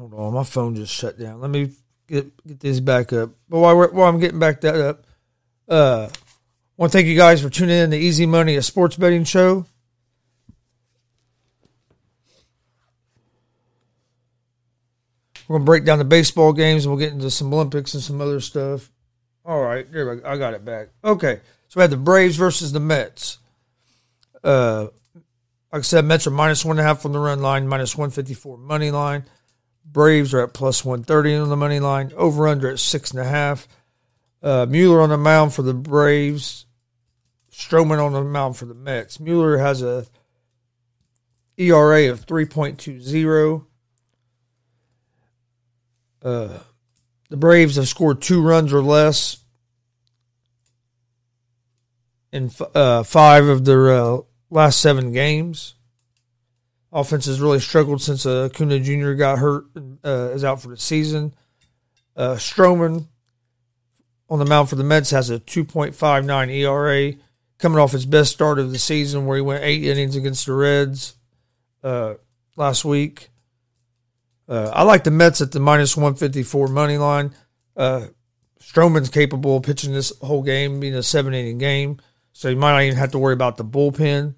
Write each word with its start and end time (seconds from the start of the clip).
Hold 0.00 0.14
on, 0.14 0.32
my 0.32 0.44
phone 0.44 0.74
just 0.74 0.94
shut 0.94 1.18
down. 1.18 1.42
Let 1.42 1.50
me 1.50 1.72
get 2.08 2.46
get 2.46 2.58
this 2.58 2.80
back 2.80 3.12
up. 3.12 3.32
But 3.50 3.58
while, 3.58 3.76
while 3.90 4.08
I'm 4.08 4.18
getting 4.18 4.38
back 4.38 4.62
that 4.62 4.74
up, 4.74 5.04
uh, 5.68 6.08
want 6.78 6.90
to 6.90 6.96
thank 6.96 7.06
you 7.06 7.18
guys 7.18 7.42
for 7.42 7.50
tuning 7.50 7.76
in 7.76 7.90
to 7.90 7.98
Easy 7.98 8.24
Money, 8.24 8.56
a 8.56 8.62
sports 8.62 8.96
betting 8.96 9.24
show. 9.24 9.66
We're 15.46 15.56
gonna 15.56 15.66
break 15.66 15.84
down 15.84 15.98
the 15.98 16.06
baseball 16.06 16.54
games, 16.54 16.86
and 16.86 16.94
we'll 16.94 16.98
get 16.98 17.12
into 17.12 17.30
some 17.30 17.52
Olympics 17.52 17.92
and 17.92 18.02
some 18.02 18.22
other 18.22 18.40
stuff. 18.40 18.90
All 19.44 19.60
right, 19.60 19.90
there 19.92 20.08
we 20.08 20.22
go. 20.22 20.30
I 20.30 20.38
got 20.38 20.54
it 20.54 20.64
back. 20.64 20.88
Okay, 21.04 21.40
so 21.68 21.78
we 21.78 21.82
had 21.82 21.90
the 21.90 21.98
Braves 21.98 22.36
versus 22.36 22.72
the 22.72 22.80
Mets. 22.80 23.36
Uh, 24.42 24.86
like 25.70 25.80
I 25.80 25.82
said, 25.82 26.06
Mets 26.06 26.26
are 26.26 26.30
minus 26.30 26.64
one 26.64 26.78
and 26.78 26.86
a 26.86 26.88
half 26.88 27.02
from 27.02 27.12
the 27.12 27.18
run 27.18 27.42
line, 27.42 27.68
minus 27.68 27.98
one 27.98 28.08
fifty 28.08 28.32
four 28.32 28.56
money 28.56 28.90
line. 28.90 29.26
Braves 29.84 30.32
are 30.34 30.42
at 30.42 30.54
plus 30.54 30.84
one 30.84 31.02
thirty 31.02 31.34
on 31.34 31.48
the 31.48 31.56
money 31.56 31.80
line. 31.80 32.12
Over 32.16 32.46
under 32.46 32.70
at 32.70 32.78
six 32.78 33.10
and 33.10 33.20
a 33.20 33.24
half. 33.24 33.66
Uh, 34.42 34.66
Muller 34.66 35.00
on 35.00 35.10
the 35.10 35.18
mound 35.18 35.52
for 35.52 35.62
the 35.62 35.74
Braves. 35.74 36.66
Stroman 37.52 38.04
on 38.04 38.12
the 38.12 38.22
mound 38.24 38.56
for 38.56 38.64
the 38.64 38.74
Mets. 38.74 39.20
Muller 39.20 39.58
has 39.58 39.82
a 39.82 40.06
ERA 41.58 42.10
of 42.10 42.20
three 42.20 42.46
point 42.46 42.78
two 42.78 43.00
zero. 43.00 43.66
Uh, 46.22 46.58
the 47.28 47.36
Braves 47.36 47.76
have 47.76 47.88
scored 47.88 48.22
two 48.22 48.42
runs 48.42 48.72
or 48.72 48.82
less 48.82 49.38
in 52.32 52.50
uh, 52.74 53.02
five 53.02 53.46
of 53.46 53.64
their 53.64 53.90
uh, 53.90 54.18
last 54.50 54.80
seven 54.80 55.12
games. 55.12 55.74
Offense 56.92 57.26
has 57.26 57.40
really 57.40 57.60
struggled 57.60 58.02
since 58.02 58.26
uh, 58.26 58.46
Acuna 58.46 58.80
Jr. 58.80 59.12
got 59.12 59.38
hurt 59.38 59.64
and 59.74 59.98
uh, 60.04 60.30
is 60.32 60.44
out 60.44 60.60
for 60.60 60.68
the 60.68 60.76
season. 60.76 61.32
Uh, 62.16 62.34
Stroman 62.34 63.06
on 64.28 64.38
the 64.38 64.44
mound 64.44 64.68
for 64.68 64.76
the 64.76 64.84
Mets 64.84 65.10
has 65.10 65.30
a 65.30 65.38
2.59 65.38 66.50
ERA, 66.50 67.12
coming 67.58 67.78
off 67.78 67.92
his 67.92 68.06
best 68.06 68.32
start 68.32 68.58
of 68.58 68.72
the 68.72 68.78
season 68.78 69.26
where 69.26 69.36
he 69.36 69.42
went 69.42 69.64
eight 69.64 69.84
innings 69.84 70.16
against 70.16 70.46
the 70.46 70.52
Reds 70.52 71.14
uh, 71.82 72.14
last 72.56 72.84
week. 72.84 73.28
Uh, 74.48 74.70
I 74.74 74.82
like 74.82 75.04
the 75.04 75.10
Mets 75.12 75.40
at 75.40 75.52
the 75.52 75.60
minus 75.60 75.96
154 75.96 76.68
money 76.68 76.98
line. 76.98 77.34
Uh, 77.76 78.06
Stroman's 78.60 79.08
capable 79.08 79.56
of 79.56 79.62
pitching 79.62 79.92
this 79.92 80.12
whole 80.20 80.42
game, 80.42 80.80
being 80.80 80.94
a 80.94 81.02
seven 81.02 81.34
inning 81.34 81.58
game, 81.58 81.98
so 82.32 82.48
you 82.48 82.56
might 82.56 82.72
not 82.72 82.82
even 82.82 82.98
have 82.98 83.12
to 83.12 83.18
worry 83.18 83.34
about 83.34 83.56
the 83.56 83.64
bullpen. 83.64 84.34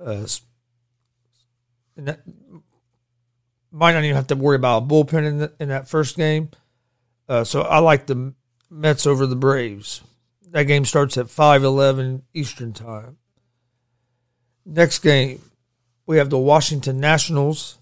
Uh, 0.00 0.26
and 1.98 2.08
that, 2.08 2.20
might 3.70 3.92
not 3.92 4.04
even 4.04 4.16
have 4.16 4.28
to 4.28 4.36
worry 4.36 4.56
about 4.56 4.84
a 4.84 4.86
bullpen 4.86 5.26
in, 5.26 5.38
the, 5.38 5.52
in 5.60 5.68
that 5.68 5.88
first 5.88 6.16
game. 6.16 6.50
Uh, 7.28 7.44
so 7.44 7.62
I 7.62 7.78
like 7.80 8.06
the 8.06 8.32
Mets 8.70 9.06
over 9.06 9.26
the 9.26 9.36
Braves. 9.36 10.02
That 10.50 10.64
game 10.64 10.86
starts 10.86 11.18
at 11.18 11.26
5:11 11.26 12.22
Eastern 12.32 12.72
Time. 12.72 13.18
Next 14.64 15.00
game, 15.00 15.42
we 16.06 16.16
have 16.16 16.30
the 16.30 16.38
Washington 16.38 17.00
Nationals 17.00 17.78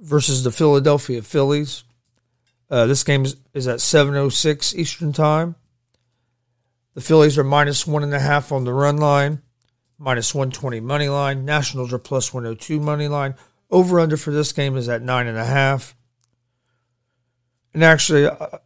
versus 0.00 0.44
the 0.44 0.50
Philadelphia 0.50 1.20
Phillies. 1.20 1.84
Uh, 2.70 2.86
this 2.86 3.04
game 3.04 3.24
is, 3.24 3.36
is 3.52 3.68
at 3.68 3.80
7:06 3.80 4.74
Eastern 4.74 5.12
Time. 5.12 5.56
The 6.94 7.02
Phillies 7.02 7.36
are 7.36 7.44
minus 7.44 7.86
one 7.86 8.02
and 8.02 8.14
a 8.14 8.20
half 8.20 8.52
on 8.52 8.64
the 8.64 8.72
run 8.72 8.96
line, 8.96 9.42
minus 10.04 10.34
120 10.34 10.80
money 10.80 11.08
line. 11.08 11.44
Nationals 11.44 11.92
are 11.92 11.98
plus 11.98 12.32
102 12.32 12.78
money 12.78 13.08
line. 13.08 13.34
Over 13.70 13.98
under 13.98 14.16
for 14.16 14.30
this 14.30 14.52
game 14.52 14.76
is 14.76 14.88
at 14.88 15.02
nine 15.02 15.26
and 15.26 15.38
a 15.38 15.44
half. 15.44 15.96
And 17.72 17.82
actually, 17.82 18.26
uh, 18.26 18.58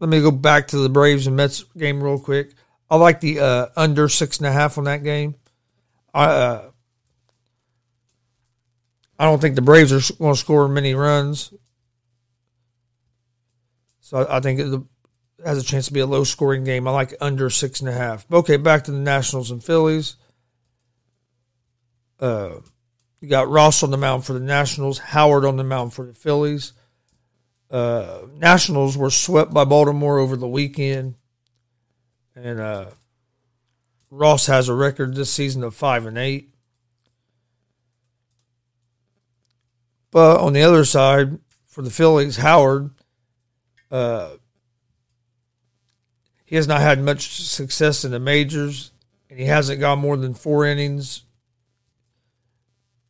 let 0.00 0.10
me 0.10 0.20
go 0.20 0.30
back 0.30 0.68
to 0.68 0.78
the 0.78 0.88
Braves 0.88 1.26
and 1.26 1.36
Mets 1.36 1.62
game 1.76 2.02
real 2.02 2.18
quick. 2.18 2.54
I 2.90 2.96
like 2.96 3.20
the 3.20 3.38
uh, 3.38 3.66
under 3.76 4.08
six 4.08 4.38
and 4.38 4.46
a 4.46 4.52
half 4.52 4.78
on 4.78 4.84
that 4.84 5.04
game. 5.04 5.36
I 6.12 6.24
uh, 6.24 6.70
I 9.18 9.26
don't 9.26 9.40
think 9.40 9.54
the 9.54 9.62
Braves 9.62 9.92
are 9.92 10.14
going 10.18 10.34
to 10.34 10.40
score 10.40 10.66
many 10.66 10.94
runs, 10.94 11.52
so 14.00 14.24
I, 14.24 14.38
I 14.38 14.40
think 14.40 14.58
it 14.58 14.82
has 15.44 15.58
a 15.58 15.62
chance 15.62 15.86
to 15.86 15.92
be 15.92 16.00
a 16.00 16.06
low 16.06 16.24
scoring 16.24 16.64
game. 16.64 16.88
I 16.88 16.90
like 16.90 17.14
under 17.20 17.50
six 17.50 17.80
and 17.80 17.88
a 17.88 17.92
half. 17.92 18.26
Okay, 18.32 18.56
back 18.56 18.84
to 18.84 18.90
the 18.90 18.98
Nationals 18.98 19.52
and 19.52 19.62
Phillies. 19.62 20.16
Uh, 22.20 22.60
you 23.20 23.28
got 23.28 23.48
Ross 23.48 23.82
on 23.82 23.90
the 23.90 23.96
mound 23.96 24.24
for 24.24 24.34
the 24.34 24.40
Nationals, 24.40 24.98
Howard 24.98 25.44
on 25.44 25.56
the 25.56 25.64
mound 25.64 25.94
for 25.94 26.04
the 26.04 26.12
Phillies. 26.12 26.74
Uh, 27.70 28.22
Nationals 28.36 28.96
were 28.96 29.10
swept 29.10 29.52
by 29.52 29.64
Baltimore 29.64 30.18
over 30.18 30.36
the 30.36 30.48
weekend, 30.48 31.14
and 32.36 32.60
uh, 32.60 32.86
Ross 34.10 34.46
has 34.46 34.68
a 34.68 34.74
record 34.74 35.14
this 35.14 35.32
season 35.32 35.64
of 35.64 35.74
five 35.74 36.04
and 36.04 36.18
eight. 36.18 36.52
But 40.10 40.40
on 40.40 40.52
the 40.52 40.62
other 40.62 40.84
side, 40.84 41.38
for 41.66 41.82
the 41.82 41.90
Phillies, 41.90 42.36
Howard, 42.36 42.90
uh, 43.90 44.30
he 46.44 46.56
has 46.56 46.66
not 46.66 46.80
had 46.80 47.00
much 47.00 47.42
success 47.42 48.04
in 48.04 48.10
the 48.10 48.18
majors, 48.18 48.90
and 49.30 49.38
he 49.38 49.44
hasn't 49.44 49.80
gone 49.80 50.00
more 50.00 50.16
than 50.16 50.34
four 50.34 50.66
innings 50.66 51.22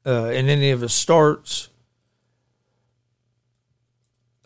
uh, 0.07 0.27
in 0.27 0.49
any 0.49 0.71
of 0.71 0.81
his 0.81 0.93
starts. 0.93 1.69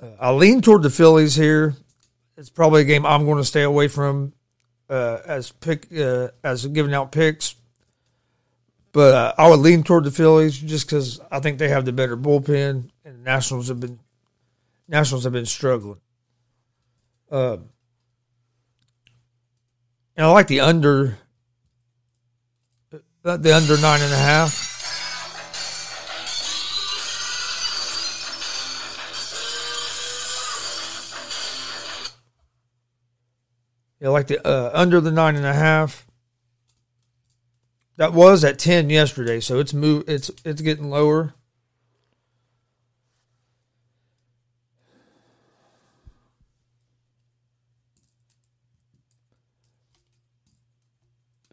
Uh, 0.01 0.07
I 0.21 0.33
lean 0.33 0.61
toward 0.61 0.83
the 0.83 0.91
Phillies 0.91 1.35
here. 1.35 1.75
It's 2.37 2.51
probably 2.51 2.83
a 2.83 2.85
game 2.85 3.07
I'm 3.07 3.25
going 3.25 3.39
to 3.39 3.45
stay 3.45 3.63
away 3.63 3.89
from 3.89 4.33
uh, 4.91 5.19
as 5.27 5.53
pick 5.53 5.87
uh, 5.97 6.29
as 6.43 6.67
giving 6.67 6.95
out 6.95 7.13
picks. 7.13 7.55
But 8.93 9.15
uh, 9.15 9.35
I 9.39 9.49
would 9.49 9.61
lean 9.61 9.83
toward 9.83 10.05
the 10.05 10.11
Phillies 10.11 10.57
just 10.57 10.87
because 10.87 11.21
I 11.31 11.41
think 11.41 11.59
they 11.59 11.69
have 11.69 11.85
the 11.85 11.93
better 11.93 12.17
bullpen, 12.17 12.91
and 13.05 13.19
the 13.19 13.23
Nationals 13.25 13.69
have 13.69 13.81
been 13.81 13.99
Nationals 14.89 15.25
have 15.25 15.33
been 15.33 15.47
struggling. 15.47 16.01
Uh, 17.31 17.57
and 20.17 20.27
I 20.27 20.31
like 20.31 20.47
the 20.47 20.61
under 20.61 21.19
uh, 23.25 23.37
the 23.37 23.57
under 23.57 23.77
nine 23.79 24.01
and 24.03 24.13
a 24.13 24.17
half. 24.17 24.64
Yeah, 34.05 34.11
like 34.11 34.27
the 34.27 34.47
uh, 34.47 34.71
under 34.75 35.01
the 35.01 35.11
nine 35.11 35.35
and 35.35 35.47
a 35.47 35.55
half. 35.55 36.07
That 37.97 38.13
was 38.13 38.45
at 38.45 38.59
ten 38.59 38.91
yesterday, 38.91 39.41
so 39.41 39.59
it's 39.61 39.73
move. 39.73 40.05
It's 40.07 40.31
it's 40.45 40.61
getting 40.61 40.91
lower. 40.91 41.33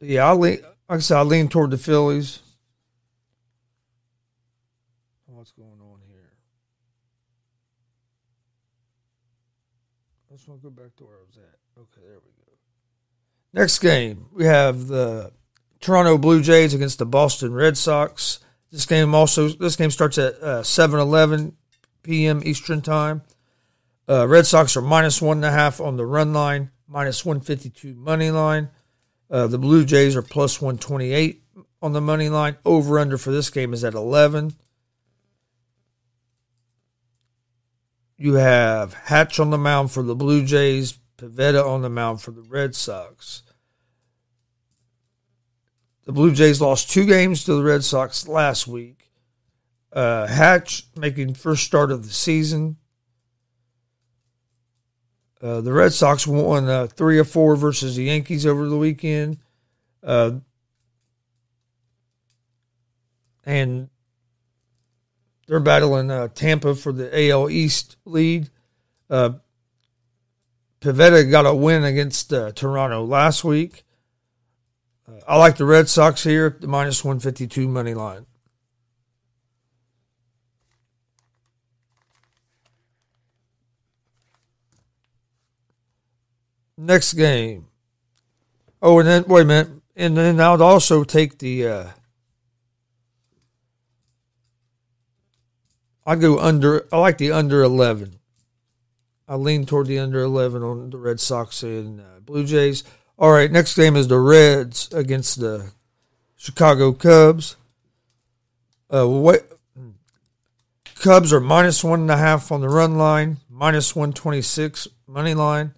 Yeah, 0.01 0.27
I 0.27 0.33
lean. 0.33 0.59
Like 0.89 0.97
I 0.97 0.99
said, 0.99 1.19
I 1.19 1.21
lean 1.21 1.47
toward 1.47 1.71
the 1.71 1.77
Phillies. 1.77 2.39
What's 5.25 5.53
going 5.53 5.69
on 5.69 5.99
here? 6.09 6.33
I 10.29 10.35
just 10.35 10.49
want 10.49 10.61
to 10.61 10.69
go 10.69 10.69
back 10.69 10.93
to 10.97 11.05
where 11.05 11.15
I 11.15 11.21
was 11.25 11.37
at. 11.37 11.79
Okay, 11.79 12.01
there 12.05 12.19
we 12.19 12.31
go. 12.31 12.40
Next 13.53 13.79
game, 13.79 14.27
we 14.31 14.45
have 14.45 14.87
the 14.87 15.33
Toronto 15.81 16.17
Blue 16.17 16.41
Jays 16.41 16.73
against 16.73 16.99
the 16.99 17.05
Boston 17.05 17.53
Red 17.53 17.77
Sox. 17.77 18.39
This 18.71 18.85
game 18.85 19.13
also 19.13 19.49
this 19.49 19.75
game 19.75 19.91
starts 19.91 20.17
at 20.17 20.35
uh, 20.41 20.61
7-11 20.61 21.53
p.m. 22.03 22.41
Eastern 22.45 22.81
Time. 22.81 23.23
Uh, 24.07 24.27
Red 24.27 24.45
Sox 24.45 24.77
are 24.77 24.81
minus 24.81 25.21
one 25.21 25.37
and 25.37 25.45
a 25.45 25.51
half 25.51 25.81
on 25.81 25.97
the 25.97 26.05
run 26.05 26.33
line, 26.33 26.71
minus 26.87 27.25
152 27.25 27.93
money 27.93 28.31
line. 28.31 28.69
Uh, 29.29 29.47
the 29.47 29.57
Blue 29.57 29.85
Jays 29.85 30.15
are 30.15 30.21
plus 30.21 30.61
128 30.61 31.43
on 31.81 31.93
the 31.93 32.01
money 32.01 32.29
line. 32.29 32.57
Over 32.65 32.99
under 32.99 33.17
for 33.17 33.31
this 33.31 33.49
game 33.49 33.73
is 33.73 33.83
at 33.83 33.93
11. 33.93 34.53
You 38.17 38.35
have 38.35 38.93
Hatch 38.93 39.39
on 39.39 39.49
the 39.49 39.57
mound 39.57 39.91
for 39.91 40.03
the 40.03 40.15
Blue 40.15 40.45
Jays, 40.45 40.97
Pivetta 41.21 41.63
on 41.63 41.83
the 41.83 41.89
mound 41.89 42.19
for 42.21 42.31
the 42.31 42.41
Red 42.41 42.73
Sox. 42.73 43.43
The 46.05 46.11
Blue 46.11 46.33
Jays 46.33 46.59
lost 46.59 46.89
two 46.89 47.05
games 47.05 47.43
to 47.43 47.53
the 47.53 47.63
Red 47.63 47.83
Sox 47.83 48.27
last 48.27 48.67
week. 48.67 49.11
Uh, 49.93 50.25
Hatch 50.25 50.87
making 50.95 51.35
first 51.35 51.63
start 51.63 51.91
of 51.91 52.07
the 52.07 52.13
season. 52.13 52.77
Uh, 55.39 55.61
the 55.61 55.73
Red 55.73 55.93
Sox 55.93 56.25
won 56.25 56.67
uh, 56.67 56.87
three 56.87 57.19
or 57.19 57.23
four 57.23 57.55
versus 57.55 57.95
the 57.95 58.05
Yankees 58.05 58.45
over 58.45 58.67
the 58.67 58.77
weekend. 58.77 59.37
Uh, 60.03 60.39
and 63.43 63.89
they're 65.47 65.59
battling 65.59 66.09
uh, 66.09 66.29
Tampa 66.29 66.73
for 66.73 66.91
the 66.91 67.29
AL 67.29 67.49
East 67.49 67.97
lead. 68.05 68.49
Pivetta 70.81 71.29
got 71.29 71.45
a 71.45 71.53
win 71.53 71.83
against 71.83 72.33
uh, 72.33 72.51
Toronto 72.53 73.05
last 73.05 73.43
week. 73.43 73.83
Uh, 75.07 75.19
I 75.27 75.37
like 75.37 75.57
the 75.57 75.65
Red 75.65 75.87
Sox 75.87 76.23
here, 76.23 76.57
the 76.59 76.67
minus 76.67 77.03
152 77.03 77.67
money 77.67 77.93
line. 77.93 78.25
Next 86.75 87.13
game. 87.13 87.67
Oh, 88.81 88.97
and 88.97 89.07
then, 89.07 89.25
wait 89.27 89.43
a 89.43 89.45
minute. 89.45 89.69
And 89.95 90.17
then 90.17 90.39
I 90.39 90.49
would 90.49 90.61
also 90.61 91.03
take 91.03 91.37
the. 91.37 91.67
Uh, 91.67 91.87
I 96.07 96.15
go 96.15 96.39
under. 96.39 96.87
I 96.91 96.97
like 96.97 97.19
the 97.19 97.31
under 97.31 97.61
11. 97.61 98.20
I 99.31 99.35
lean 99.35 99.65
toward 99.65 99.87
the 99.87 99.97
under 99.97 100.19
11 100.19 100.61
on 100.61 100.89
the 100.89 100.97
Red 100.97 101.21
Sox 101.21 101.63
and 101.63 102.01
uh, 102.01 102.19
Blue 102.19 102.45
Jays. 102.45 102.83
All 103.17 103.31
right, 103.31 103.49
next 103.49 103.75
game 103.75 103.95
is 103.95 104.09
the 104.09 104.19
Reds 104.19 104.91
against 104.91 105.39
the 105.39 105.71
Chicago 106.35 106.91
Cubs. 106.91 107.55
Uh, 108.89 109.07
what? 109.07 109.49
Cubs 110.95 111.31
are 111.31 111.39
minus 111.39 111.81
one 111.81 112.01
and 112.01 112.11
a 112.11 112.17
half 112.17 112.51
on 112.51 112.59
the 112.59 112.67
run 112.67 112.97
line, 112.97 113.37
minus 113.49 113.95
126 113.95 114.89
money 115.07 115.33
line. 115.33 115.75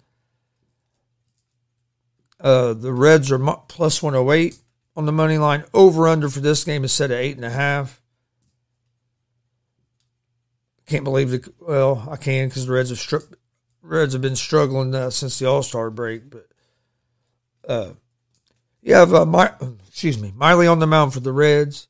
Uh, 2.40 2.74
the 2.74 2.92
Reds 2.92 3.30
are 3.30 3.38
plus 3.68 4.02
108 4.02 4.58
on 4.96 5.06
the 5.06 5.12
money 5.12 5.38
line. 5.38 5.62
Over 5.72 6.08
under 6.08 6.28
for 6.28 6.40
this 6.40 6.64
game 6.64 6.82
is 6.82 6.92
set 6.92 7.12
at 7.12 7.20
eight 7.20 7.36
and 7.36 7.44
a 7.44 7.50
half. 7.50 8.02
Can't 10.86 11.04
believe 11.04 11.30
the 11.30 11.52
well, 11.60 12.08
I 12.10 12.16
can 12.16 12.48
because 12.48 12.66
the 12.66 12.72
Reds 12.72 12.90
have 12.90 12.98
struck 12.98 13.22
Reds 13.84 14.14
have 14.14 14.22
been 14.22 14.34
struggling 14.34 14.92
uh, 14.94 15.10
since 15.10 15.38
the 15.38 15.46
All 15.46 15.62
Star 15.62 15.90
break, 15.90 16.30
but 16.30 16.48
uh, 17.68 17.90
you 18.82 18.94
have 18.94 19.12
uh, 19.12 19.26
My, 19.26 19.52
excuse 19.86 20.18
me 20.18 20.32
Miley 20.34 20.66
on 20.66 20.78
the 20.78 20.86
mound 20.86 21.12
for 21.12 21.20
the 21.20 21.32
Reds, 21.32 21.88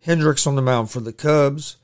Hendricks 0.00 0.46
on 0.46 0.56
the 0.56 0.62
mound 0.62 0.90
for 0.90 1.00
the 1.00 1.12
Cubs. 1.12 1.76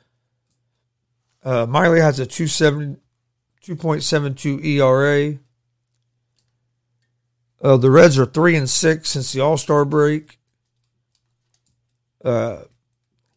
Uh, 1.45 1.67
Miley 1.67 2.01
has 2.01 2.19
a 2.19 2.25
2.72 2.27 4.65
ERA. 4.65 5.39
Uh, 7.63 7.77
the 7.77 7.91
Reds 7.91 8.19
are 8.19 8.25
three 8.25 8.57
and 8.57 8.71
six 8.71 9.11
since 9.11 9.33
the 9.33 9.41
All 9.41 9.59
Star 9.59 9.85
break. 9.85 10.39
Uh, 12.25 12.63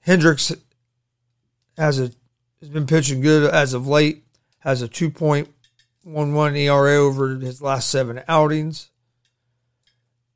Hendricks 0.01 0.53
has 1.77 1.99
a 1.99 2.11
has 2.61 2.69
been 2.69 2.87
pitching 2.87 3.19
good 3.19 3.53
as 3.53 3.73
of 3.73 3.85
late. 3.87 4.23
Has 4.59 4.81
a 4.81 4.87
two 4.87 5.09
point 5.09 5.52
one 6.03 6.33
one 6.33 6.55
ERA 6.55 6.95
over 6.95 7.35
his 7.35 7.61
last 7.61 7.89
seven 7.89 8.21
outings. 8.27 8.89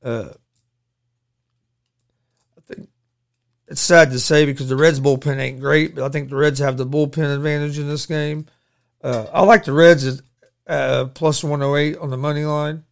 Uh, 0.04 0.30
I 2.58 2.62
think 2.66 2.90
it's 3.68 3.82
sad 3.82 4.12
to 4.12 4.20
say 4.20 4.46
because 4.46 4.70
the 4.70 4.76
Reds 4.76 5.00
bullpen 5.00 5.38
ain't 5.38 5.60
great, 5.60 5.96
but 5.96 6.04
I 6.04 6.10
think 6.10 6.30
the 6.30 6.36
Reds 6.36 6.60
have 6.60 6.78
the 6.78 6.86
bullpen 6.86 7.36
advantage 7.36 7.78
in 7.78 7.88
this 7.88 8.06
game. 8.06 8.48
Uh, 9.04 9.26
I 9.32 9.44
like 9.44 9.66
the 9.66 9.74
Reds 9.74 10.06
at 10.08 10.22
uh, 10.68 11.06
plus 11.06 11.44
108 11.44 11.98
on 11.98 12.10
the 12.10 12.18
money 12.18 12.46
line. 12.46 12.84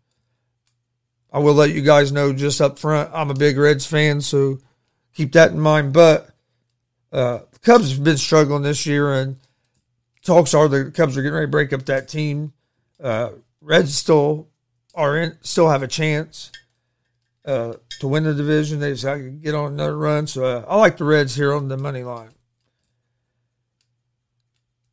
I 1.31 1.39
will 1.39 1.53
let 1.53 1.71
you 1.71 1.81
guys 1.81 2.11
know 2.11 2.31
just 2.31 2.61
up 2.61 2.79
front, 2.79 3.11
I'm 3.13 3.29
a 3.29 3.33
big 3.33 3.57
Reds 3.57 3.85
fan, 3.85 4.21
so 4.21 4.59
keep 5.13 5.33
that 5.33 5.51
in 5.51 5.59
mind. 5.59 5.91
But 5.91 6.29
uh, 7.11 7.39
the 7.51 7.59
Cubs 7.59 7.91
have 7.91 8.03
been 8.03 8.17
struggling 8.17 8.63
this 8.63 8.85
year, 8.85 9.13
and 9.13 9.37
talks 10.23 10.53
are 10.53 10.67
the 10.67 10.91
Cubs 10.91 11.17
are 11.17 11.21
getting 11.21 11.33
ready 11.33 11.47
to 11.47 11.51
break 11.51 11.73
up 11.73 11.85
that 11.85 12.07
team. 12.07 12.53
Uh, 13.01 13.31
Reds 13.61 13.95
still 13.95 14.49
are 14.93 15.17
in, 15.17 15.37
still 15.41 15.69
have 15.69 15.83
a 15.83 15.87
chance 15.87 16.51
uh, 17.45 17.73
to 17.99 18.07
win 18.07 18.23
the 18.23 18.33
division. 18.33 18.79
They 18.79 18.91
just 18.91 19.03
got 19.03 19.15
to 19.15 19.29
get 19.29 19.55
on 19.55 19.73
another 19.73 19.97
run. 19.97 20.27
So 20.27 20.45
uh, 20.45 20.65
I 20.67 20.77
like 20.77 20.97
the 20.97 21.05
Reds 21.05 21.35
here 21.35 21.53
on 21.53 21.67
the 21.67 21.77
money 21.77 22.03
line. 22.03 22.31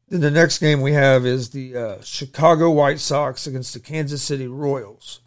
Then 0.09 0.21
the 0.21 0.31
next 0.31 0.59
game 0.59 0.83
we 0.83 0.93
have 0.93 1.25
is 1.25 1.51
the 1.51 1.77
uh, 1.77 2.03
Chicago 2.03 2.71
White 2.71 3.01
Sox 3.01 3.47
against 3.47 3.73
the 3.73 3.81
Kansas 3.81 4.23
City 4.23 4.47
Royals. 4.47 5.21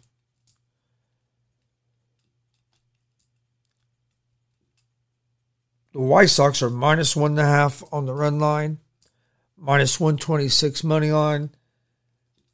The 5.92 6.02
White 6.02 6.30
Sox 6.30 6.62
are 6.62 6.70
minus 6.70 7.16
one 7.16 7.32
and 7.32 7.40
a 7.40 7.44
half 7.44 7.82
on 7.90 8.06
the 8.06 8.12
run 8.12 8.38
line, 8.38 8.78
minus 9.56 9.98
126 9.98 10.84
money 10.84 11.10
line. 11.10 11.50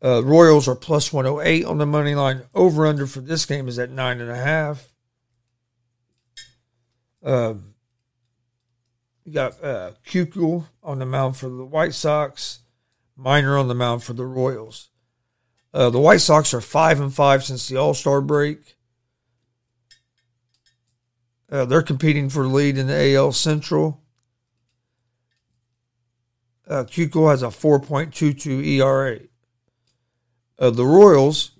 Uh, 0.04 0.22
Royals 0.24 0.66
are 0.66 0.74
plus 0.74 1.12
108 1.12 1.64
on 1.64 1.78
the 1.78 1.86
money 1.86 2.14
line. 2.14 2.42
Over 2.54 2.86
under 2.86 3.06
for 3.06 3.20
this 3.20 3.46
game 3.46 3.68
is 3.68 3.78
at 3.78 3.90
nine 3.90 4.20
and 4.20 4.30
a 4.30 4.36
half. 4.36 4.92
Um, 7.22 7.74
you 9.24 9.32
got 9.32 9.62
uh, 9.62 9.92
Keuchel 10.04 10.66
on 10.82 10.98
the 10.98 11.06
mound 11.06 11.36
for 11.36 11.48
the 11.48 11.64
White 11.64 11.94
Sox, 11.94 12.60
Minor 13.16 13.56
on 13.56 13.68
the 13.68 13.74
mound 13.74 14.02
for 14.02 14.14
the 14.14 14.26
Royals. 14.26 14.88
Uh, 15.72 15.90
the 15.90 16.00
White 16.00 16.20
Sox 16.20 16.52
are 16.52 16.60
five 16.60 17.00
and 17.00 17.14
five 17.14 17.44
since 17.44 17.68
the 17.68 17.76
All 17.76 17.94
Star 17.94 18.20
break. 18.20 18.76
Uh, 21.50 21.64
they're 21.64 21.82
competing 21.82 22.28
for 22.28 22.42
the 22.42 22.48
lead 22.48 22.76
in 22.76 22.88
the 22.88 23.14
AL 23.14 23.32
Central. 23.32 24.00
Uh, 26.66 26.84
Keuchel 26.84 27.30
has 27.30 27.42
a 27.42 27.48
4.22 27.48 28.66
ERA. 28.66 29.20
Uh, 30.58 30.70
the 30.70 30.84
Royals 30.84 31.52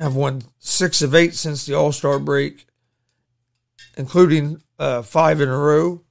have 0.00 0.14
won 0.14 0.42
six 0.58 1.02
of 1.02 1.14
eight 1.14 1.34
since 1.34 1.66
the 1.66 1.74
All 1.74 1.92
Star 1.92 2.18
break, 2.18 2.66
including 3.96 4.62
uh, 4.78 5.02
five 5.02 5.40
in 5.40 5.48
a 5.48 5.58
row. 5.58 6.02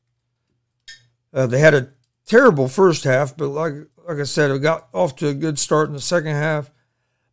Uh, 1.33 1.47
they 1.47 1.59
had 1.59 1.73
a 1.73 1.89
terrible 2.25 2.67
first 2.67 3.03
half, 3.03 3.35
but 3.35 3.47
like 3.47 3.73
like 4.07 4.19
I 4.19 4.23
said, 4.23 4.51
it 4.51 4.61
got 4.61 4.87
off 4.93 5.15
to 5.17 5.29
a 5.29 5.33
good 5.33 5.57
start 5.57 5.87
in 5.87 5.95
the 5.95 6.01
second 6.01 6.31
half. 6.31 6.71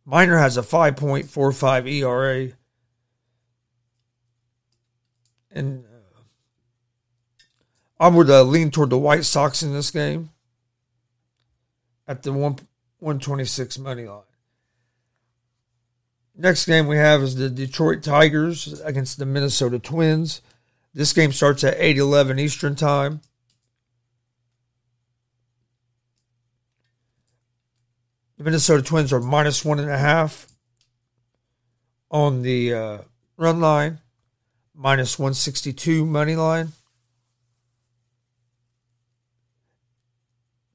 Minor 0.05 0.37
has 0.37 0.57
a 0.57 0.61
5.45 0.61 1.87
ERA. 1.89 2.51
And 5.51 5.85
uh, 5.85 6.21
I 7.99 8.07
would 8.07 8.29
uh, 8.29 8.43
lean 8.43 8.71
toward 8.71 8.89
the 8.89 8.97
White 8.97 9.23
Sox 9.23 9.63
in 9.63 9.71
this 9.71 9.91
game 9.91 10.31
at 12.07 12.23
the 12.23 12.33
one 12.33 12.57
126 13.03 13.77
money 13.79 14.05
line. 14.05 14.21
Next 16.35 16.65
game 16.65 16.87
we 16.87 16.97
have 16.97 17.21
is 17.21 17.35
the 17.35 17.49
Detroit 17.49 18.01
Tigers 18.01 18.79
against 18.81 19.19
the 19.19 19.25
Minnesota 19.25 19.77
Twins. 19.77 20.41
This 20.93 21.13
game 21.13 21.31
starts 21.31 21.63
at 21.63 21.75
8 21.77 21.97
11 21.97 22.39
Eastern 22.39 22.75
Time. 22.75 23.19
The 28.37 28.45
Minnesota 28.45 28.81
Twins 28.81 29.13
are 29.13 29.19
minus 29.19 29.63
one 29.63 29.79
and 29.79 29.89
a 29.89 29.97
half 29.97 30.47
on 32.09 32.41
the 32.41 32.73
uh, 32.73 32.97
run 33.37 33.59
line, 33.59 33.99
minus 34.73 35.19
162 35.19 36.05
money 36.05 36.35
line. 36.35 36.71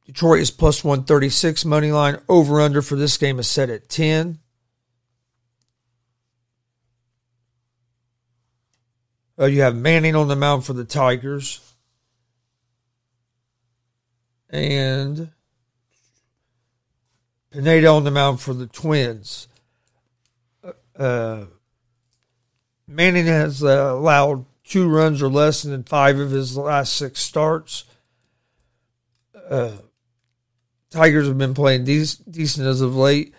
Detroit 0.08 0.40
is 0.40 0.50
plus 0.50 0.82
136 0.82 1.66
money 1.66 1.92
line. 1.92 2.16
Over 2.30 2.62
under 2.62 2.80
for 2.80 2.96
this 2.96 3.18
game 3.18 3.38
is 3.38 3.46
set 3.46 3.68
at 3.68 3.90
10. 3.90 4.38
Uh, 9.38 9.44
you 9.44 9.60
have 9.60 9.76
Manning 9.76 10.16
on 10.16 10.28
the 10.28 10.34
mound 10.34 10.64
for 10.64 10.72
the 10.72 10.86
Tigers. 10.86 11.60
And 14.48 15.30
Pineda 17.50 17.88
on 17.88 18.04
the 18.04 18.10
mound 18.10 18.40
for 18.40 18.54
the 18.54 18.66
Twins. 18.66 19.46
Uh, 20.64 20.72
uh 20.98 21.46
Manning 22.86 23.26
has 23.26 23.62
uh, 23.62 23.92
allowed 23.92 24.46
two 24.64 24.88
runs 24.88 25.22
or 25.22 25.28
less 25.28 25.66
in 25.66 25.84
five 25.84 26.18
of 26.18 26.30
his 26.30 26.56
last 26.56 26.94
six 26.96 27.20
starts. 27.20 27.84
Uh, 29.50 29.72
Tigers 30.90 31.28
have 31.28 31.38
been 31.38 31.54
playing 31.54 31.84
de- 31.84 32.04
decent 32.30 32.66
as 32.66 32.80
of 32.80 32.96
late. 32.96 33.34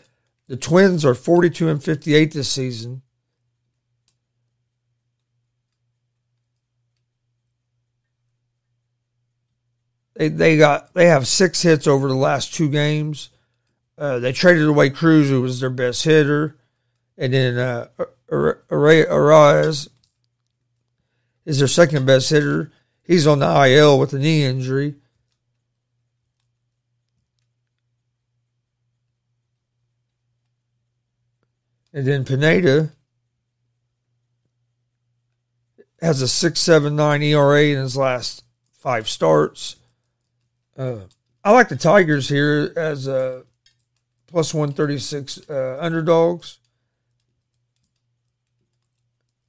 The 0.48 0.58
Twins 0.58 1.06
are 1.06 1.16
42 1.16 1.70
and 1.70 1.84
58 1.84 2.32
this 2.32 2.50
season. 2.50 3.02
They 10.16 10.28
they 10.28 10.58
got 10.58 10.94
they 10.94 11.06
have 11.06 11.28
six 11.28 11.62
hits 11.62 11.88
over 11.88 12.10
the 12.10 12.14
last 12.14 12.54
two 12.54 12.70
games. 12.70 13.30
Uh, 13.98 14.20
they 14.20 14.34
traded 14.34 14.68
away 14.68 14.90
Cruz, 14.90 15.30
who 15.30 15.42
was 15.42 15.62
their 15.62 15.70
best 15.70 16.04
hitter, 16.04 16.58
and 17.18 17.34
then 17.34 17.58
uh, 17.58 17.88
Arraez 18.30 19.88
is 21.46 21.60
their 21.60 21.68
second 21.70 22.06
best 22.06 22.30
hitter. 22.30 22.72
He's 23.02 23.28
on 23.28 23.40
the 23.40 23.66
IL 23.70 23.98
with 23.98 24.14
a 24.14 24.20
knee 24.20 24.44
injury. 24.44 24.96
And 31.94 32.06
then 32.06 32.24
Pineda 32.24 32.92
has 36.02 36.22
a 36.22 36.26
6.79 36.26 37.24
ERA 37.24 37.64
in 37.64 37.78
his 37.78 37.98
last 37.98 38.44
five 38.72 39.10
starts. 39.10 39.76
Uh, 40.78 41.00
I 41.44 41.52
like 41.52 41.70
the 41.70 41.76
Tigers 41.76 42.30
here 42.30 42.72
as 42.76 43.08
a 43.08 43.44
plus 44.28 44.54
136 44.54 45.50
uh, 45.50 45.78
underdogs. 45.80 46.60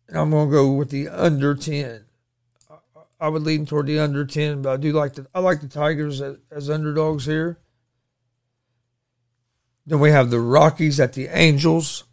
And 0.08 0.18
I'm 0.18 0.30
going 0.30 0.48
to 0.48 0.52
go 0.52 0.72
with 0.72 0.90
the 0.90 1.08
under 1.08 1.54
10. 1.54 2.04
I 3.20 3.28
would 3.28 3.42
lean 3.42 3.66
toward 3.66 3.86
the 3.86 3.98
under 3.98 4.24
10, 4.24 4.62
but 4.62 4.72
I 4.72 4.76
do 4.78 4.92
like 4.92 5.12
the 5.12 5.26
I 5.34 5.40
like 5.40 5.60
the 5.60 5.68
Tigers 5.68 6.22
as, 6.22 6.38
as 6.50 6.70
underdogs 6.70 7.26
here. 7.26 7.58
Then 9.86 10.00
we 10.00 10.10
have 10.10 10.30
the 10.30 10.40
Rockies 10.40 10.98
at 10.98 11.12
the 11.12 11.28
Angels. 11.28 12.04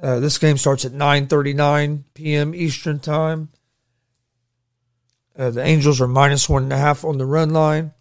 Uh, 0.00 0.20
this 0.20 0.38
game 0.38 0.58
starts 0.58 0.84
at 0.84 0.92
9:39 0.92 2.04
p.m. 2.14 2.54
Eastern 2.54 2.98
time. 2.98 3.48
Uh, 5.36 5.50
the 5.50 5.62
Angels 5.62 6.00
are 6.00 6.08
minus 6.08 6.48
one 6.48 6.64
and 6.64 6.72
a 6.72 6.78
half 6.78 7.04
on 7.04 7.18
the 7.18 7.26
run 7.26 7.50
line, 7.50 7.92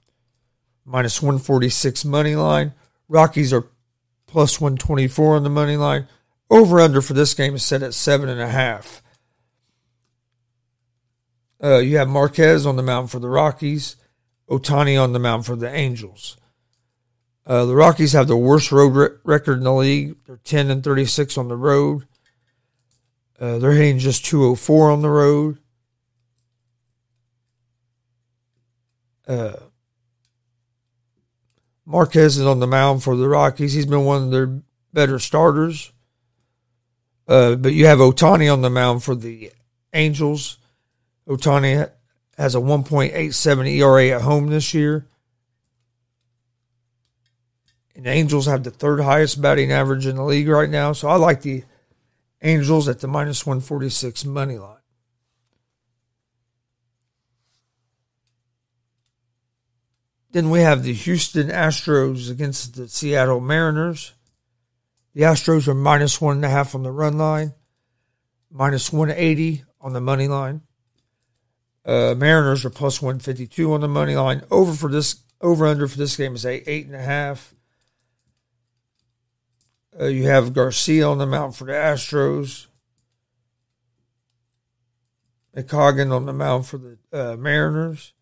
minus 0.85 1.21
146 1.21 2.05
money 2.05 2.35
line. 2.35 2.73
Rockies 3.07 3.53
are 3.53 3.67
plus 4.27 4.59
124 4.59 5.35
on 5.35 5.43
the 5.43 5.49
money 5.49 5.77
line. 5.77 6.07
Over 6.49 6.79
under 6.79 7.01
for 7.01 7.13
this 7.13 7.33
game 7.33 7.55
is 7.55 7.63
set 7.63 7.83
at 7.83 7.93
seven 7.93 8.29
and 8.29 8.41
a 8.41 8.47
half. 8.47 9.01
Uh, 11.63 11.77
you 11.77 11.97
have 11.97 12.09
Marquez 12.09 12.65
on 12.65 12.75
the 12.75 12.83
mound 12.83 13.09
for 13.09 13.19
the 13.19 13.29
Rockies, 13.29 13.95
Ohtani 14.49 15.01
on 15.01 15.13
the 15.13 15.19
mound 15.19 15.45
for 15.45 15.55
the 15.55 15.73
Angels. 15.73 16.37
Uh, 17.45 17.65
the 17.65 17.75
Rockies 17.75 18.13
have 18.13 18.27
the 18.27 18.37
worst 18.37 18.71
road 18.71 18.95
re- 18.95 19.09
record 19.23 19.57
in 19.57 19.63
the 19.63 19.73
league. 19.73 20.15
They're 20.25 20.37
10 20.37 20.71
and 20.71 20.83
36 20.83 21.37
on 21.37 21.49
the 21.49 21.57
road. 21.57 22.07
Uh, 23.39 23.57
they're 23.57 23.73
hitting 23.73 23.99
just 23.99 24.25
204 24.25 24.91
on 24.91 25.01
the 25.01 25.09
road. 25.09 25.57
Uh, 29.27 29.53
Marquez 31.85 32.37
is 32.37 32.45
on 32.45 32.59
the 32.59 32.67
mound 32.67 33.03
for 33.03 33.15
the 33.17 33.27
Rockies. 33.27 33.73
He's 33.73 33.85
been 33.85 34.05
one 34.05 34.23
of 34.23 34.31
their 34.31 34.61
better 34.93 35.19
starters. 35.19 35.91
Uh, 37.27 37.55
but 37.55 37.73
you 37.73 37.85
have 37.87 37.99
Ohtani 37.99 38.51
on 38.51 38.61
the 38.61 38.69
mound 38.69 39.03
for 39.03 39.15
the 39.15 39.51
Angels. 39.93 40.57
Ohtani 41.27 41.89
has 42.37 42.55
a 42.55 42.59
1.87 42.59 43.69
ERA 43.69 44.09
at 44.09 44.21
home 44.21 44.47
this 44.47 44.73
year. 44.73 45.07
And 47.95 48.05
the 48.05 48.09
Angels 48.09 48.47
have 48.47 48.63
the 48.63 48.71
third 48.71 49.01
highest 49.01 49.41
batting 49.41 49.71
average 49.71 50.05
in 50.05 50.15
the 50.15 50.23
league 50.23 50.47
right 50.47 50.69
now. 50.69 50.93
So 50.93 51.07
I 51.07 51.15
like 51.15 51.41
the 51.41 51.63
Angels 52.41 52.87
at 52.87 52.99
the 52.99 53.07
minus 53.07 53.45
146 53.45 54.25
money 54.25 54.57
line. 54.57 54.77
Then 60.31 60.49
we 60.49 60.61
have 60.61 60.81
the 60.81 60.93
Houston 60.93 61.49
Astros 61.49 62.29
against 62.29 62.75
the 62.75 62.87
Seattle 62.87 63.39
Mariners. 63.39 64.13
The 65.13 65.21
Astros 65.21 65.67
are 65.67 65.75
minus 65.75 66.19
one 66.19 66.37
and 66.37 66.45
a 66.45 66.49
half 66.49 66.73
on 66.73 66.81
the 66.81 66.91
run 66.91 67.19
line, 67.19 67.53
minus 68.49 68.91
180 68.91 69.63
on 69.79 69.93
the 69.93 70.01
money 70.01 70.27
line. 70.27 70.61
Uh, 71.85 72.15
Mariners 72.17 72.65
are 72.65 72.71
plus 72.71 72.99
152 72.99 73.73
on 73.73 73.81
the 73.81 73.87
money 73.87 74.15
line. 74.15 74.41
Over 74.49 74.73
for 74.73 74.89
this 74.89 75.17
over 75.39 75.67
under 75.67 75.87
for 75.87 75.97
this 75.97 76.17
game 76.17 76.33
is 76.33 76.45
eight 76.45 76.63
eight 76.65 76.87
and 76.87 76.95
a 76.95 77.01
half. 77.01 77.53
Uh, 79.99 80.05
you 80.05 80.23
have 80.23 80.53
Garcia 80.53 81.07
on 81.07 81.17
the 81.17 81.25
mound 81.25 81.55
for 81.55 81.65
the 81.65 81.73
Astros. 81.73 82.67
McColgan 85.55 86.11
on 86.11 86.25
the 86.25 86.33
mound 86.33 86.65
for 86.65 86.77
the 86.77 86.97
uh, 87.11 87.35
Mariners. 87.37 88.13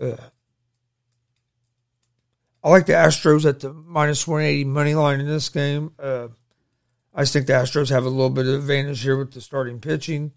Uh, 0.00 0.16
I 2.62 2.70
like 2.70 2.86
the 2.86 2.94
Astros 2.94 3.44
at 3.44 3.60
the 3.60 3.72
minus 3.72 4.26
180 4.26 4.64
money 4.64 4.94
line 4.94 5.20
in 5.20 5.26
this 5.26 5.48
game. 5.48 5.92
Uh, 5.98 6.28
I 7.14 7.22
just 7.22 7.32
think 7.32 7.46
the 7.46 7.52
Astros 7.52 7.90
have 7.90 8.04
a 8.04 8.08
little 8.08 8.30
bit 8.30 8.46
of 8.46 8.54
advantage 8.54 9.02
here 9.02 9.16
with 9.16 9.32
the 9.32 9.40
starting 9.40 9.80
pitching 9.80 10.32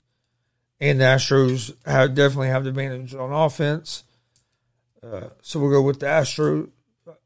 and 0.80 1.00
the 1.00 1.06
Astros 1.06 1.74
have, 1.86 2.14
definitely 2.14 2.50
have 2.50 2.64
the 2.64 2.70
advantage 2.70 3.16
on 3.16 3.32
offense. 3.32 4.04
Uh, 5.02 5.30
so 5.42 5.60
we'll 5.60 5.72
go 5.72 5.82
with 5.82 6.00
the 6.00 6.06
Astros. 6.06 6.70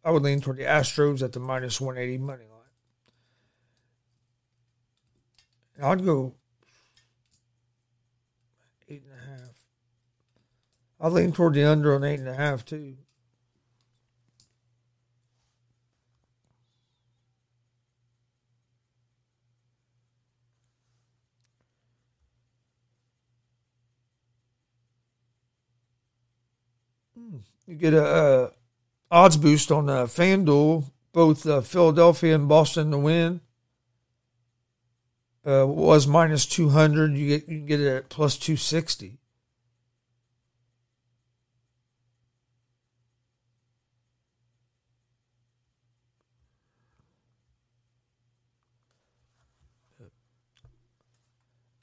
I 0.04 0.12
would 0.12 0.24
lean 0.24 0.42
toward 0.42 0.58
the 0.58 0.64
Astros 0.64 1.24
at 1.24 1.34
the 1.34 1.40
minus 1.40 1.82
180 1.82 2.18
money 2.20 2.44
line. 2.44 2.60
And 5.76 5.86
I'd 5.86 6.06
go 6.06 6.36
eight 8.90 9.04
and 9.04 9.14
a 9.14 9.32
half. 9.32 9.56
I'd 11.00 11.14
lean 11.14 11.32
toward 11.32 11.56
the 11.56 11.64
under 11.64 11.96
on 11.96 12.04
eight 12.04 12.20
and 12.20 12.30
a 12.30 12.36
half, 12.36 12.64
too. 12.66 12.98
Hmm, 27.16 27.38
you 27.68 27.76
get 27.76 27.94
a, 27.94 28.06
a 28.06 28.52
odds 29.12 29.38
boost 29.38 29.72
on 29.72 29.90
uh, 29.90 30.06
FanDuel, 30.06 30.86
both 31.12 31.46
uh, 31.46 31.62
Philadelphia 31.62 32.34
and 32.34 32.48
Boston 32.48 32.92
to 32.92 32.98
win. 32.98 33.42
Uh, 35.46 35.66
was 35.68 36.08
minus 36.08 36.46
200. 36.46 37.18
You 37.18 37.28
get 37.28 37.50
you 37.50 37.58
can 37.58 37.66
get 37.66 37.80
it 37.80 37.88
at 37.88 38.10
plus 38.10 38.38
260. 38.38 39.18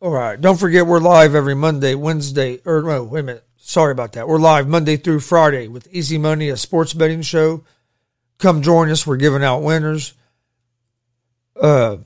All 0.01 0.13
right. 0.13 0.41
Don't 0.41 0.61
forget 0.61 0.87
we're 0.87 1.01
live 1.01 1.35
every 1.35 1.57
Monday, 1.57 1.97
Wednesday, 1.97 2.61
or 2.65 2.83
no, 2.83 3.03
wait 3.03 3.21
a 3.21 3.23
minute. 3.25 3.48
Sorry 3.61 3.91
about 3.91 4.13
that. 4.13 4.29
We're 4.29 4.39
live 4.39 4.69
Monday 4.69 4.97
through 4.97 5.19
Friday 5.19 5.67
with 5.67 5.93
Easy 5.93 6.17
Money, 6.17 6.49
a 6.49 6.57
sports 6.57 6.95
betting 6.95 7.23
show. 7.23 7.65
Come 8.39 8.63
join 8.63 8.89
us. 8.89 9.05
We're 9.05 9.17
giving 9.17 9.43
out 9.43 9.63
winners. 9.63 10.15
Uh, 11.61 11.99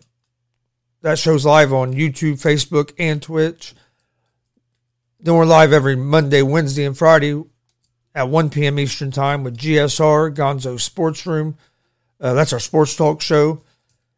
that 1.03 1.19
show's 1.19 1.45
live 1.45 1.71
on 1.73 1.93
YouTube, 1.93 2.41
Facebook, 2.41 2.93
and 2.99 3.21
Twitch. 3.21 3.75
Then 5.21 5.35
we're 5.35 5.45
live 5.45 5.75
every 5.75 5.95
Monday, 5.95 6.41
Wednesday, 6.41 6.85
and 6.87 6.97
Friday 6.97 7.45
at 8.15 8.31
1 8.31 8.49
p.m. 8.49 8.79
Eastern 8.79 9.11
Time 9.11 9.45
with 9.45 9.59
GSR, 9.59 10.35
Gonzo 10.35 10.81
Sports 10.81 11.27
Room. 11.27 11.59
Uh, 12.19 12.33
that's 12.33 12.55
our 12.55 12.61
sports 12.61 12.97
talk 12.97 13.21
show. 13.21 13.63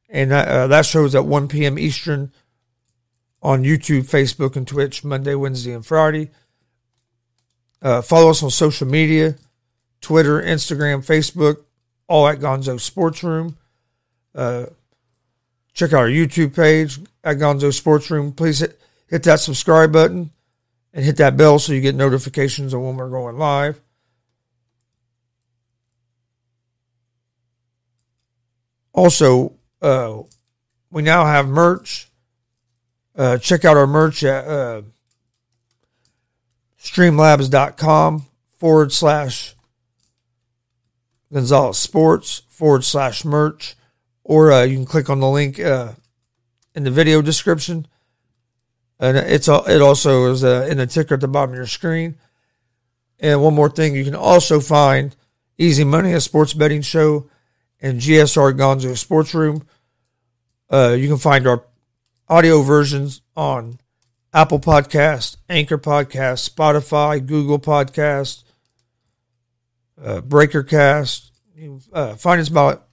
And 0.08 0.30
that, 0.30 0.46
uh, 0.46 0.66
that 0.68 0.86
show's 0.86 1.16
at 1.16 1.26
1 1.26 1.48
p.m. 1.48 1.80
Eastern 1.80 2.32
on 3.42 3.64
YouTube, 3.64 4.08
Facebook, 4.08 4.54
and 4.54 4.68
Twitch, 4.68 5.02
Monday, 5.02 5.34
Wednesday, 5.34 5.72
and 5.72 5.84
Friday. 5.84 6.30
Uh, 7.84 8.00
follow 8.00 8.30
us 8.30 8.42
on 8.42 8.50
social 8.50 8.88
media 8.88 9.36
Twitter, 10.00 10.42
Instagram, 10.42 11.04
Facebook, 11.04 11.64
all 12.08 12.26
at 12.26 12.38
Gonzo 12.38 12.80
Sports 12.80 13.22
Room. 13.22 13.56
Uh, 14.34 14.66
check 15.74 15.92
out 15.92 16.00
our 16.00 16.08
YouTube 16.08 16.56
page 16.56 16.98
at 17.22 17.36
Gonzo 17.36 17.72
Sports 17.72 18.10
Room. 18.10 18.32
Please 18.32 18.60
hit, 18.60 18.80
hit 19.06 19.22
that 19.24 19.40
subscribe 19.40 19.92
button 19.92 20.30
and 20.94 21.04
hit 21.04 21.18
that 21.18 21.36
bell 21.36 21.58
so 21.58 21.72
you 21.72 21.80
get 21.80 21.94
notifications 21.94 22.72
of 22.72 22.80
when 22.80 22.96
we're 22.96 23.10
going 23.10 23.36
live. 23.38 23.80
Also, 28.94 29.52
uh, 29.82 30.22
we 30.90 31.02
now 31.02 31.26
have 31.26 31.48
merch. 31.48 32.08
Uh, 33.16 33.38
check 33.38 33.64
out 33.64 33.76
our 33.76 33.86
merch 33.86 34.22
at 34.24 34.46
uh, 34.46 34.82
streamlabs.com 36.84 38.26
forward 38.58 38.92
slash 38.92 39.54
Gonzalez 41.32 41.78
Sports 41.78 42.42
forward 42.48 42.84
slash 42.84 43.24
merch, 43.24 43.74
or 44.22 44.52
uh, 44.52 44.62
you 44.62 44.76
can 44.76 44.86
click 44.86 45.10
on 45.10 45.18
the 45.18 45.28
link 45.28 45.58
uh, 45.58 45.92
in 46.74 46.84
the 46.84 46.90
video 46.90 47.22
description. 47.22 47.88
And 49.00 49.16
it's 49.16 49.48
it 49.48 49.82
also 49.82 50.30
is 50.30 50.44
uh, 50.44 50.68
in 50.70 50.76
the 50.76 50.86
ticker 50.86 51.14
at 51.14 51.20
the 51.20 51.28
bottom 51.28 51.50
of 51.50 51.56
your 51.56 51.66
screen. 51.66 52.16
And 53.18 53.42
one 53.42 53.54
more 53.54 53.70
thing, 53.70 53.96
you 53.96 54.04
can 54.04 54.14
also 54.14 54.60
find 54.60 55.16
Easy 55.58 55.84
Money, 55.84 56.12
a 56.12 56.20
sports 56.20 56.52
betting 56.52 56.82
show, 56.82 57.28
and 57.80 58.00
GSR 58.00 58.56
Gonzo 58.56 58.96
Sports 58.96 59.34
Room. 59.34 59.66
Uh, 60.70 60.96
you 60.98 61.08
can 61.08 61.18
find 61.18 61.46
our 61.46 61.64
audio 62.28 62.62
versions 62.62 63.20
on 63.36 63.78
Apple 64.34 64.58
Podcast, 64.58 65.36
Anchor 65.48 65.78
Podcast, 65.78 66.50
Spotify, 66.50 67.24
Google 67.24 67.60
Podcast, 67.60 68.42
uh, 70.02 70.20
Breakercast. 70.22 71.30
You 71.54 71.80
uh, 71.92 72.16
find 72.16 72.40
us 72.40 72.48
about 72.48 72.84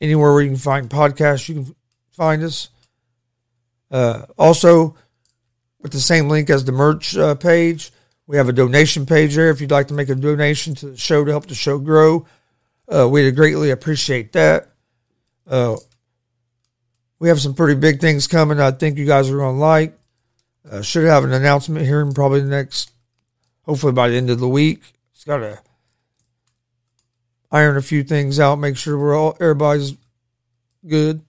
anywhere 0.00 0.32
where 0.32 0.42
you 0.42 0.50
can 0.50 0.56
find 0.56 0.88
podcasts, 0.88 1.48
you 1.48 1.54
can 1.56 1.76
find 2.12 2.44
us. 2.44 2.68
Uh, 3.90 4.22
also, 4.38 4.94
with 5.80 5.90
the 5.90 6.00
same 6.00 6.28
link 6.28 6.48
as 6.48 6.64
the 6.64 6.70
merch 6.70 7.16
uh, 7.16 7.34
page, 7.34 7.92
we 8.28 8.36
have 8.36 8.48
a 8.48 8.52
donation 8.52 9.04
page 9.04 9.34
there 9.34 9.50
if 9.50 9.60
you'd 9.60 9.72
like 9.72 9.88
to 9.88 9.94
make 9.94 10.08
a 10.08 10.14
donation 10.14 10.76
to 10.76 10.90
the 10.90 10.96
show 10.96 11.24
to 11.24 11.30
help 11.32 11.46
the 11.46 11.56
show 11.56 11.78
grow. 11.78 12.24
Uh, 12.88 13.08
we'd 13.08 13.34
greatly 13.34 13.70
appreciate 13.70 14.32
that. 14.32 14.68
Uh, 15.44 15.76
we 17.18 17.28
have 17.28 17.40
some 17.40 17.54
pretty 17.54 17.78
big 17.78 18.00
things 18.00 18.28
coming. 18.28 18.60
I 18.60 18.70
think 18.70 18.96
you 18.96 19.06
guys 19.06 19.28
are 19.28 19.38
going 19.38 19.56
to 19.56 19.60
like. 19.60 19.98
Uh, 20.68 20.82
should 20.82 21.04
have 21.04 21.24
an 21.24 21.32
announcement 21.32 21.86
here 21.86 22.00
in 22.00 22.12
probably 22.12 22.40
the 22.40 22.48
next, 22.48 22.90
hopefully 23.62 23.92
by 23.92 24.08
the 24.08 24.16
end 24.16 24.30
of 24.30 24.40
the 24.40 24.48
week. 24.48 24.82
It's 25.12 25.24
got 25.24 25.38
to 25.38 25.60
iron 27.50 27.76
a 27.76 27.82
few 27.82 28.02
things 28.02 28.40
out, 28.40 28.56
make 28.56 28.76
sure 28.76 28.98
we're 28.98 29.16
all 29.16 29.36
everybody's 29.40 29.96
good. 30.86 31.22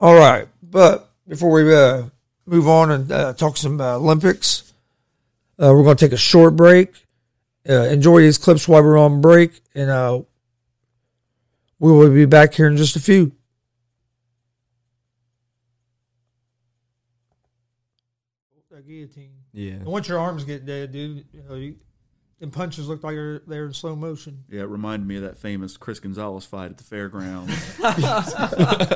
All 0.00 0.14
right, 0.14 0.48
but 0.62 1.10
before 1.28 1.50
we 1.50 1.74
uh, 1.74 2.04
move 2.44 2.68
on 2.68 2.90
and 2.90 3.12
uh, 3.12 3.32
talk 3.34 3.56
some 3.56 3.80
uh, 3.80 3.94
Olympics, 3.94 4.72
uh, 5.58 5.72
we're 5.72 5.84
going 5.84 5.96
to 5.96 6.04
take 6.04 6.12
a 6.12 6.16
short 6.16 6.56
break. 6.56 6.92
Uh, 7.68 7.84
enjoy 7.84 8.20
these 8.20 8.38
clips 8.38 8.66
while 8.66 8.82
we're 8.82 8.98
on 8.98 9.20
break, 9.20 9.60
and 9.74 9.88
uh, 9.88 10.20
we 11.78 11.92
will 11.92 12.10
be 12.10 12.24
back 12.24 12.52
here 12.54 12.66
in 12.66 12.76
just 12.76 12.96
a 12.96 13.00
few. 13.00 13.32
That 18.70 18.86
guillotine. 18.86 19.41
Yeah. 19.52 19.72
And 19.72 19.86
once 19.86 20.08
your 20.08 20.18
arms 20.18 20.44
get 20.44 20.64
dead, 20.66 20.92
dude, 20.92 21.24
you 21.32 21.42
know, 21.48 21.54
you, 21.54 21.76
them 22.40 22.50
punches 22.50 22.88
look 22.88 23.04
like 23.04 23.14
they're, 23.14 23.38
they're 23.46 23.66
in 23.66 23.72
slow 23.72 23.94
motion. 23.94 24.42
Yeah, 24.48 24.62
it 24.62 24.68
reminded 24.68 25.06
me 25.06 25.16
of 25.16 25.22
that 25.22 25.36
famous 25.36 25.76
Chris 25.76 26.00
Gonzalez 26.00 26.44
fight 26.44 26.70
at 26.70 26.78
the 26.78 26.84
fairgrounds. 26.84 27.52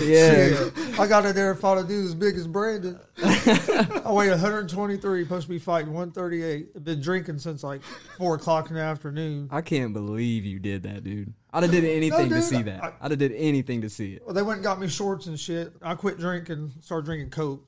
Yeah. 0.00 0.70
I 0.98 1.06
got 1.06 1.24
in 1.26 1.34
there 1.34 1.50
and 1.52 1.60
fought 1.60 1.78
a 1.78 1.84
dude 1.84 2.04
as 2.06 2.14
big 2.14 2.36
as 2.36 2.46
Brandon. 2.46 2.98
I 3.22 4.12
weighed 4.12 4.30
123, 4.30 5.22
supposed 5.24 5.46
to 5.46 5.50
be 5.50 5.58
fighting 5.58 5.92
138. 5.92 6.68
I've 6.76 6.84
been 6.84 7.00
drinking 7.00 7.38
since 7.38 7.62
like 7.62 7.82
4 8.18 8.36
o'clock 8.36 8.68
in 8.70 8.76
the 8.76 8.82
afternoon. 8.82 9.48
I 9.50 9.60
can't 9.60 9.92
believe 9.92 10.44
you 10.44 10.58
did 10.58 10.82
that, 10.84 11.04
dude. 11.04 11.32
I'd 11.52 11.62
have 11.64 11.72
did 11.72 11.84
anything 11.84 12.28
No, 12.28 12.36
to 12.36 12.42
see 12.42 12.62
that. 12.62 12.82
I- 12.82 12.92
I'd 13.00 13.10
have 13.10 13.18
did 13.18 13.32
anything 13.32 13.80
to 13.82 13.90
see 13.90 14.14
it. 14.14 14.22
Well, 14.24 14.34
they 14.34 14.42
went 14.42 14.58
and 14.58 14.64
got 14.64 14.80
me 14.80 14.88
shorts 14.88 15.26
and 15.26 15.38
shit. 15.38 15.72
I 15.82 15.94
quit 15.94 16.18
drinking, 16.18 16.72
started 16.80 17.04
drinking 17.06 17.30
Coke. 17.30 17.66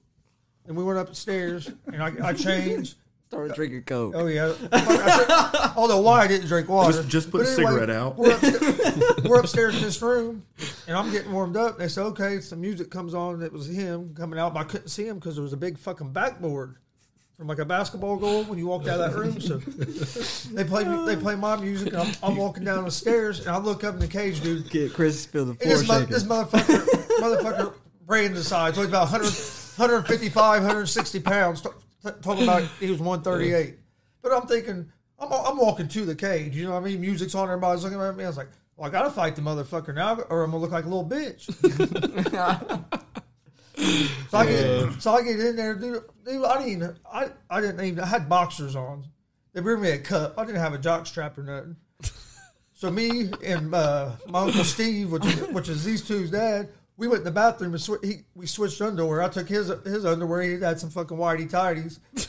And 0.67 0.77
we 0.77 0.85
went 0.85 0.99
upstairs 0.99 1.71
and 1.87 2.03
I, 2.03 2.13
I 2.29 2.33
changed. 2.33 2.97
Started 3.29 3.55
drinking 3.55 3.83
coke. 3.85 4.13
Oh, 4.15 4.27
yeah. 4.27 4.53
I 4.73 4.81
said- 5.57 5.73
although, 5.75 6.03
why 6.03 6.21
I 6.21 6.27
didn't 6.27 6.49
drink 6.49 6.69
water. 6.69 6.93
Just- 6.93 7.09
just 7.09 7.31
put 7.31 7.39
But 7.39 7.47
a 7.47 7.55
cigarette 7.55 7.89
out. 7.89 8.17
We're 8.19 8.33
upstairs, 8.35 9.17
we're 9.25 9.41
upstairs 9.41 9.75
in 9.77 9.83
this 9.83 10.03
room 10.03 10.45
and 10.87 10.95
I'm 10.97 11.11
getting 11.11 11.33
warmed 11.33 11.57
up. 11.57 11.79
They 11.79 11.89
said, 11.89 12.05
okay, 12.09 12.41
some 12.41 12.61
music 12.61 12.91
comes 12.91 13.15
on. 13.15 13.35
And 13.35 13.43
it 13.43 13.51
was 13.53 13.67
him 13.69 14.15
coming 14.15 14.39
out, 14.39 14.53
but 14.53 14.61
I 14.61 14.65
couldn't 14.65 14.89
see 14.89 15.07
him 15.07 15.15
because 15.19 15.37
there 15.37 15.43
was 15.43 15.55
a 15.55 15.57
big 15.57 15.79
fucking 15.79 16.13
backboard 16.13 16.77
from 17.39 17.47
like 17.47 17.59
a 17.59 17.65
basketball 17.65 18.19
goal 18.19 18.45
when 18.45 18.59
you 18.59 18.67
walked 18.67 18.87
out 18.87 19.01
of 19.01 19.11
that 19.13 19.19
room. 19.19 19.41
So 19.41 19.57
they 20.53 20.65
play 20.65 20.85
they 21.07 21.17
play 21.17 21.35
my 21.35 21.57
music. 21.57 21.95
And 21.95 22.03
I'm, 22.03 22.15
I'm 22.23 22.37
walking 22.37 22.65
down 22.65 22.85
the 22.85 22.91
stairs 22.91 23.41
and 23.41 23.49
I 23.49 23.57
look 23.57 23.83
up 23.83 23.95
in 23.95 24.01
the 24.01 24.07
cage, 24.09 24.43
dude. 24.43 24.69
Get 24.69 24.93
Chris 24.93 25.25
feel 25.25 25.47
the 25.47 25.53
And 25.53 25.61
floor 25.61 25.79
this, 25.79 25.89
mo- 25.89 26.01
this 26.05 26.25
motherfucker, 26.25 26.87
motherfucker, 27.19 27.75
Brandon 28.05 28.43
size, 28.43 28.75
so 28.75 28.83
he's 28.83 28.91
about 28.91 29.11
100, 29.11 29.33
155, 29.77 30.63
160 30.63 31.21
pounds. 31.21 31.63
Talking 32.23 32.45
about 32.45 32.63
he 32.81 32.91
was 32.91 33.01
138. 33.01 33.77
But 34.23 34.33
I'm 34.33 34.47
thinking, 34.47 34.91
I'm, 35.19 35.33
I'm 35.33 35.57
walking 35.57 35.89
to 35.89 36.05
the 36.05 36.15
cage, 36.15 36.57
you 36.57 36.65
know 36.65 36.73
what 36.73 36.83
I 36.83 36.87
mean? 36.87 37.01
Music's 37.01 37.35
on, 37.35 37.49
everybody's 37.49 37.85
looking 37.85 38.01
at 38.01 38.17
me. 38.17 38.25
I 38.25 38.29
was 38.29 38.37
like, 38.37 38.49
well, 38.77 38.89
I 38.89 38.93
got 38.93 39.03
to 39.03 39.11
fight 39.11 39.37
the 39.37 39.43
motherfucker 39.43 39.95
now, 39.95 40.19
or 40.31 40.43
I'm 40.43 40.51
going 40.51 40.53
to 40.53 40.57
look 40.59 40.73
like 40.73 40.85
a 40.85 40.89
little 40.89 41.09
bitch. 41.09 41.43
so, 44.31 44.39
I 44.39 44.47
get, 44.47 45.03
so 45.03 45.15
I 45.15 45.23
get 45.23 45.41
in 45.41 45.57
there, 45.57 45.75
dude. 45.75 46.03
dude 46.25 46.45
I 46.45 46.59
didn't 46.59 46.73
even, 46.73 46.97
I, 47.11 47.31
I 47.51 47.61
didn't 47.61 47.85
even, 47.85 48.01
I 48.01 48.07
had 48.07 48.29
boxers 48.29 48.77
on. 48.77 49.05
They 49.53 49.61
bring 49.61 49.83
me 49.83 49.91
a 49.91 49.99
cup. 49.99 50.35
I 50.39 50.45
didn't 50.45 50.61
have 50.61 50.75
a 50.75 50.79
jock 50.79 51.07
strap 51.07 51.37
or 51.37 51.43
nothing. 51.43 51.77
So 52.83 52.91
me 52.91 53.31
and 53.45 53.73
uh, 53.73 54.11
my 54.27 54.41
uncle 54.41 54.65
Steve, 54.65 55.13
which 55.13 55.25
is, 55.25 55.41
which 55.51 55.69
is 55.69 55.85
these 55.85 56.03
two's 56.03 56.33
dad, 56.33 56.69
we 56.97 57.09
went 57.09 57.21
in 57.21 57.25
the 57.25 57.31
bathroom 57.31 57.73
and 57.73 57.83
sw- 57.83 58.03
he, 58.03 58.23
we 58.35 58.47
switched 58.47 58.81
underwear. 58.81 59.23
I 59.23 59.29
took 59.29 59.49
his 59.49 59.69
his 59.85 60.05
underwear. 60.05 60.43
He 60.43 60.61
had 60.61 60.79
some 60.79 60.91
fucking 60.91 61.17
whitey 61.17 61.51
tighties. 61.51 61.99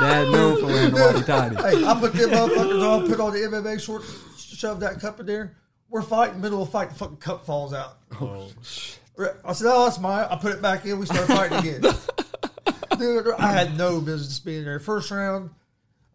Dad 0.00 0.30
known 0.30 0.58
for 0.58 0.66
wearing 0.66 0.94
the 0.94 1.00
whitey 1.00 1.26
tighty. 1.26 1.56
Hey, 1.56 1.84
I 1.84 1.98
put 1.98 2.12
them 2.12 2.30
motherfuckers 2.30 2.88
on, 2.88 3.08
put 3.08 3.20
on 3.20 3.32
the 3.32 3.38
MMA 3.40 3.80
short, 3.80 4.02
shove 4.38 4.80
that 4.80 5.00
cup 5.00 5.20
in 5.20 5.26
there. 5.26 5.56
We're 5.88 6.02
fighting, 6.02 6.40
middle 6.40 6.62
of 6.62 6.68
a 6.68 6.70
fight, 6.70 6.90
the 6.90 6.94
fucking 6.94 7.16
cup 7.16 7.44
falls 7.44 7.74
out. 7.74 7.98
Oh. 8.20 8.48
I 9.44 9.52
said, 9.52 9.66
"Oh, 9.70 9.84
that's 9.84 9.98
mine." 9.98 10.26
I 10.30 10.36
put 10.36 10.52
it 10.52 10.62
back 10.62 10.86
in. 10.86 10.98
We 10.98 11.06
start 11.06 11.26
fighting 11.26 11.58
again. 11.58 11.82
Dude, 12.98 13.28
I 13.38 13.52
had 13.52 13.76
no 13.76 14.00
business 14.00 14.38
being 14.38 14.64
there. 14.64 14.78
First 14.78 15.10
round, 15.10 15.50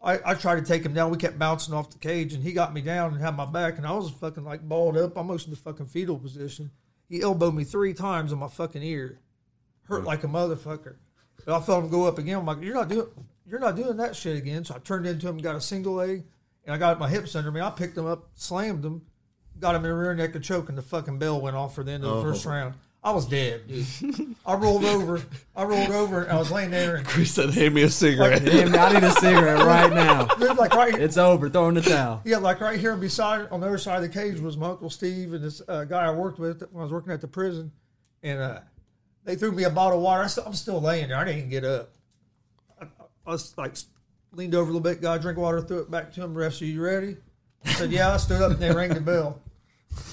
I, 0.02 0.18
I 0.24 0.34
tried 0.34 0.56
to 0.56 0.62
take 0.64 0.84
him 0.84 0.94
down. 0.94 1.10
We 1.10 1.18
kept 1.18 1.38
bouncing 1.38 1.74
off 1.74 1.90
the 1.90 1.98
cage, 1.98 2.32
and 2.32 2.42
he 2.42 2.52
got 2.52 2.72
me 2.72 2.80
down 2.80 3.12
and 3.12 3.20
had 3.20 3.36
my 3.36 3.44
back, 3.44 3.76
and 3.76 3.86
I 3.86 3.92
was 3.92 4.10
fucking 4.10 4.44
like 4.44 4.66
balled 4.66 4.96
up, 4.96 5.16
almost 5.16 5.46
in 5.46 5.50
the 5.50 5.56
fucking 5.56 5.86
fetal 5.86 6.18
position. 6.18 6.70
He 7.08 7.22
elbowed 7.22 7.54
me 7.54 7.64
three 7.64 7.94
times 7.94 8.32
in 8.32 8.38
my 8.38 8.48
fucking 8.48 8.82
ear, 8.82 9.20
hurt 9.84 10.04
like 10.04 10.24
a 10.24 10.28
motherfucker. 10.28 10.96
But 11.44 11.56
I 11.56 11.60
felt 11.60 11.84
him 11.84 11.90
go 11.90 12.06
up 12.06 12.18
again. 12.18 12.38
I'm 12.38 12.46
like, 12.46 12.60
"You're 12.60 12.74
not 12.74 12.88
doing, 12.88 13.08
you're 13.46 13.60
not 13.60 13.76
doing 13.76 13.96
that 13.98 14.16
shit 14.16 14.36
again." 14.36 14.64
So 14.64 14.74
I 14.74 14.78
turned 14.78 15.06
into 15.06 15.28
him, 15.28 15.38
got 15.38 15.56
a 15.56 15.60
single 15.60 15.94
leg, 15.94 16.24
and 16.64 16.74
I 16.74 16.78
got 16.78 16.98
my 16.98 17.08
hips 17.08 17.36
under 17.36 17.52
me. 17.52 17.60
I 17.60 17.70
picked 17.70 17.96
him 17.96 18.06
up, 18.06 18.30
slammed 18.34 18.84
him, 18.84 19.02
got 19.60 19.74
him 19.74 19.84
in 19.84 19.90
the 19.90 19.96
rear 19.96 20.14
naked 20.14 20.42
choke, 20.42 20.68
and 20.68 20.76
the 20.76 20.82
fucking 20.82 21.18
bell 21.18 21.40
went 21.40 21.56
off 21.56 21.74
for 21.74 21.84
the 21.84 21.92
end 21.92 22.04
of 22.04 22.10
the 22.10 22.16
oh. 22.16 22.22
first 22.22 22.44
round. 22.44 22.74
I 23.06 23.12
was 23.12 23.24
dead, 23.24 23.68
dude. 23.68 24.34
I 24.44 24.54
rolled 24.54 24.84
over. 24.84 25.22
I 25.54 25.62
rolled 25.62 25.90
over, 25.90 26.24
and 26.24 26.32
I 26.32 26.38
was 26.38 26.50
laying 26.50 26.72
there, 26.72 26.96
and 26.96 27.06
He 27.12 27.24
said, 27.24 27.50
"Hand 27.50 27.72
me 27.72 27.82
a 27.82 27.88
cigarette." 27.88 28.44
Damn, 28.44 28.74
I 28.74 28.94
need 28.94 29.04
a 29.04 29.12
cigarette 29.12 29.60
right 29.64 29.92
now. 29.92 30.24
dude, 30.40 30.56
like 30.56 30.74
right, 30.74 30.92
It's 30.92 31.16
over. 31.16 31.48
Throwing 31.48 31.76
the 31.76 31.82
towel. 31.82 32.20
yeah, 32.24 32.38
like 32.38 32.60
right 32.60 32.80
here 32.80 32.96
beside 32.96 33.46
on 33.52 33.60
the 33.60 33.68
other 33.68 33.78
side 33.78 34.02
of 34.02 34.02
the 34.02 34.08
cage 34.08 34.40
was 34.40 34.56
my 34.56 34.70
uncle 34.70 34.90
Steve 34.90 35.34
and 35.34 35.44
this 35.44 35.62
uh, 35.68 35.84
guy 35.84 36.04
I 36.04 36.10
worked 36.10 36.40
with 36.40 36.62
when 36.72 36.80
I 36.80 36.82
was 36.82 36.92
working 36.92 37.12
at 37.12 37.20
the 37.20 37.28
prison, 37.28 37.70
and 38.24 38.40
uh, 38.40 38.58
they 39.22 39.36
threw 39.36 39.52
me 39.52 39.62
a 39.62 39.70
bottle 39.70 39.98
of 39.98 40.02
water. 40.02 40.24
I 40.24 40.26
still, 40.26 40.42
I'm 40.44 40.54
still 40.54 40.80
laying 40.80 41.06
there. 41.10 41.16
I 41.18 41.24
didn't 41.24 41.38
even 41.38 41.50
get 41.50 41.64
up. 41.64 41.90
I, 42.80 42.86
I 43.24 43.30
was 43.30 43.56
like 43.56 43.76
leaned 44.32 44.56
over 44.56 44.64
a 44.64 44.74
little 44.74 44.80
bit, 44.80 45.00
got 45.00 45.18
a 45.18 45.22
drink 45.22 45.38
of 45.38 45.42
water, 45.42 45.60
threw 45.60 45.78
it 45.78 45.92
back 45.92 46.12
to 46.14 46.24
him. 46.24 46.34
Refs, 46.34 46.60
are 46.60 46.64
you 46.64 46.82
ready? 46.82 47.18
I 47.64 47.70
said, 47.70 47.92
yeah. 47.92 48.12
I 48.12 48.16
stood 48.16 48.42
up 48.42 48.50
and 48.50 48.58
they 48.60 48.72
rang 48.72 48.92
the 48.92 49.00
bell. 49.00 49.40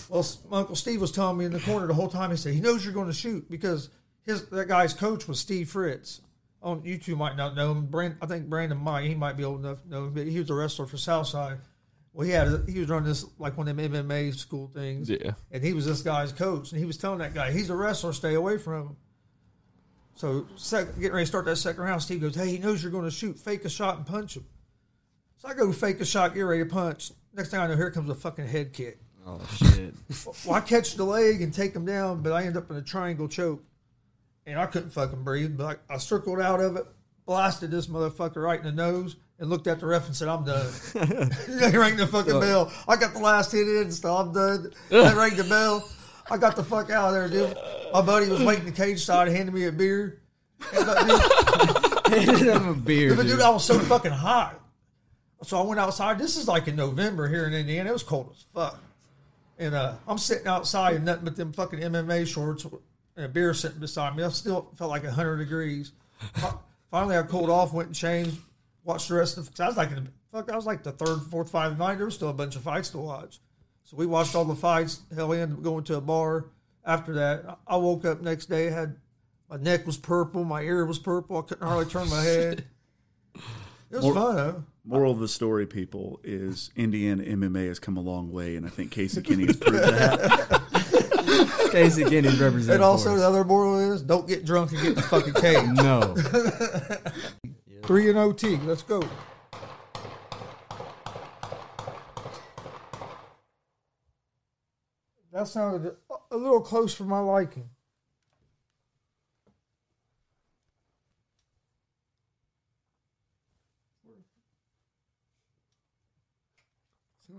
Well, 0.09 0.25
uncle 0.51 0.75
Steve 0.75 1.01
was 1.01 1.11
telling 1.11 1.37
me 1.37 1.45
in 1.45 1.51
the 1.53 1.59
corner 1.59 1.87
the 1.87 1.93
whole 1.93 2.09
time. 2.09 2.31
He 2.31 2.37
said 2.37 2.53
he 2.53 2.61
knows 2.61 2.83
you're 2.83 2.93
going 2.93 3.07
to 3.07 3.13
shoot 3.13 3.49
because 3.49 3.89
his 4.21 4.45
that 4.49 4.67
guy's 4.67 4.93
coach 4.93 5.27
was 5.27 5.39
Steve 5.39 5.69
Fritz. 5.69 6.21
Oh, 6.61 6.81
you 6.83 6.97
two 6.97 7.15
might 7.15 7.35
not 7.35 7.55
know 7.55 7.71
him. 7.71 7.87
Brand, 7.87 8.15
I 8.21 8.25
think 8.25 8.47
Brandon 8.49 8.77
might. 8.77 9.05
He 9.05 9.15
might 9.15 9.35
be 9.35 9.43
old 9.43 9.59
enough 9.59 9.81
to 9.83 9.89
know 9.89 10.05
him, 10.05 10.13
but 10.13 10.27
he 10.27 10.39
was 10.39 10.49
a 10.49 10.53
wrestler 10.53 10.85
for 10.85 10.97
Southside. 10.97 11.57
Well, 12.13 12.25
he 12.25 12.31
had 12.31 12.47
he 12.69 12.79
was 12.79 12.89
running 12.89 13.09
this 13.09 13.25
like 13.39 13.57
one 13.57 13.67
of 13.67 13.75
them 13.75 13.91
MMA 13.91 14.33
school 14.35 14.71
things, 14.73 15.09
Yeah. 15.09 15.31
and 15.51 15.63
he 15.63 15.73
was 15.73 15.85
this 15.85 16.01
guy's 16.03 16.31
coach, 16.31 16.71
and 16.71 16.79
he 16.79 16.85
was 16.85 16.95
telling 16.97 17.19
that 17.19 17.33
guy 17.33 17.51
he's 17.51 17.69
a 17.69 17.75
wrestler, 17.75 18.13
stay 18.13 18.35
away 18.35 18.57
from 18.57 18.81
him. 18.87 18.95
So, 20.15 20.45
sec, 20.55 20.95
getting 20.99 21.13
ready 21.13 21.23
to 21.23 21.27
start 21.27 21.45
that 21.45 21.55
second 21.55 21.83
round, 21.83 22.01
Steve 22.03 22.21
goes, 22.21 22.35
"Hey, 22.35 22.49
he 22.49 22.57
knows 22.59 22.83
you're 22.83 22.91
going 22.91 23.05
to 23.05 23.11
shoot. 23.11 23.39
Fake 23.39 23.65
a 23.65 23.69
shot 23.69 23.97
and 23.97 24.05
punch 24.05 24.37
him." 24.37 24.45
So 25.37 25.47
I 25.49 25.53
go 25.55 25.71
fake 25.73 25.99
a 26.01 26.05
shot, 26.05 26.35
get 26.35 26.41
ready 26.41 26.63
to 26.63 26.69
punch. 26.69 27.11
Next 27.33 27.49
thing 27.49 27.59
I 27.59 27.67
know, 27.67 27.75
here 27.75 27.89
comes 27.91 28.09
a 28.09 28.15
fucking 28.15 28.47
head 28.47 28.73
kick. 28.73 28.99
Oh 29.25 29.39
shit. 29.55 29.93
Well, 30.45 30.55
I 30.55 30.59
catch 30.62 30.95
the 30.95 31.03
leg 31.03 31.41
and 31.41 31.53
take 31.53 31.73
him 31.75 31.86
down, 31.86 32.21
but 32.21 32.33
I 32.33 32.43
end 32.43 32.55
up 32.57 32.69
in 32.69 32.75
a 32.77 32.81
triangle 32.81 33.27
choke, 33.27 33.63
and 34.45 34.59
I 34.59 34.65
couldn't 34.67 34.91
fucking 34.91 35.23
breathe. 35.23 35.57
But 35.57 35.79
I, 35.89 35.95
I 35.95 35.97
circled 35.97 36.39
out 36.39 36.59
of 36.59 36.75
it, 36.75 36.86
blasted 37.25 37.71
this 37.71 37.88
motherfucker 37.88 38.43
right 38.43 38.59
in 38.59 38.65
the 38.65 38.71
nose, 38.71 39.15
and 39.39 39.49
looked 39.49 39.67
at 39.67 39.79
the 39.79 39.86
ref 39.88 40.05
and 40.05 40.15
said, 40.15 40.27
"I'm 40.27 40.43
done." 40.45 40.71
they 41.47 41.77
rang 41.77 41.97
the 41.97 42.07
fucking 42.07 42.39
bell. 42.39 42.71
I 42.88 42.95
got 42.95 43.13
the 43.13 43.19
last 43.19 43.51
hit 43.51 43.67
in, 43.67 43.91
so 43.91 44.15
I'm 44.15 44.33
done. 44.33 44.71
They 44.89 45.13
rang 45.13 45.36
the 45.36 45.45
bell. 45.45 45.89
I 46.29 46.38
got 46.38 46.55
the 46.55 46.63
fuck 46.63 46.89
out 46.89 47.09
of 47.09 47.13
there, 47.13 47.27
dude. 47.29 47.57
My 47.93 48.01
buddy 48.01 48.29
was 48.29 48.41
waiting 48.43 48.65
the 48.65 48.71
cage 48.71 49.03
side, 49.03 49.27
handing 49.29 49.53
me 49.55 49.65
a 49.65 49.71
beer. 49.71 50.21
And, 50.73 50.88
Handed 52.13 52.47
him 52.47 52.67
a 52.69 52.73
beer. 52.73 53.15
but 53.15 53.23
dude, 53.23 53.31
dude. 53.31 53.41
I 53.41 53.49
was 53.49 53.65
so 53.65 53.77
fucking 53.79 54.12
hot. 54.12 54.59
So 55.43 55.59
I 55.59 55.63
went 55.63 55.79
outside. 55.79 56.17
This 56.19 56.38
is 56.38 56.47
like 56.47 56.67
in 56.67 56.75
November 56.75 57.27
here 57.27 57.45
in 57.47 57.53
Indiana. 57.53 57.89
It 57.89 57.93
was 57.93 58.03
cold 58.03 58.29
as 58.31 58.41
fuck. 58.53 58.79
And 59.59 59.75
uh, 59.75 59.95
I'm 60.07 60.17
sitting 60.17 60.47
outside 60.47 60.95
in 60.95 61.05
nothing 61.05 61.25
but 61.25 61.35
them 61.35 61.53
fucking 61.53 61.79
MMA 61.79 62.27
shorts 62.27 62.65
and 63.15 63.25
a 63.25 63.29
beer 63.29 63.53
sitting 63.53 63.79
beside 63.79 64.15
me. 64.15 64.23
I 64.23 64.29
still 64.29 64.71
felt 64.75 64.89
like 64.89 65.03
100 65.03 65.37
degrees. 65.37 65.91
Finally, 66.89 67.17
I 67.17 67.23
cooled 67.23 67.49
off, 67.49 67.73
went 67.73 67.87
and 67.87 67.95
changed, 67.95 68.37
watched 68.83 69.09
the 69.09 69.15
rest 69.15 69.37
of. 69.37 69.49
I 69.59 69.67
was 69.67 69.77
like, 69.77 69.89
fuck, 70.31 70.51
I 70.51 70.55
was 70.55 70.65
like 70.65 70.83
the 70.83 70.91
third, 70.91 71.19
fourth 71.29 71.51
fight 71.51 71.67
of 71.67 71.77
the 71.77 71.83
night. 71.85 71.97
There 71.97 72.05
was 72.05 72.15
still 72.15 72.29
a 72.29 72.33
bunch 72.33 72.55
of 72.55 72.63
fights 72.63 72.89
to 72.89 72.97
watch. 72.97 73.39
So 73.83 73.97
we 73.97 74.05
watched 74.05 74.35
all 74.35 74.45
the 74.45 74.55
fights. 74.55 75.01
Hell, 75.13 75.27
we 75.27 75.39
ended 75.39 75.57
up 75.57 75.63
going 75.63 75.83
to 75.85 75.97
a 75.97 76.01
bar. 76.01 76.45
After 76.85 77.13
that, 77.13 77.45
I 77.67 77.75
I 77.75 77.77
woke 77.77 78.05
up 78.05 78.21
next 78.21 78.47
day. 78.47 78.65
Had 78.65 78.97
my 79.49 79.57
neck 79.57 79.85
was 79.85 79.97
purple, 79.97 80.43
my 80.43 80.61
ear 80.61 80.85
was 80.85 80.99
purple. 80.99 81.37
I 81.37 81.41
couldn't 81.41 81.65
hardly 81.67 81.85
turn 81.85 82.09
my 82.09 82.21
head. 82.21 82.65
It 83.35 83.97
was 83.97 84.03
More- 84.05 84.13
fun 84.13 84.35
though. 84.35 84.63
Moral 84.85 85.13
of 85.13 85.19
the 85.19 85.29
story, 85.29 85.65
people, 85.65 86.19
is 86.25 86.69
Indiana 86.75 87.23
MMA 87.23 87.67
has 87.69 87.79
come 87.79 87.95
a 87.95 88.01
long 88.01 88.33
way, 88.33 88.57
and 88.57 88.65
I 88.65 88.69
think 88.69 88.91
Casey 88.91 89.21
Kenney 89.21 89.45
has 89.45 89.55
proved 89.55 89.81
that. 89.81 91.69
Casey 91.71 92.03
Kenney 92.03 92.27
represents. 92.27 92.67
And 92.67 92.83
also, 92.83 93.11
for 93.11 93.17
the 93.19 93.25
other 93.25 93.45
moral 93.45 93.79
is 93.93 94.01
don't 94.01 94.27
get 94.27 94.43
drunk 94.43 94.71
and 94.73 94.81
get 94.81 94.89
in 94.89 94.95
the 94.95 95.01
fucking 95.03 95.33
cage. 95.35 95.67
no. 95.77 96.15
Three 97.87 98.09
and 98.09 98.17
OT. 98.17 98.57
Let's 98.57 98.83
go. 98.83 99.01
That 105.31 105.47
sounded 105.47 105.95
a- 106.09 106.15
a 106.31 106.37
little 106.37 106.61
close 106.61 106.93
for 106.93 107.05
my 107.05 107.19
liking. 107.19 107.69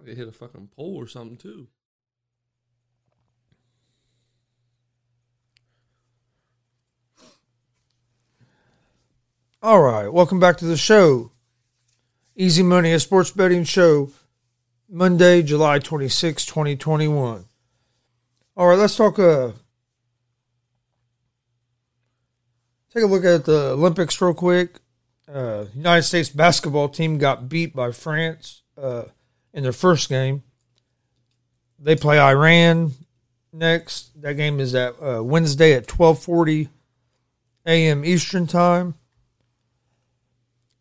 It 0.08 0.16
hit 0.16 0.28
a 0.28 0.32
fucking 0.32 0.68
pole 0.76 0.96
or 0.96 1.06
something 1.06 1.36
too. 1.36 1.68
All 9.62 9.80
right, 9.80 10.08
welcome 10.08 10.38
back 10.38 10.58
to 10.58 10.66
the 10.66 10.76
show. 10.76 11.30
Easy 12.36 12.62
Money, 12.62 12.92
a 12.92 13.00
sports 13.00 13.30
betting 13.30 13.64
show, 13.64 14.10
Monday, 14.90 15.42
July 15.42 15.78
26, 15.78 16.44
2021. 16.44 17.46
All 18.56 18.66
right, 18.66 18.78
let's 18.78 18.94
talk. 18.96 19.18
Uh, 19.18 19.52
take 22.92 23.04
a 23.04 23.06
look 23.06 23.24
at 23.24 23.46
the 23.46 23.70
Olympics 23.70 24.20
real 24.20 24.34
quick. 24.34 24.80
Uh, 25.32 25.64
United 25.74 26.02
States 26.02 26.28
basketball 26.28 26.90
team 26.90 27.16
got 27.16 27.48
beat 27.48 27.74
by 27.74 27.90
France 27.90 28.62
uh, 28.76 29.04
in 29.54 29.62
their 29.62 29.72
first 29.72 30.10
game. 30.10 30.42
They 31.78 31.96
play 31.96 32.18
Iran 32.18 32.92
next. 33.52 34.20
That 34.20 34.34
game 34.34 34.60
is 34.60 34.74
at 34.74 34.94
uh, 35.02 35.22
Wednesday 35.22 35.72
at 35.72 35.86
12:40 35.86 36.68
a.m. 37.64 38.04
Eastern 38.04 38.46
Time. 38.46 38.94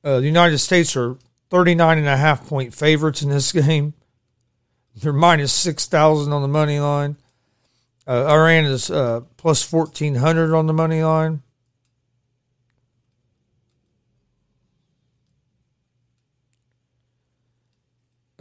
Uh, 0.03 0.19
the 0.19 0.25
United 0.25 0.57
States 0.57 0.97
are 0.97 1.15
39 1.49 1.99
and 1.99 2.07
a 2.07 2.17
half 2.17 2.45
point 2.45 2.73
favorites 2.73 3.21
in 3.21 3.29
this 3.29 3.51
game. 3.53 3.93
They're 4.95 5.13
minus 5.13 5.53
6,000 5.53 6.31
on 6.33 6.41
the 6.41 6.47
money 6.47 6.79
line. 6.79 7.15
Uh, 8.05 8.25
Iran 8.27 8.65
is 8.65 8.91
uh, 8.91 9.21
plus 9.37 9.71
1,400 9.71 10.53
on 10.53 10.67
the 10.67 10.73
money 10.73 11.03
line. 11.03 11.41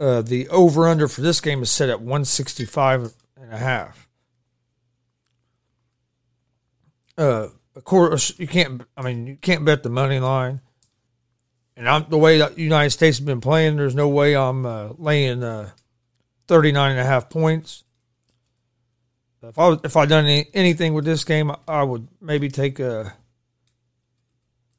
Uh, 0.03 0.21
the 0.21 0.49
over 0.49 0.89
under 0.89 1.07
for 1.07 1.21
this 1.21 1.39
game 1.39 1.63
is 1.63 1.69
set 1.69 1.87
at 1.87 2.01
165 2.01 3.13
and 3.37 3.53
a 3.53 3.57
half. 3.57 4.09
Uh, 7.17 7.47
of 7.73 7.83
course, 7.85 8.37
you 8.37 8.45
can't. 8.45 8.81
I 8.97 9.01
mean, 9.01 9.27
you 9.27 9.37
can't 9.37 9.63
bet 9.63 9.81
the 9.81 9.89
money 9.89 10.19
line. 10.19 10.59
And 11.77 11.87
I'm 11.87 12.05
the 12.09 12.17
way 12.17 12.39
that 12.39 12.57
United 12.57 12.89
States 12.89 13.17
has 13.17 13.25
been 13.25 13.39
playing. 13.39 13.77
There's 13.77 13.95
no 13.95 14.09
way 14.09 14.35
I'm 14.35 14.65
uh, 14.65 14.89
laying 14.97 15.41
uh, 15.41 15.69
39 16.49 16.91
and 16.91 16.99
a 16.99 17.05
half 17.05 17.29
points. 17.29 17.85
If 19.41 19.57
I 19.57 19.69
was, 19.69 19.79
if 19.85 19.95
I 19.95 20.05
done 20.05 20.25
any, 20.25 20.47
anything 20.53 20.93
with 20.95 21.05
this 21.05 21.23
game, 21.23 21.49
I 21.65 21.81
would 21.81 22.09
maybe 22.19 22.49
take 22.49 22.77
uh, 22.77 23.05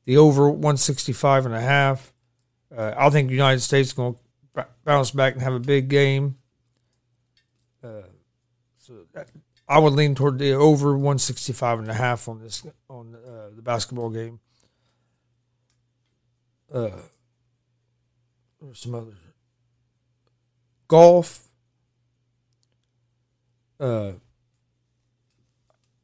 the 0.05 0.19
over 0.19 0.51
165 0.51 1.47
and 1.47 1.55
a 1.55 1.63
half. 1.63 2.13
Uh, 2.77 2.93
I 2.95 3.09
think 3.09 3.29
the 3.29 3.35
United 3.35 3.61
States 3.61 3.89
is 3.89 3.93
going 3.95 4.13
to 4.13 4.24
bounce 4.85 5.11
back 5.11 5.35
and 5.35 5.43
have 5.43 5.55
a 5.55 5.61
big 5.61 5.89
game. 5.89 6.37
Uh, 7.83 8.03
so 8.77 8.95
that, 9.13 9.29
I 9.69 9.79
would 9.79 9.93
lean 9.93 10.15
toward 10.15 10.39
the 10.39 10.53
over 10.53 10.93
165 10.93 11.81
and 11.81 11.91
a 11.91 11.95
half 11.95 12.29
on 12.29 12.41
this 12.41 12.67
on 12.89 13.15
uh, 13.15 13.51
the 13.55 13.63
basketball 13.63 14.11
game. 14.11 14.41
Uh, 16.73 16.91
there's 18.61 18.81
some 18.81 18.95
others. 18.95 19.15
Golf. 20.89 21.49
Uh, 23.79 24.13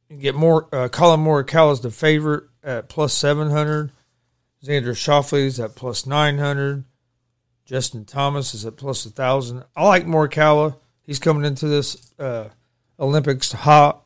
you 0.09 0.17
get 0.17 0.35
more. 0.35 0.67
Uh, 0.71 0.87
Collin 0.89 1.21
Morikawa 1.21 1.73
is 1.73 1.81
the 1.81 1.91
favorite 1.91 2.45
at 2.63 2.89
plus 2.89 3.13
seven 3.13 3.49
hundred. 3.49 3.91
Xander 4.63 4.91
Schauffele 4.91 5.45
is 5.45 5.59
at 5.59 5.75
plus 5.75 6.05
nine 6.05 6.37
hundred. 6.37 6.83
Justin 7.65 8.05
Thomas 8.05 8.53
is 8.53 8.65
at 8.65 8.77
plus 8.77 9.05
a 9.05 9.09
thousand. 9.09 9.63
I 9.75 9.85
like 9.85 10.05
Morikawa. 10.05 10.77
He's 11.03 11.19
coming 11.19 11.45
into 11.45 11.67
this 11.67 12.13
uh, 12.19 12.49
Olympics 12.99 13.51
hot. 13.51 14.05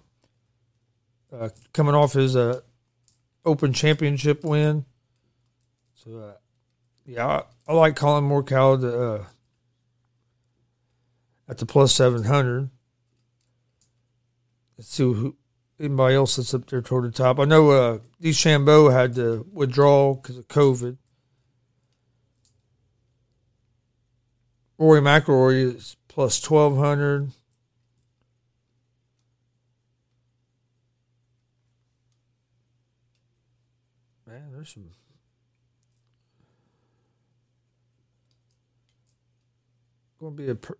Uh, 1.31 1.49
coming 1.73 1.95
off 1.95 2.13
his 2.13 2.35
uh, 2.35 2.61
Open 3.43 3.73
Championship 3.73 4.43
win. 4.43 4.85
So, 5.95 6.17
uh, 6.17 6.33
yeah, 7.05 7.27
I, 7.27 7.43
I 7.67 7.73
like 7.73 7.95
Collin 7.95 8.23
Morikawa 8.23 8.79
to, 8.81 9.03
uh, 9.03 9.25
at 11.49 11.57
the 11.57 11.65
plus 11.65 11.93
700. 11.93 12.69
Let's 14.77 14.89
see 14.89 15.03
who 15.03 15.35
anybody 15.79 16.15
else 16.15 16.35
that's 16.35 16.53
up 16.53 16.69
there 16.69 16.81
toward 16.81 17.05
the 17.05 17.11
top. 17.11 17.39
I 17.39 17.45
know 17.45 17.71
uh, 17.71 17.99
DeChambeau 18.21 18.91
had 18.91 19.15
to 19.15 19.45
withdraw 19.51 20.13
because 20.15 20.37
of 20.37 20.47
COVID. 20.47 20.97
Rory 24.77 25.01
McIlroy 25.01 25.75
is 25.75 25.95
plus 26.07 26.49
1200. 26.49 27.31
Man, 34.27 34.51
there's 34.51 34.73
some. 34.73 34.89
Going 40.19 40.35
to 40.35 40.43
be 40.43 40.49
a. 40.49 40.55
Per- 40.55 40.77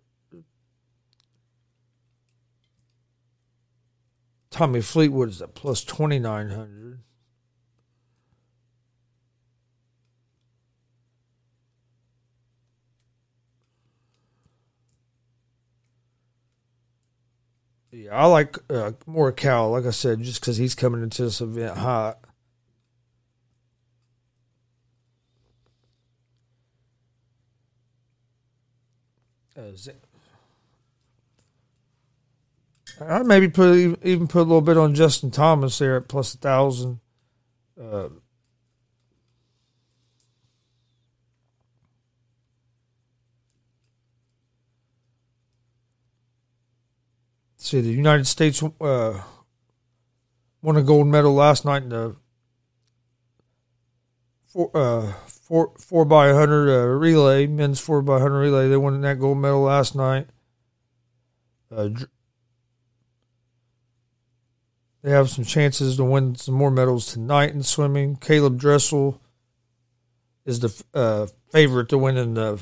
Tommy 4.50 4.80
Fleetwood 4.80 5.28
is 5.30 5.42
at 5.42 5.54
plus 5.54 5.84
2900. 5.84 7.00
Yeah, 17.90 18.14
I 18.14 18.26
like 18.26 18.58
uh, 18.68 18.92
Morikawa, 19.08 19.70
like 19.72 19.86
I 19.86 19.90
said, 19.90 20.20
just 20.22 20.40
because 20.40 20.56
he's 20.56 20.74
coming 20.74 21.02
into 21.02 21.22
this 21.22 21.40
event 21.40 21.78
hot. 21.78 22.18
Uh, 29.56 29.72
I'd 33.00 33.26
maybe 33.26 33.48
put 33.48 33.98
even 34.02 34.26
put 34.26 34.40
a 34.40 34.42
little 34.42 34.60
bit 34.60 34.76
on 34.76 34.94
Justin 34.94 35.30
Thomas 35.30 35.78
there 35.78 35.96
at 35.96 36.08
plus 36.08 36.34
a 36.34 36.38
thousand. 36.38 37.00
Uh, 37.80 38.08
see, 47.66 47.80
the 47.80 47.90
United 47.90 48.26
States 48.26 48.62
uh, 48.80 49.20
won 50.62 50.76
a 50.76 50.82
gold 50.82 51.08
medal 51.08 51.34
last 51.34 51.64
night 51.64 51.82
in 51.82 51.88
the 51.88 52.16
four 54.46 54.70
uh, 54.74 55.12
four 55.26 55.72
four 55.78 56.04
by 56.04 56.32
hundred 56.32 56.70
uh, 56.70 56.86
relay, 56.86 57.46
men's 57.46 57.80
four 57.80 58.02
by 58.02 58.20
hundred 58.20 58.38
relay. 58.38 58.68
They 58.68 58.76
won 58.76 59.00
that 59.00 59.18
gold 59.18 59.38
medal 59.38 59.62
last 59.62 59.94
night. 59.94 60.28
Uh, 61.70 61.88
they 65.02 65.10
have 65.10 65.28
some 65.28 65.44
chances 65.44 65.96
to 65.96 66.04
win 66.04 66.36
some 66.36 66.54
more 66.54 66.70
medals 66.70 67.12
tonight 67.12 67.50
in 67.50 67.62
swimming. 67.62 68.16
Caeleb 68.16 68.58
Dressel 68.58 69.20
is 70.44 70.60
the 70.60 70.84
uh, 70.94 71.26
favorite 71.50 71.88
to 71.88 71.98
win 71.98 72.16
in 72.16 72.34
the 72.34 72.60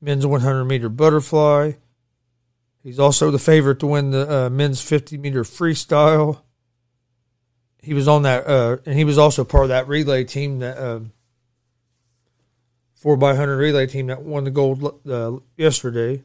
men's 0.00 0.26
100 0.26 0.64
meter 0.66 0.90
butterfly. 0.90 1.72
He's 2.86 3.00
also 3.00 3.32
the 3.32 3.40
favorite 3.40 3.80
to 3.80 3.88
win 3.88 4.12
the 4.12 4.46
uh, 4.46 4.48
men's 4.48 4.80
50 4.80 5.18
meter 5.18 5.42
freestyle. 5.42 6.42
He 7.82 7.94
was 7.94 8.06
on 8.06 8.22
that, 8.22 8.46
uh, 8.46 8.76
and 8.86 8.96
he 8.96 9.02
was 9.02 9.18
also 9.18 9.42
part 9.42 9.64
of 9.64 9.68
that 9.70 9.88
relay 9.88 10.22
team 10.22 10.60
that 10.60 10.78
uh, 10.78 11.00
four 12.94 13.16
by 13.16 13.34
hundred 13.34 13.56
relay 13.56 13.88
team 13.88 14.06
that 14.06 14.22
won 14.22 14.44
the 14.44 14.52
gold 14.52 15.04
uh, 15.04 15.32
yesterday. 15.56 16.22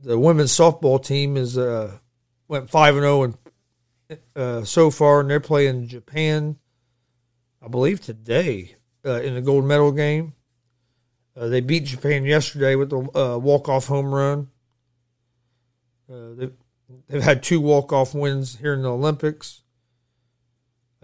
The 0.00 0.18
women's 0.18 0.52
softball 0.52 1.02
team 1.02 1.38
is 1.38 1.56
uh, 1.56 1.96
went 2.48 2.68
five 2.68 2.96
and 2.96 3.04
zero 3.04 3.22
and 3.22 3.38
uh, 4.36 4.64
so 4.64 4.90
far, 4.90 5.20
and 5.20 5.30
they're 5.30 5.40
playing 5.40 5.88
Japan, 5.88 6.58
I 7.62 7.68
believe 7.68 8.02
today. 8.02 8.76
in 9.06 9.36
the 9.36 9.40
gold 9.40 9.64
medal 9.64 9.90
game. 9.90 10.34
Uh, 11.36 11.48
they 11.48 11.60
beat 11.60 11.84
Japan 11.84 12.24
yesterday 12.24 12.74
with 12.74 12.92
a 12.92 13.18
uh, 13.18 13.38
walk 13.38 13.68
off 13.68 13.86
home 13.86 14.14
run. 14.14 14.48
Uh, 16.10 16.34
they've, 16.34 16.52
they've 17.08 17.22
had 17.22 17.42
two 17.42 17.60
walk 17.60 17.92
off 17.92 18.14
wins 18.14 18.58
here 18.58 18.74
in 18.74 18.82
the 18.82 18.90
Olympics. 18.90 19.62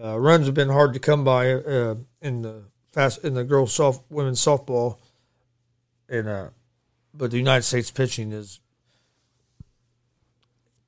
Uh, 0.01 0.19
runs 0.19 0.45
have 0.45 0.55
been 0.55 0.69
hard 0.69 0.93
to 0.93 0.99
come 0.99 1.23
by 1.23 1.51
uh, 1.51 1.95
in 2.21 2.41
the 2.41 2.63
fast 2.91 3.23
in 3.25 3.33
the 3.33 3.43
girls 3.43 3.73
soft 3.73 4.03
women's 4.09 4.39
softball, 4.39 4.97
and 6.07 6.29
uh, 6.29 6.49
but 7.13 7.31
the 7.31 7.37
United 7.37 7.63
States 7.63 7.91
pitching 7.91 8.31
is 8.31 8.59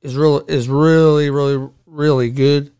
is 0.01 0.15
real 0.15 0.39
is 0.47 0.69
really 0.69 1.29
really 1.29 1.69
really 1.85 2.29
good. 2.29 2.71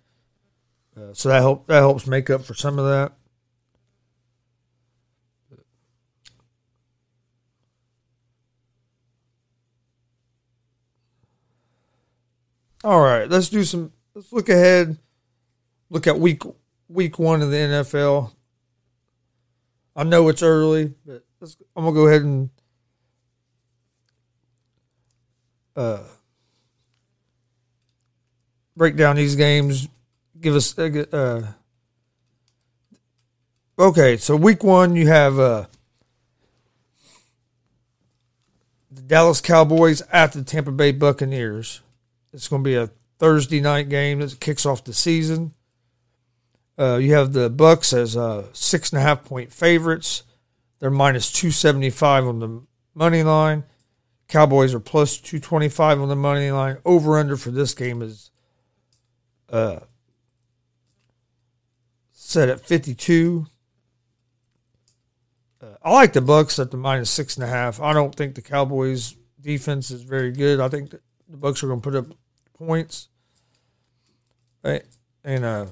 So 1.13 1.29
that 1.29 1.39
help 1.39 1.65
that 1.67 1.79
helps 1.79 2.05
make 2.05 2.29
up 2.29 2.45
for 2.45 2.53
some 2.53 2.77
of 2.77 2.85
that. 2.85 3.13
All 12.83 12.99
right, 12.99 13.29
let's 13.29 13.49
do 13.49 13.63
some. 13.63 13.91
Let's 14.15 14.33
look 14.33 14.49
ahead. 14.49 14.97
Look 15.89 16.07
at 16.07 16.19
week 16.19 16.41
week 16.87 17.19
one 17.19 17.41
of 17.41 17.51
the 17.51 17.57
NFL. 17.57 18.31
I 19.95 20.03
know 20.03 20.29
it's 20.29 20.41
early, 20.41 20.93
but 21.05 21.23
I'm 21.75 21.83
gonna 21.83 21.93
go 21.93 22.07
ahead 22.07 22.23
and 22.23 22.49
uh, 25.75 26.03
break 28.75 28.95
down 28.95 29.15
these 29.15 29.35
games. 29.35 29.87
Give 30.39 30.55
us 30.55 30.77
uh, 30.77 31.05
uh, 31.11 31.47
okay. 33.77 34.17
So 34.17 34.35
week 34.35 34.63
one, 34.63 34.95
you 34.95 35.07
have 35.07 35.37
uh, 35.37 35.65
the 38.89 39.01
Dallas 39.01 39.39
Cowboys 39.39 40.01
at 40.11 40.31
the 40.33 40.43
Tampa 40.43 40.71
Bay 40.71 40.91
Buccaneers. 40.91 41.81
It's 42.33 42.47
going 42.47 42.63
to 42.63 42.67
be 42.67 42.75
a 42.75 42.89
Thursday 43.19 43.59
night 43.61 43.89
game 43.89 44.19
that 44.19 44.39
kicks 44.39 44.65
off 44.65 44.83
the 44.83 44.93
season. 44.93 45.53
Uh, 46.79 46.97
you 46.97 47.13
have 47.13 47.33
the 47.33 47.49
Bucks 47.49 47.93
as 47.93 48.17
uh, 48.17 48.47
six 48.53 48.91
and 48.91 48.99
a 48.99 49.03
half 49.03 49.23
point 49.23 49.51
favorites. 49.51 50.23
They're 50.79 50.89
minus 50.89 51.31
two 51.31 51.51
seventy 51.51 51.91
five 51.91 52.25
on 52.25 52.39
the 52.39 52.63
money 52.95 53.21
line. 53.21 53.65
Cowboys 54.27 54.73
are 54.73 54.79
plus 54.79 55.17
two 55.17 55.39
twenty 55.39 55.69
five 55.69 56.01
on 56.01 56.09
the 56.09 56.15
money 56.15 56.49
line. 56.49 56.77
Over 56.85 57.19
under 57.19 57.37
for 57.37 57.51
this 57.51 57.75
game 57.75 58.01
is 58.01 58.31
uh, 59.49 59.81
set 62.11 62.49
at 62.49 62.61
fifty 62.61 62.95
two. 62.95 63.45
Uh, 65.61 65.75
I 65.83 65.93
like 65.93 66.13
the 66.13 66.21
Bucks 66.21 66.57
at 66.57 66.71
the 66.71 66.77
minus 66.77 67.11
six 67.11 67.35
and 67.35 67.43
a 67.43 67.47
half. 67.47 67.79
I 67.79 67.93
don't 67.93 68.15
think 68.15 68.33
the 68.33 68.41
Cowboys 68.41 69.15
defense 69.39 69.91
is 69.91 70.01
very 70.01 70.31
good. 70.31 70.59
I 70.59 70.69
think 70.69 70.89
the 70.89 71.01
Bucks 71.29 71.61
are 71.61 71.67
going 71.67 71.81
to 71.81 71.91
put 71.91 71.95
up 71.95 72.17
points. 72.65 73.09
And 75.23 75.45
uh 75.45 75.65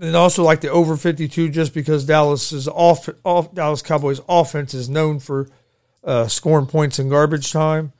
and 0.00 0.14
also 0.14 0.44
like 0.44 0.60
the 0.60 0.70
over 0.70 0.96
52 0.96 1.48
just 1.48 1.74
because 1.74 2.04
Dallas 2.04 2.52
is 2.52 2.68
off, 2.68 3.08
off 3.24 3.52
Dallas 3.52 3.82
Cowboys 3.82 4.20
offense 4.28 4.72
is 4.72 4.88
known 4.88 5.18
for 5.18 5.48
uh, 6.04 6.28
scoring 6.28 6.66
points 6.66 6.98
in 6.98 7.08
garbage 7.08 7.52
time. 7.52 7.92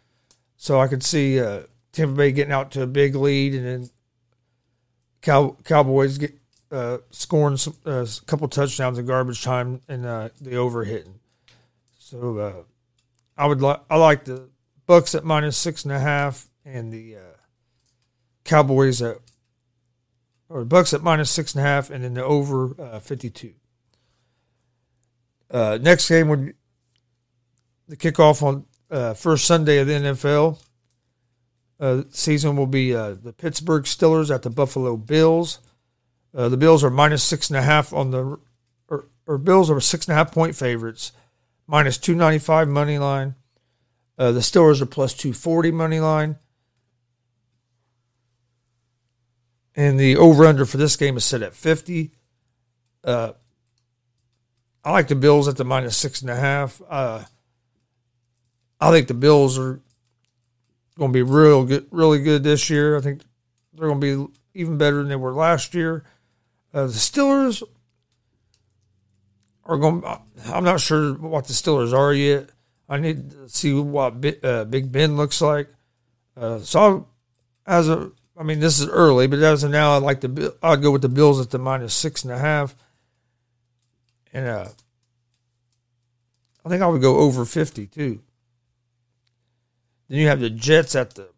So 0.56 0.80
I 0.80 0.86
could 0.86 1.02
see 1.02 1.40
uh, 1.40 1.62
Tampa 1.92 2.14
Bay 2.14 2.32
getting 2.32 2.52
out 2.52 2.70
to 2.72 2.82
a 2.82 2.86
big 2.86 3.16
lead 3.16 3.54
and 3.54 3.66
then 3.66 3.90
Cow- 5.22 5.56
Cowboys 5.64 6.18
get 6.18 6.38
uh, 6.70 6.98
scoring 7.10 7.56
some, 7.56 7.74
uh, 7.84 8.04
a 8.04 8.24
couple 8.26 8.46
touchdowns 8.46 8.98
in 8.98 9.06
garbage 9.06 9.42
time 9.42 9.80
and 9.88 10.06
uh, 10.06 10.28
the 10.40 10.56
over 10.56 10.84
hitting. 10.84 11.18
So 11.98 12.38
uh, 12.38 12.52
I 13.36 13.46
would 13.46 13.60
like 13.60 13.80
I 13.90 13.96
like 13.96 14.24
the 14.24 14.48
Bucks 14.88 15.14
at 15.14 15.22
minus 15.22 15.56
six 15.56 15.84
and 15.84 15.92
a 15.92 16.00
half 16.00 16.48
and 16.64 16.90
the 16.90 17.16
uh, 17.16 17.36
Cowboys 18.44 19.02
at 19.02 19.18
or 20.48 20.64
Bucks 20.64 20.94
at 20.94 21.02
minus 21.02 21.30
six 21.30 21.54
and 21.54 21.62
a 21.62 21.68
half, 21.68 21.90
and 21.90 22.02
then 22.02 22.14
the 22.14 22.24
over 22.24 22.74
uh, 22.80 22.98
fifty 22.98 23.28
two. 23.28 23.52
Uh, 25.50 25.78
next 25.80 26.08
game 26.08 26.28
would 26.28 26.54
the 27.86 27.98
kickoff 27.98 28.42
on 28.42 28.64
uh, 28.90 29.12
first 29.12 29.44
Sunday 29.44 29.78
of 29.78 29.86
the 29.86 29.92
NFL 29.92 30.58
uh, 31.78 32.02
season 32.08 32.56
will 32.56 32.66
be 32.66 32.94
uh, 32.94 33.12
the 33.12 33.34
Pittsburgh 33.34 33.84
Steelers 33.84 34.34
at 34.34 34.42
the 34.42 34.50
Buffalo 34.50 34.96
Bills. 34.96 35.60
Uh, 36.34 36.48
the 36.48 36.56
Bills 36.56 36.82
are 36.82 36.90
minus 36.90 37.22
six 37.22 37.50
and 37.50 37.58
a 37.58 37.62
half 37.62 37.92
on 37.92 38.10
the 38.10 38.38
or, 38.88 39.08
or 39.26 39.36
Bills 39.36 39.70
are 39.70 39.80
six 39.80 40.06
and 40.06 40.14
a 40.14 40.16
half 40.16 40.32
point 40.32 40.56
favorites, 40.56 41.12
minus 41.66 41.98
two 41.98 42.14
ninety 42.14 42.38
five 42.38 42.68
money 42.68 42.96
line. 42.96 43.34
Uh, 44.18 44.32
the 44.32 44.40
Steelers 44.40 44.82
are 44.82 44.86
plus 44.86 45.14
two 45.14 45.32
forty 45.32 45.70
money 45.70 46.00
line. 46.00 46.36
And 49.78 49.98
the 49.98 50.16
over 50.16 50.44
under 50.44 50.66
for 50.66 50.76
this 50.76 50.96
game 50.96 51.16
is 51.16 51.24
set 51.24 51.40
at 51.40 51.54
50. 51.54 52.10
Uh, 53.04 53.30
I 54.84 54.90
like 54.90 55.06
the 55.06 55.14
Bills 55.14 55.46
at 55.46 55.56
the 55.56 55.64
minus 55.64 55.96
six 55.96 56.20
and 56.20 56.30
a 56.30 56.34
half. 56.34 56.82
Uh, 56.88 57.22
I 58.80 58.90
think 58.90 59.06
the 59.06 59.14
Bills 59.14 59.56
are 59.56 59.80
going 60.98 61.12
to 61.12 61.16
be 61.16 61.22
real 61.22 61.64
good, 61.64 61.86
really 61.92 62.20
good 62.20 62.42
this 62.42 62.68
year. 62.68 62.96
I 62.96 63.00
think 63.00 63.22
they're 63.72 63.86
going 63.86 64.00
to 64.00 64.26
be 64.26 64.60
even 64.60 64.78
better 64.78 64.96
than 64.96 65.08
they 65.08 65.16
were 65.16 65.32
last 65.32 65.74
year. 65.74 66.04
Uh, 66.74 66.86
the 66.86 66.92
Steelers 66.92 67.62
are 69.64 69.78
going. 69.78 70.02
I'm 70.46 70.64
not 70.64 70.80
sure 70.80 71.14
what 71.14 71.46
the 71.46 71.52
Steelers 71.52 71.92
are 71.92 72.12
yet. 72.12 72.50
I 72.88 72.98
need 72.98 73.30
to 73.32 73.48
see 73.48 73.74
what 73.74 74.24
uh, 74.42 74.64
Big 74.64 74.90
Ben 74.90 75.16
looks 75.16 75.40
like. 75.40 75.68
Uh, 76.36 76.60
so, 76.60 77.08
as 77.66 77.88
a 77.88 78.12
I 78.38 78.44
mean, 78.44 78.60
this 78.60 78.78
is 78.78 78.88
early, 78.88 79.26
but 79.26 79.40
as 79.40 79.64
of 79.64 79.72
now, 79.72 79.96
I'd 79.96 80.02
like 80.02 80.20
to. 80.20 80.54
I'd 80.62 80.80
go 80.80 80.92
with 80.92 81.02
the 81.02 81.08
Bills 81.08 81.40
at 81.40 81.50
the 81.50 81.58
minus 81.58 81.92
six 81.92 82.22
and 82.22 82.32
a 82.32 82.38
half, 82.38 82.76
and 84.32 84.46
uh, 84.46 84.68
I 86.64 86.68
think 86.68 86.80
I 86.80 86.86
would 86.86 87.02
go 87.02 87.18
over 87.18 87.44
fifty 87.44 87.86
too. 87.86 88.20
Then 90.08 90.20
you 90.20 90.28
have 90.28 90.38
the 90.38 90.50
Jets 90.50 90.94
at 90.94 91.16
the 91.16 91.30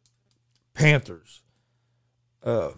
Panthers. 0.75 1.41
Uh, 2.45 2.73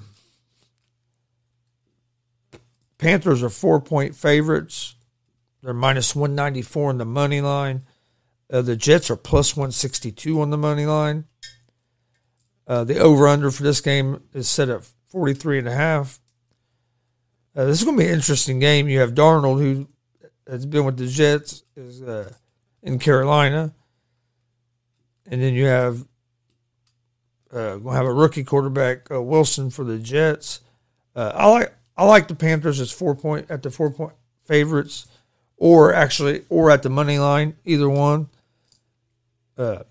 Panthers 2.98 3.42
are 3.42 3.50
four 3.50 3.80
point 3.80 4.14
favorites. 4.14 4.94
They're 5.62 5.74
minus 5.74 6.14
one 6.14 6.36
ninety 6.36 6.62
four 6.62 6.90
on 6.90 6.98
the 6.98 7.04
money 7.04 7.40
line. 7.40 7.82
Uh, 8.52 8.60
the 8.60 8.76
Jets 8.76 9.10
are 9.10 9.16
plus 9.16 9.56
one 9.56 9.72
sixty 9.72 10.12
two 10.12 10.40
on 10.42 10.50
the 10.50 10.58
money 10.58 10.84
line. 10.84 11.24
Uh, 12.66 12.84
the 12.84 12.98
over 12.98 13.26
under 13.26 13.50
for 13.50 13.62
this 13.62 13.80
game 13.80 14.22
is 14.34 14.48
set 14.48 14.68
at 14.68 14.84
43 15.06 15.58
and 15.58 15.68
a 15.68 15.74
half. 15.74 16.20
Uh, 17.54 17.64
this 17.64 17.78
is 17.78 17.84
going 17.84 17.98
to 17.98 18.02
be 18.02 18.08
an 18.08 18.14
interesting 18.14 18.60
game. 18.60 18.88
You 18.88 19.00
have 19.00 19.14
Darnold, 19.14 19.60
who 19.60 19.88
has 20.48 20.64
been 20.64 20.84
with 20.84 20.96
the 20.96 21.06
Jets, 21.06 21.64
is 21.76 22.02
uh, 22.02 22.32
in 22.82 22.98
Carolina, 22.98 23.74
and 25.26 25.42
then 25.42 25.54
you 25.54 25.66
have 25.66 26.06
uh, 27.52 27.76
going 27.76 27.84
to 27.84 27.90
have 27.90 28.06
a 28.06 28.12
rookie 28.12 28.44
quarterback 28.44 29.10
uh, 29.10 29.20
Wilson 29.20 29.68
for 29.68 29.84
the 29.84 29.98
Jets. 29.98 30.60
I 31.14 31.46
like 31.48 31.74
I 31.94 32.06
like 32.06 32.28
the 32.28 32.34
Panthers 32.34 32.80
as 32.80 32.90
four 32.90 33.14
point 33.14 33.50
at 33.50 33.62
the 33.62 33.70
four 33.70 33.90
point 33.90 34.14
favorites, 34.46 35.06
or 35.58 35.92
actually 35.92 36.44
or 36.48 36.70
at 36.70 36.82
the 36.82 36.88
money 36.88 37.18
line, 37.18 37.56
either 37.66 37.90
one. 37.90 38.28
Uh, 39.56 39.82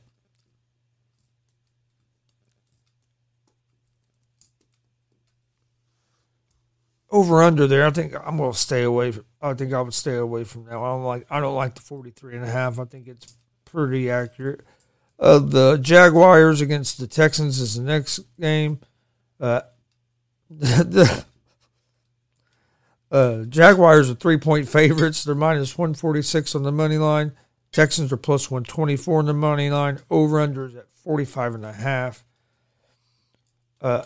over 7.12 7.43
under 7.43 7.67
there. 7.67 7.86
I 7.86 7.91
think 7.91 8.15
I'm 8.26 8.38
going 8.38 8.52
to 8.52 8.58
stay 8.58 8.84
away. 8.84 9.12
From, 9.12 9.26
I 9.41 9.54
think 9.54 9.74
I 9.74 9.82
would 9.82 9.93
stay 9.93 10.15
away 10.15 10.43
from 10.43 10.65
that. 10.65 10.74
I 10.74 10.76
don't 10.76 11.04
like. 11.04 11.28
I 11.30 11.39
don't 11.39 11.56
like 11.56 11.76
the 11.76 11.82
43 11.82 12.38
and 12.38 12.45
a 12.45 12.50
half. 12.50 12.80
I 12.80 12.86
think 12.86 13.08
it's 13.08 13.36
pretty 13.65 14.10
accurate. 14.10 14.62
Uh, 15.19 15.39
the 15.39 15.78
Jaguars 15.78 16.62
against 16.62 16.97
the 16.97 17.08
Texans 17.08 17.60
is 17.60 17.76
the 17.76 17.84
next 17.84 18.19
game. 18.39 18.80
Uh, 19.39 19.62
the 20.50 21.26
uh, 23.12 23.43
Jaguars 23.43 24.10
are 24.10 24.15
three 24.15 24.38
point 24.38 24.67
favorites. 24.67 25.24
They're 25.24 25.36
minus 25.36 25.78
146 25.78 26.56
on 26.56 26.63
the 26.63 26.71
money 26.71 26.97
line. 26.97 27.34
Texans 27.71 28.12
are 28.12 28.17
plus 28.17 28.51
124 28.51 29.19
on 29.19 29.25
the 29.25 29.34
money 29.34 29.69
line. 29.69 29.99
Over 30.10 30.39
under 30.39 30.65
is 30.65 30.75
at 30.75 30.91
45 30.91 31.55
and 31.55 31.65
a 31.65 31.73
half. 31.73 32.23
Uh, 33.79 34.03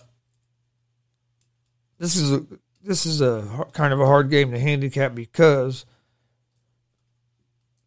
this 1.97 2.15
is 2.15 2.31
a 2.31 2.45
this 2.83 3.05
is 3.05 3.21
a 3.21 3.65
kind 3.73 3.93
of 3.93 3.99
a 3.99 4.05
hard 4.05 4.29
game 4.29 4.51
to 4.51 4.59
handicap 4.59 5.15
because 5.15 5.85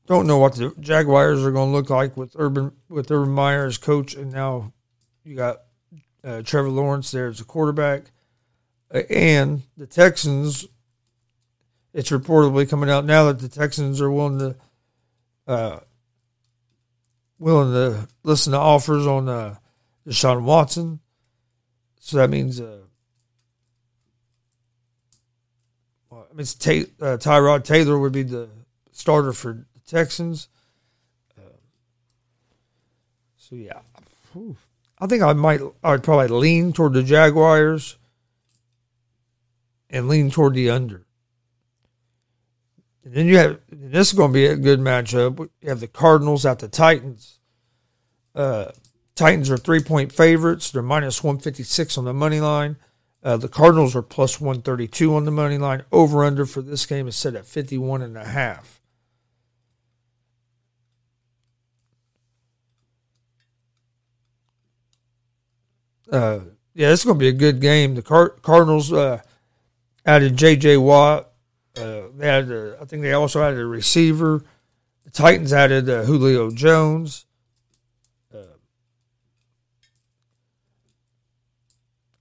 don't 0.07 0.27
know 0.27 0.38
what 0.38 0.57
the 0.57 0.75
Jaguars 0.81 1.45
are 1.45 1.53
going 1.53 1.71
to 1.71 1.77
look 1.77 1.91
like 1.91 2.17
with 2.17 2.35
Urban 2.38 2.73
with 2.88 3.11
Urban 3.11 3.31
Meyer 3.31 3.67
as 3.67 3.79
coach, 3.79 4.14
and 4.14 4.33
now 4.33 4.73
you 5.25 5.37
got 5.37 5.59
uh, 6.25 6.43
Trevor 6.43 6.71
Lawrence 6.71 7.11
there 7.11 7.29
as 7.29 7.41
a 7.41 7.45
quarterback, 7.45 8.11
uh, 8.93 9.03
and 9.11 9.62
the 9.77 9.87
Texans 9.87 10.67
it's 11.95 12.11
reportedly 12.11 12.69
coming 12.69 12.91
out 12.91 13.05
now 13.05 13.25
that 13.25 13.38
the 13.38 13.49
Texans 13.49 14.01
are 14.01 14.11
willing 14.11 14.38
to 14.38 14.57
uh, 15.49 15.81
willing 17.39 17.73
to 17.73 18.09
listen 18.23 18.53
to 18.53 18.59
offers 18.59 19.07
on 19.07 19.29
uh, 19.29 19.57
Deshaun 20.07 20.43
Watson. 20.43 21.01
So 22.01 22.19
that 22.19 22.31
means, 22.31 22.61
uh, 22.61 22.79
well, 26.11 26.27
I 26.31 26.35
mean, 26.35 26.47
Ta- 26.47 27.05
uh, 27.05 27.17
Tyrod 27.17 27.65
Taylor 27.65 27.99
would 27.99 28.13
be 28.13 28.23
the 28.23 28.49
starter 28.93 29.33
for 29.33 29.55
the 29.55 29.81
Texans. 29.87 30.49
Uh, 31.37 31.43
so 33.37 33.57
yeah. 33.57 33.81
I 35.01 35.07
think 35.07 35.23
I 35.23 35.33
might. 35.33 35.61
I 35.83 35.93
would 35.93 36.03
probably 36.03 36.29
lean 36.29 36.73
toward 36.73 36.93
the 36.93 37.03
Jaguars 37.03 37.97
and 39.91 40.09
lean 40.09 40.31
toward 40.31 40.55
the 40.55 40.71
under. 40.71 41.05
And 43.09 43.16
then 43.16 43.27
you 43.27 43.38
have 43.38 43.61
this 43.71 44.09
is 44.09 44.12
going 44.12 44.33
to 44.33 44.35
be 44.35 44.44
a 44.44 44.55
good 44.55 44.81
matchup. 44.81 45.38
You 45.62 45.71
have 45.71 45.81
the 45.81 45.88
Cardinals 45.88 46.44
at 46.44 46.59
the 46.59 46.68
Titans. 46.68 47.40
Uh, 48.35 48.73
Titans 49.14 49.51
are 49.51 49.57
three 49.57 49.81
point 49.81 50.12
favorites. 50.12 50.71
They're 50.71 50.83
minus 50.83 51.25
one 51.25 51.38
fifty 51.38 51.62
six 51.62 51.97
on 51.97 52.05
the 52.05 52.12
money 52.12 52.38
line. 52.38 52.77
Uh, 53.25 53.38
the 53.38 53.49
Cardinals 53.49 53.97
are 53.97 54.03
plus 54.03 54.42
one 54.42 54.61
thirty 54.61 54.87
two 54.87 55.14
on 55.14 55.25
the 55.25 55.31
money 55.31 55.57
line. 55.57 55.85
Over 55.90 56.23
under 56.23 56.44
for 56.44 56.61
this 56.61 56.85
game 56.85 57.09
is 57.09 57.16
set 57.16 57.35
at 57.35 57.47
fifty 57.47 57.79
one 57.79 58.03
and 58.03 58.14
a 58.14 58.27
half. 58.27 58.83
Uh, 66.12 66.40
yeah, 66.75 66.92
it's 66.92 67.07
going 67.07 67.16
to 67.16 67.21
be 67.21 67.29
a 67.29 67.33
good 67.33 67.62
game. 67.62 67.94
The 67.94 68.03
Car- 68.03 68.37
Cardinals 68.42 68.92
uh, 68.92 69.23
added 70.05 70.37
J.J. 70.37 70.77
Watt. 70.77 71.28
Uh, 71.79 72.09
they 72.17 72.27
had, 72.27 72.51
I 72.81 72.85
think 72.85 73.03
they 73.03 73.12
also 73.12 73.43
added 73.43 73.61
a 73.61 73.67
receiver. 73.67 74.45
The 75.05 75.11
Titans 75.11 75.53
added 75.53 75.88
uh, 75.88 76.05
Julio 76.05 76.51
Jones. 76.51 77.27
Uh, 78.35 78.57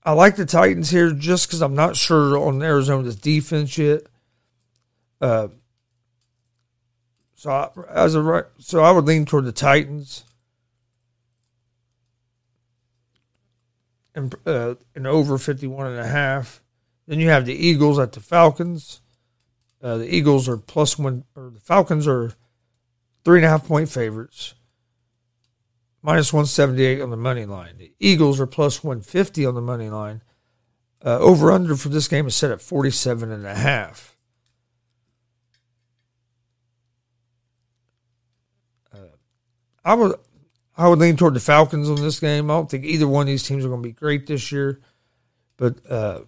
I 0.04 0.12
like 0.12 0.36
the 0.36 0.46
Titans 0.46 0.90
here 0.90 1.12
just 1.12 1.48
because 1.48 1.60
I'm 1.60 1.74
not 1.74 1.96
sure 1.96 2.38
on 2.38 2.62
Arizona's 2.62 3.16
defense 3.16 3.76
yet. 3.76 4.02
Uh, 5.20 5.48
so 7.34 7.50
I, 7.50 7.70
as 7.90 8.14
a 8.14 8.46
so 8.58 8.82
I 8.82 8.90
would 8.90 9.04
lean 9.04 9.24
toward 9.24 9.44
the 9.44 9.52
Titans. 9.52 10.24
and 14.18 14.34
uh, 14.46 14.74
and 14.94 15.06
over 15.06 15.38
51 15.38 15.86
and 15.86 15.98
a 15.98 16.06
half. 16.06 16.62
Then 17.06 17.20
you 17.20 17.30
have 17.30 17.46
the 17.46 17.54
Eagles 17.54 17.98
at 17.98 18.12
the 18.12 18.20
Falcons. 18.20 19.00
Uh, 19.82 19.98
the 19.98 20.14
Eagles 20.14 20.48
are 20.48 20.56
plus 20.56 20.98
one, 20.98 21.24
or 21.36 21.50
the 21.50 21.60
Falcons 21.60 22.06
are 22.08 22.32
three 23.24 23.38
and 23.38 23.46
a 23.46 23.48
half 23.48 23.66
point 23.66 23.88
favorites, 23.88 24.54
minus 26.02 26.32
178 26.32 27.00
on 27.00 27.10
the 27.10 27.16
money 27.16 27.44
line. 27.44 27.78
The 27.78 27.92
Eagles 28.00 28.40
are 28.40 28.46
plus 28.46 28.82
150 28.82 29.46
on 29.46 29.54
the 29.54 29.60
money 29.60 29.88
line. 29.88 30.22
Uh, 31.04 31.18
over 31.20 31.52
under 31.52 31.76
for 31.76 31.90
this 31.90 32.08
game 32.08 32.26
is 32.26 32.34
set 32.34 32.50
at 32.50 32.60
47 32.60 33.30
and 33.30 33.46
a 33.46 33.54
half. 33.54 34.16
Uh, 38.92 39.14
I 39.84 39.94
would 39.94 40.16
I 40.76 40.88
would 40.88 40.98
lean 40.98 41.16
toward 41.16 41.34
the 41.34 41.40
Falcons 41.40 41.88
on 41.88 41.96
this 41.96 42.18
game. 42.18 42.50
I 42.50 42.54
don't 42.54 42.70
think 42.70 42.84
either 42.84 43.06
one 43.06 43.22
of 43.22 43.26
these 43.26 43.42
teams 43.42 43.64
are 43.64 43.68
going 43.68 43.82
to 43.82 43.88
be 43.88 43.92
great 43.92 44.26
this 44.26 44.50
year, 44.50 44.80
but 45.56 45.76
uh, 45.90 46.20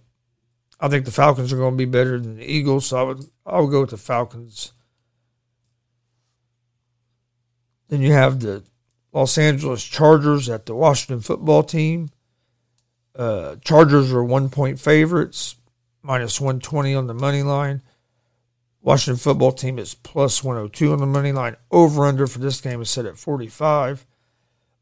I 0.81 0.89
think 0.89 1.05
the 1.05 1.11
Falcons 1.11 1.53
are 1.53 1.57
going 1.57 1.73
to 1.73 1.77
be 1.77 1.85
better 1.85 2.19
than 2.19 2.37
the 2.37 2.51
Eagles. 2.51 2.87
So 2.87 2.97
I 2.97 3.03
would 3.03 3.25
I 3.45 3.59
would 3.61 3.69
go 3.69 3.81
with 3.81 3.91
the 3.91 3.97
Falcons. 3.97 4.73
Then 7.87 8.01
you 8.01 8.13
have 8.13 8.39
the 8.39 8.63
Los 9.13 9.37
Angeles 9.37 9.83
Chargers 9.83 10.49
at 10.49 10.65
the 10.65 10.73
Washington 10.73 11.21
football 11.21 11.61
team. 11.61 12.09
Uh, 13.15 13.57
Chargers 13.57 14.11
are 14.11 14.23
one 14.23 14.49
point 14.49 14.79
favorites, 14.79 15.55
minus 16.01 16.41
120 16.41 16.95
on 16.95 17.07
the 17.07 17.13
money 17.13 17.43
line. 17.43 17.83
Washington 18.81 19.19
football 19.19 19.51
team 19.51 19.77
is 19.77 19.93
plus 19.93 20.43
102 20.43 20.93
on 20.93 20.99
the 20.99 21.05
money 21.05 21.31
line. 21.31 21.55
Over 21.69 22.05
under 22.05 22.25
for 22.25 22.39
this 22.39 22.59
game 22.59 22.81
is 22.81 22.89
set 22.89 23.05
at 23.05 23.17
45. 23.17 24.05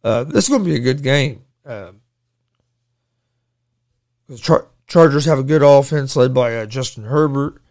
Uh, 0.01 0.23
this 0.23 0.45
is 0.45 0.49
going 0.49 0.63
to 0.63 0.69
be 0.69 0.75
a 0.75 0.79
good 0.79 1.03
game. 1.03 1.43
Uh, 1.65 1.91
Chargers 4.89 5.25
have 5.25 5.39
a 5.39 5.43
good 5.43 5.62
offense 5.62 6.15
led 6.15 6.34
by 6.34 6.58
uh, 6.58 6.65
Justin 6.65 7.06
Herbert. 7.06 7.62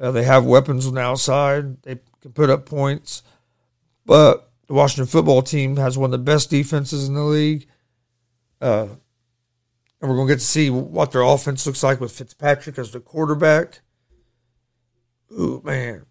Uh, 0.00 0.10
they 0.10 0.24
have 0.24 0.44
weapons 0.44 0.86
on 0.86 0.94
the 0.94 1.00
outside. 1.00 1.82
They 1.82 1.98
can 2.20 2.32
put 2.32 2.50
up 2.50 2.66
points. 2.66 3.22
But 4.06 4.50
the 4.66 4.74
Washington 4.74 5.06
football 5.06 5.42
team 5.42 5.76
has 5.76 5.96
one 5.96 6.08
of 6.08 6.12
the 6.12 6.18
best 6.18 6.50
defenses 6.50 7.06
in 7.06 7.14
the 7.14 7.22
league. 7.22 7.66
Uh, 8.60 8.88
and 10.00 10.10
we're 10.10 10.16
going 10.16 10.28
to 10.28 10.34
get 10.34 10.40
to 10.40 10.46
see 10.46 10.70
what 10.70 11.12
their 11.12 11.22
offense 11.22 11.66
looks 11.66 11.82
like 11.82 12.00
with 12.00 12.12
Fitzpatrick 12.12 12.78
as 12.78 12.90
the 12.90 13.00
quarterback. 13.00 13.80
Ooh, 15.32 15.62
man. 15.64 16.06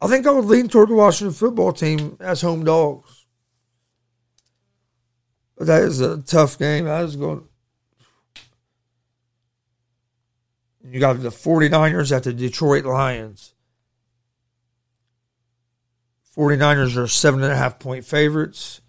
I 0.00 0.06
think 0.06 0.26
I 0.26 0.32
would 0.32 0.44
lean 0.44 0.68
toward 0.68 0.88
the 0.88 0.94
Washington 0.94 1.32
football 1.32 1.72
team 1.72 2.16
as 2.20 2.42
home 2.42 2.64
dogs. 2.64 3.13
That 5.58 5.82
is 5.82 6.00
a 6.00 6.18
tough 6.18 6.58
game. 6.58 6.86
I 6.88 7.02
was 7.02 7.16
going. 7.16 7.46
You 10.86 11.00
got 11.00 11.20
the 11.22 11.30
49ers 11.30 12.14
at 12.14 12.24
the 12.24 12.32
Detroit 12.32 12.84
Lions. 12.84 13.54
49ers 16.36 16.96
are 16.96 17.06
seven 17.06 17.42
and 17.42 17.52
a 17.52 17.56
half 17.56 17.78
point 17.78 18.04
favorites. 18.04 18.80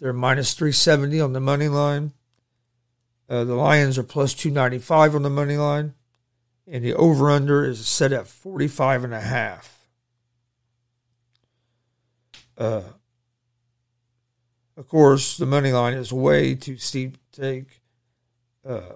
They're 0.00 0.12
minus 0.12 0.54
370 0.54 1.20
on 1.20 1.32
the 1.32 1.40
money 1.40 1.68
line. 1.68 2.12
Uh, 3.28 3.44
the 3.44 3.54
Lions 3.54 3.96
are 3.96 4.02
plus 4.02 4.34
295 4.34 5.14
on 5.14 5.22
the 5.22 5.30
money 5.30 5.56
line. 5.56 5.94
And 6.66 6.84
the 6.84 6.94
over 6.94 7.30
under 7.30 7.64
is 7.64 7.86
set 7.86 8.12
at 8.12 8.26
45 8.26 9.04
and 9.04 9.14
a 9.14 9.20
half. 9.20 9.88
Uh, 12.58 12.82
of 14.80 14.88
course, 14.88 15.36
the 15.36 15.44
money 15.44 15.72
line 15.72 15.92
is 15.92 16.10
way 16.10 16.54
too 16.54 16.78
steep 16.78 17.18
to 17.32 17.40
take. 17.42 17.82
Uh, 18.66 18.94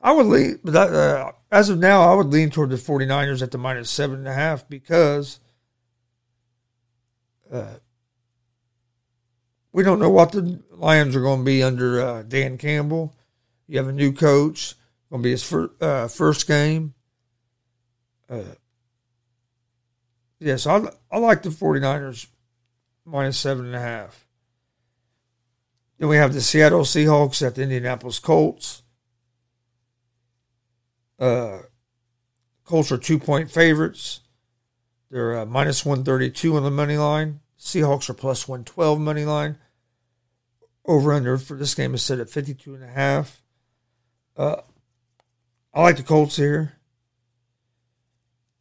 I 0.00 0.12
would 0.12 0.24
lean, 0.24 0.58
but 0.64 0.72
that, 0.72 0.94
uh, 0.94 1.32
as 1.52 1.68
of 1.68 1.78
now, 1.78 2.10
I 2.10 2.14
would 2.14 2.28
lean 2.28 2.48
toward 2.48 2.70
the 2.70 2.76
49ers 2.76 3.42
at 3.42 3.50
the 3.50 3.58
minus 3.58 3.90
seven 3.90 4.20
and 4.20 4.28
a 4.28 4.32
half 4.32 4.66
because 4.70 5.38
uh, 7.52 7.74
we 9.70 9.82
don't 9.82 9.98
know 9.98 10.08
what 10.08 10.32
the 10.32 10.62
Lions 10.70 11.14
are 11.14 11.20
going 11.20 11.40
to 11.40 11.44
be 11.44 11.62
under 11.62 12.00
uh, 12.00 12.22
Dan 12.22 12.56
Campbell. 12.56 13.14
You 13.66 13.76
have 13.76 13.88
a 13.88 13.92
new 13.92 14.14
coach, 14.14 14.76
going 15.10 15.22
to 15.22 15.26
be 15.26 15.32
his 15.32 15.44
fir- 15.44 15.72
uh, 15.78 16.08
first 16.08 16.46
game. 16.46 16.94
Uh, 18.30 18.54
yes, 20.38 20.66
I, 20.66 20.88
I 21.12 21.18
like 21.18 21.42
the 21.42 21.50
49ers 21.50 22.28
minus 23.04 23.36
seven 23.36 23.66
and 23.66 23.76
a 23.76 23.80
half. 23.80 24.26
Then 26.00 26.08
we 26.08 26.16
have 26.16 26.32
the 26.32 26.40
Seattle 26.40 26.80
Seahawks 26.80 27.46
at 27.46 27.54
the 27.54 27.62
Indianapolis 27.62 28.18
Colts. 28.18 28.82
Uh, 31.18 31.58
Colts 32.64 32.90
are 32.90 32.96
two 32.96 33.18
point 33.18 33.50
favorites. 33.50 34.20
They're 35.10 35.40
uh, 35.40 35.44
minus 35.44 35.84
132 35.84 36.56
on 36.56 36.62
the 36.62 36.70
money 36.70 36.96
line. 36.96 37.40
Seahawks 37.58 38.08
are 38.08 38.14
plus 38.14 38.48
112 38.48 38.98
money 38.98 39.26
line. 39.26 39.58
Over 40.86 41.12
under 41.12 41.36
for 41.36 41.58
this 41.58 41.74
game 41.74 41.92
is 41.92 42.00
set 42.00 42.18
at 42.18 42.30
52 42.30 42.76
and 42.76 42.82
a 42.82 42.88
half. 42.88 43.42
Uh, 44.38 44.62
I 45.74 45.82
like 45.82 45.98
the 45.98 46.02
Colts 46.02 46.36
here. 46.36 46.78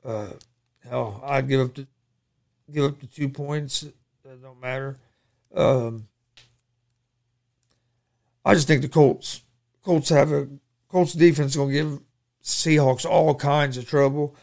Uh, 0.04 0.32
hell, 0.84 1.24
I'd 1.26 1.48
give 1.48 1.62
up 1.62 1.76
the 1.76 1.88
give 2.70 2.84
up 2.84 3.00
the 3.00 3.08
two 3.08 3.30
points 3.30 3.86
that 4.26 4.42
don't 4.44 4.60
matter. 4.60 4.98
Um, 5.56 6.10
I 8.50 8.56
just 8.56 8.68
think 8.68 8.82
the 8.82 8.89
Colts 8.89 9.43
Colts 9.84 10.10
have 10.10 10.32
a 10.32 10.47
Colts 10.88 11.14
defense 11.14 11.52
is 11.52 11.56
going 11.56 11.70
to 11.70 11.76
give 11.76 12.00
Seahawks 12.43 13.06
all 13.06 13.36
kinds 13.36 13.78
of 13.78 13.88
trouble. 13.88 14.36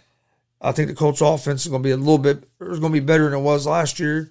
I 0.60 0.70
think 0.70 0.86
the 0.86 0.94
Colts 0.94 1.20
offense 1.20 1.66
is 1.66 1.70
going 1.72 1.82
to 1.82 1.86
be 1.88 1.90
a 1.90 1.96
little 1.96 2.16
bit 2.16 2.44
is 2.60 2.78
going 2.78 2.92
to 2.92 3.00
be 3.00 3.04
better 3.04 3.24
than 3.24 3.40
it 3.40 3.42
was 3.42 3.66
last 3.66 3.98
year. 3.98 4.30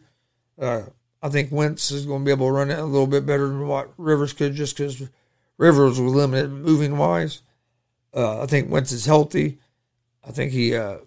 Uh, 0.57 0.83
I 1.21 1.27
think 1.27 1.51
Wentz 1.51 1.91
is 1.91 2.05
going 2.05 2.21
to 2.21 2.25
be 2.25 2.31
able 2.31 2.47
to 2.47 2.53
run 2.53 2.71
it 2.71 2.79
a 2.79 2.85
little 2.85 3.05
bit 3.05 3.25
better 3.25 3.47
than 3.47 3.67
what 3.67 3.91
Rivers 3.97 4.31
could, 4.31 4.55
just 4.55 4.77
because 4.77 5.09
Rivers 5.57 5.99
was 5.99 6.13
limited 6.13 6.51
moving 6.51 6.97
wise. 6.97 7.41
Uh, 8.13 8.43
I 8.43 8.45
think 8.45 8.71
Wentz 8.71 8.93
is 8.93 9.05
healthy. 9.05 9.57
I 10.25 10.31
think 10.31 10.53
he 10.53 10.73
uh, 10.73 10.99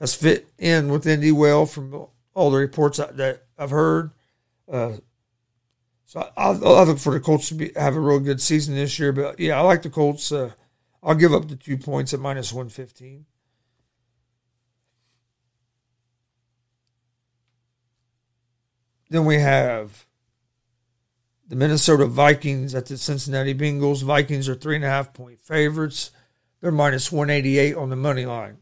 has 0.00 0.14
fit 0.14 0.48
in 0.58 0.92
with 0.92 1.06
Indy 1.06 1.32
well 1.32 1.64
from 1.64 2.08
all 2.34 2.50
the 2.50 2.58
reports 2.58 2.98
that 2.98 3.42
I've 3.56 3.70
heard. 3.70 4.10
Uh, 4.70 4.96
so 6.12 6.30
I, 6.36 6.50
I, 6.50 6.52
look 6.52 6.98
for 6.98 7.14
the 7.14 7.20
Colts 7.20 7.48
to 7.48 7.54
be, 7.54 7.72
have 7.74 7.96
a 7.96 8.00
real 8.00 8.20
good 8.20 8.42
season 8.42 8.74
this 8.74 8.98
year. 8.98 9.12
But 9.12 9.40
yeah, 9.40 9.58
I 9.58 9.62
like 9.62 9.80
the 9.80 9.88
Colts. 9.88 10.30
Uh, 10.30 10.50
I'll 11.02 11.14
give 11.14 11.32
up 11.32 11.48
the 11.48 11.56
two 11.56 11.78
points 11.78 12.12
at 12.12 12.20
minus 12.20 12.52
115. 12.52 13.24
Then 19.08 19.24
we 19.24 19.36
have 19.36 20.04
the 21.48 21.56
Minnesota 21.56 22.04
Vikings 22.04 22.74
at 22.74 22.84
the 22.84 22.98
Cincinnati 22.98 23.54
Bengals. 23.54 24.02
Vikings 24.02 24.50
are 24.50 24.54
three 24.54 24.76
and 24.76 24.84
a 24.84 24.88
half 24.88 25.14
point 25.14 25.40
favorites. 25.40 26.10
They're 26.60 26.72
minus 26.72 27.10
188 27.10 27.74
on 27.74 27.88
the 27.88 27.96
money 27.96 28.26
line. 28.26 28.58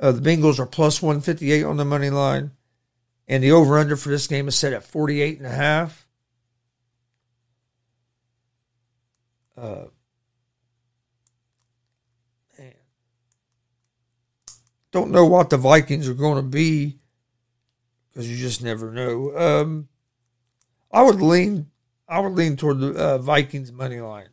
Uh, 0.00 0.12
the 0.12 0.22
Bengals 0.22 0.58
are 0.58 0.64
plus 0.64 1.02
158 1.02 1.64
on 1.64 1.76
the 1.76 1.84
money 1.84 2.08
line. 2.08 2.52
And 3.26 3.42
the 3.42 3.52
over 3.52 3.78
under 3.78 3.96
for 3.96 4.10
this 4.10 4.26
game 4.26 4.48
is 4.48 4.56
set 4.56 4.72
at 4.72 4.84
48 4.84 5.38
and 5.38 5.46
a 5.46 5.50
half. 5.50 6.06
Uh, 9.56 9.84
man. 12.58 12.74
Don't 14.90 15.10
know 15.10 15.24
what 15.24 15.50
the 15.50 15.56
Vikings 15.56 16.08
are 16.08 16.14
going 16.14 16.36
to 16.36 16.42
be 16.42 16.98
because 18.14 18.30
you 18.30 18.36
just 18.36 18.62
never 18.62 18.90
know. 18.90 19.36
Um, 19.36 19.88
I 20.92 21.02
would 21.02 21.20
lean, 21.20 21.70
I 22.08 22.20
would 22.20 22.34
lean 22.34 22.56
toward 22.56 22.80
the 22.80 22.92
uh, 22.92 23.18
Vikings 23.18 23.72
money 23.72 24.00
line. 24.00 24.28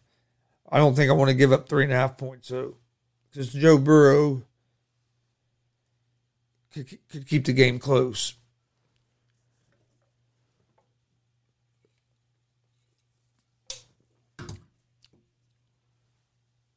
I 0.69 0.77
don't 0.77 0.95
think 0.95 1.09
I 1.09 1.13
want 1.13 1.29
to 1.29 1.35
give 1.35 1.51
up 1.51 1.67
three 1.67 1.83
and 1.83 1.93
a 1.93 1.97
half 1.97 2.17
points. 2.17 2.47
So, 2.47 2.75
because 3.29 3.51
Joe 3.53 3.77
Burrow 3.77 4.43
could, 6.73 6.97
could 7.09 7.27
keep 7.27 7.45
the 7.45 7.53
game 7.53 7.79
close. 7.79 8.35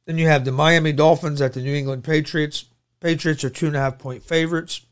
Then 0.05 0.17
you 0.17 0.27
have 0.27 0.45
the 0.45 0.51
Miami 0.51 0.93
Dolphins 0.93 1.41
at 1.41 1.53
the 1.53 1.61
New 1.61 1.73
England 1.73 2.03
Patriots. 2.03 2.65
Patriots 2.99 3.43
are 3.43 3.49
two 3.49 3.67
and 3.67 3.75
a 3.75 3.79
half 3.79 3.97
point 3.97 4.23
favorites. 4.23 4.85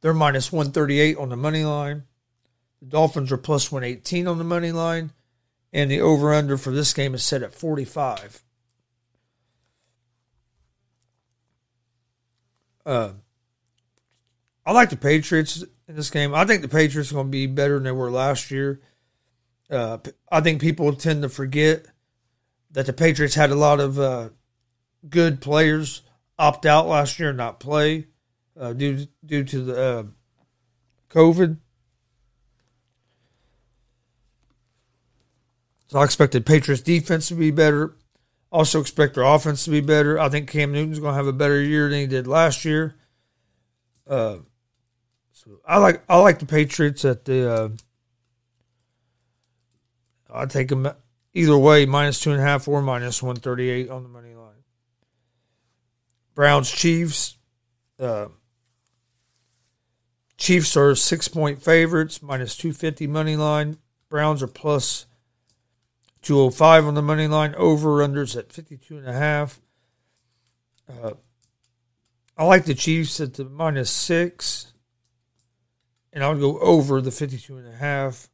They're 0.00 0.14
minus 0.14 0.50
138 0.50 1.18
on 1.18 1.28
the 1.28 1.36
money 1.36 1.64
line. 1.64 2.04
The 2.80 2.86
Dolphins 2.86 3.30
are 3.32 3.36
plus 3.36 3.70
118 3.70 4.26
on 4.26 4.38
the 4.38 4.44
money 4.44 4.72
line. 4.72 5.12
And 5.72 5.90
the 5.90 6.00
over 6.00 6.32
under 6.32 6.56
for 6.56 6.72
this 6.72 6.92
game 6.92 7.14
is 7.14 7.22
set 7.22 7.42
at 7.42 7.54
45. 7.54 8.42
Uh, 12.84 13.10
I 14.64 14.72
like 14.72 14.90
the 14.90 14.96
Patriots 14.96 15.62
in 15.86 15.96
this 15.96 16.10
game. 16.10 16.34
I 16.34 16.44
think 16.44 16.62
the 16.62 16.68
Patriots 16.68 17.12
are 17.12 17.16
going 17.16 17.26
to 17.26 17.30
be 17.30 17.46
better 17.46 17.74
than 17.74 17.84
they 17.84 17.92
were 17.92 18.10
last 18.10 18.50
year. 18.50 18.80
Uh, 19.70 19.98
I 20.32 20.40
think 20.40 20.60
people 20.60 20.92
tend 20.94 21.22
to 21.22 21.28
forget 21.28 21.86
that 22.72 22.86
the 22.86 22.92
Patriots 22.92 23.34
had 23.34 23.50
a 23.50 23.56
lot 23.56 23.80
of 23.80 23.98
uh, 23.98 24.30
good 25.08 25.40
players 25.40 26.02
opt 26.38 26.66
out 26.66 26.86
last 26.86 27.18
year 27.18 27.30
and 27.30 27.38
not 27.38 27.60
play 27.60 28.06
uh, 28.58 28.72
due 28.72 29.06
due 29.24 29.44
to 29.44 29.62
the 29.62 29.82
uh, 29.82 30.04
COVID. 31.10 31.58
So 35.88 35.98
I 35.98 36.04
expected 36.04 36.46
Patriots 36.46 36.82
defense 36.82 37.28
to 37.28 37.34
be 37.34 37.50
better. 37.50 37.96
Also 38.52 38.80
expect 38.80 39.14
their 39.14 39.24
offense 39.24 39.64
to 39.64 39.70
be 39.70 39.80
better. 39.80 40.18
I 40.18 40.28
think 40.28 40.48
Cam 40.48 40.72
Newton's 40.72 41.00
going 41.00 41.12
to 41.12 41.16
have 41.16 41.26
a 41.26 41.32
better 41.32 41.60
year 41.60 41.88
than 41.88 42.00
he 42.00 42.06
did 42.06 42.26
last 42.26 42.64
year. 42.64 42.94
Uh, 44.06 44.38
so 45.32 45.60
I 45.66 45.78
like 45.78 46.02
I 46.08 46.18
like 46.18 46.38
the 46.38 46.46
Patriots 46.46 47.04
at 47.04 47.24
the. 47.24 47.52
Uh, 47.52 47.68
I 50.32 50.46
take 50.46 50.68
them 50.68 50.88
either 51.34 51.56
way, 51.56 51.86
minus 51.86 52.20
two 52.20 52.32
and 52.32 52.40
a 52.40 52.44
half 52.44 52.68
or 52.68 52.82
minus 52.82 53.22
one 53.22 53.36
thirty 53.36 53.68
eight 53.68 53.90
on 53.90 54.02
the 54.02 54.08
money 54.08 54.34
line. 54.34 54.64
Browns 56.34 56.70
Chiefs. 56.70 57.36
Uh, 57.98 58.28
Chiefs 60.36 60.76
are 60.76 60.94
six 60.94 61.28
point 61.28 61.62
favorites, 61.62 62.22
minus 62.22 62.56
two 62.56 62.72
fifty 62.72 63.06
money 63.06 63.36
line. 63.36 63.78
Browns 64.08 64.42
are 64.42 64.48
plus 64.48 65.06
205 66.22 66.86
on 66.86 66.94
the 66.94 67.02
money 67.02 67.26
line. 67.26 67.54
Over 67.54 67.98
unders 67.98 68.36
at 68.36 68.52
52 68.52 68.98
and 68.98 69.08
a 69.08 69.12
half. 69.12 69.60
Uh, 70.88 71.12
I 72.36 72.44
like 72.44 72.64
the 72.64 72.74
Chiefs 72.74 73.20
at 73.20 73.34
the 73.34 73.44
minus 73.44 73.90
six. 73.90 74.72
And 76.12 76.24
I 76.24 76.28
would 76.28 76.40
go 76.40 76.58
over 76.58 77.00
the 77.00 77.12
52 77.12 77.56
and 77.56 77.68
a 77.68 77.76
half. 77.76 78.28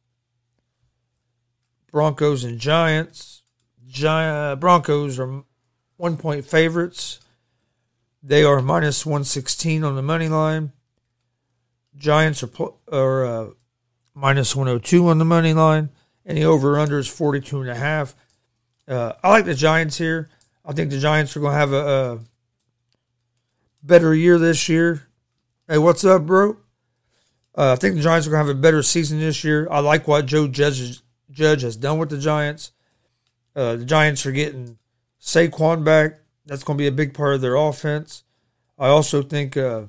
Broncos 1.91 2.43
and 2.43 2.59
Giants. 2.59 3.43
Gi- 3.87 4.07
uh, 4.07 4.55
Broncos 4.55 5.19
are 5.19 5.43
one 5.97 6.17
point 6.17 6.45
favorites. 6.45 7.19
They 8.21 8.43
are 8.43 8.61
minus 8.61 9.05
116 9.05 9.83
on 9.83 9.95
the 9.95 10.01
money 10.01 10.27
line. 10.27 10.73
Giants 11.95 12.43
are, 12.43 12.47
pl- 12.47 12.79
are 12.91 13.25
uh, 13.25 13.47
minus 14.13 14.55
102 14.55 15.07
on 15.07 15.17
the 15.17 15.25
money 15.25 15.53
line 15.53 15.89
and 16.27 16.37
the 16.37 16.43
over 16.43 16.77
under 16.77 16.99
is 16.99 17.07
42 17.07 17.61
and 17.61 17.69
a 17.69 17.75
half. 17.75 18.15
Uh, 18.87 19.13
I 19.23 19.29
like 19.29 19.45
the 19.45 19.55
Giants 19.55 19.97
here. 19.97 20.29
I 20.63 20.73
think 20.73 20.91
the 20.91 20.99
Giants 20.99 21.35
are 21.35 21.39
going 21.39 21.53
to 21.53 21.57
have 21.57 21.73
a, 21.73 22.11
a, 22.11 22.19
better 23.81 24.13
year 24.13 24.37
this 24.37 24.67
year. 24.67 25.07
Hey, 25.67 25.77
what's 25.77 26.03
up, 26.03 26.25
bro? 26.25 26.57
Uh, 27.57 27.71
I 27.71 27.75
think 27.77 27.95
the 27.95 28.01
Giants 28.01 28.27
are 28.27 28.31
going 28.31 28.43
to 28.43 28.47
have 28.47 28.57
a 28.57 28.59
better 28.59 28.83
season 28.83 29.19
this 29.19 29.43
year. 29.43 29.67
I 29.71 29.79
like 29.79 30.07
what 30.07 30.25
Joe 30.25 30.47
Judge, 30.47 31.01
Judge 31.31 31.61
has 31.61 31.75
done 31.75 31.97
with 31.97 32.09
the 32.09 32.17
Giants. 32.17 32.71
Uh, 33.55 33.75
the 33.77 33.85
Giants 33.85 34.25
are 34.25 34.31
getting 34.31 34.77
Saquon 35.21 35.83
back. 35.83 36.19
That's 36.45 36.63
going 36.63 36.77
to 36.77 36.81
be 36.81 36.87
a 36.87 36.91
big 36.91 37.13
part 37.13 37.35
of 37.35 37.41
their 37.41 37.55
offense. 37.55 38.23
I 38.77 38.87
also 38.87 39.21
think 39.21 39.57
uh, 39.57 39.83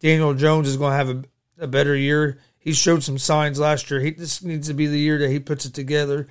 Daniel 0.00 0.34
Jones 0.34 0.68
is 0.68 0.76
going 0.76 0.92
to 0.92 0.96
have 0.96 1.10
a, 1.10 1.24
a 1.64 1.66
better 1.66 1.94
year 1.94 2.38
he 2.68 2.74
showed 2.74 3.02
some 3.02 3.16
signs 3.16 3.58
last 3.58 3.90
year. 3.90 4.00
He 4.00 4.10
this 4.10 4.42
needs 4.42 4.68
to 4.68 4.74
be 4.74 4.86
the 4.86 4.98
year 4.98 5.18
that 5.18 5.30
he 5.30 5.40
puts 5.40 5.64
it 5.64 5.72
together, 5.72 6.28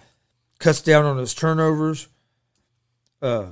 cuts 0.59 0.81
down 0.81 1.05
on 1.05 1.17
his 1.17 1.33
turnovers. 1.33 2.07
Uh, 3.21 3.51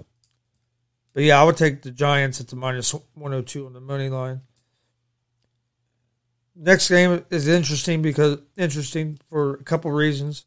but 1.13 1.23
yeah, 1.23 1.41
I 1.41 1.43
would 1.45 1.57
take 1.57 1.81
the 1.81 1.89
Giants 1.89 2.39
at 2.39 2.49
the 2.49 2.55
minus 2.55 2.93
one 2.93 3.31
hundred 3.31 3.47
two 3.47 3.65
on 3.65 3.73
the 3.73 3.81
money 3.81 4.09
line. 4.09 4.41
Next 6.55 6.89
game 6.89 7.25
is 7.29 7.47
interesting 7.47 8.01
because 8.01 8.39
interesting 8.55 9.19
for 9.29 9.55
a 9.55 9.63
couple 9.63 9.91
reasons. 9.91 10.45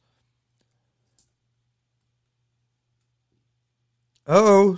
Oh, 4.27 4.77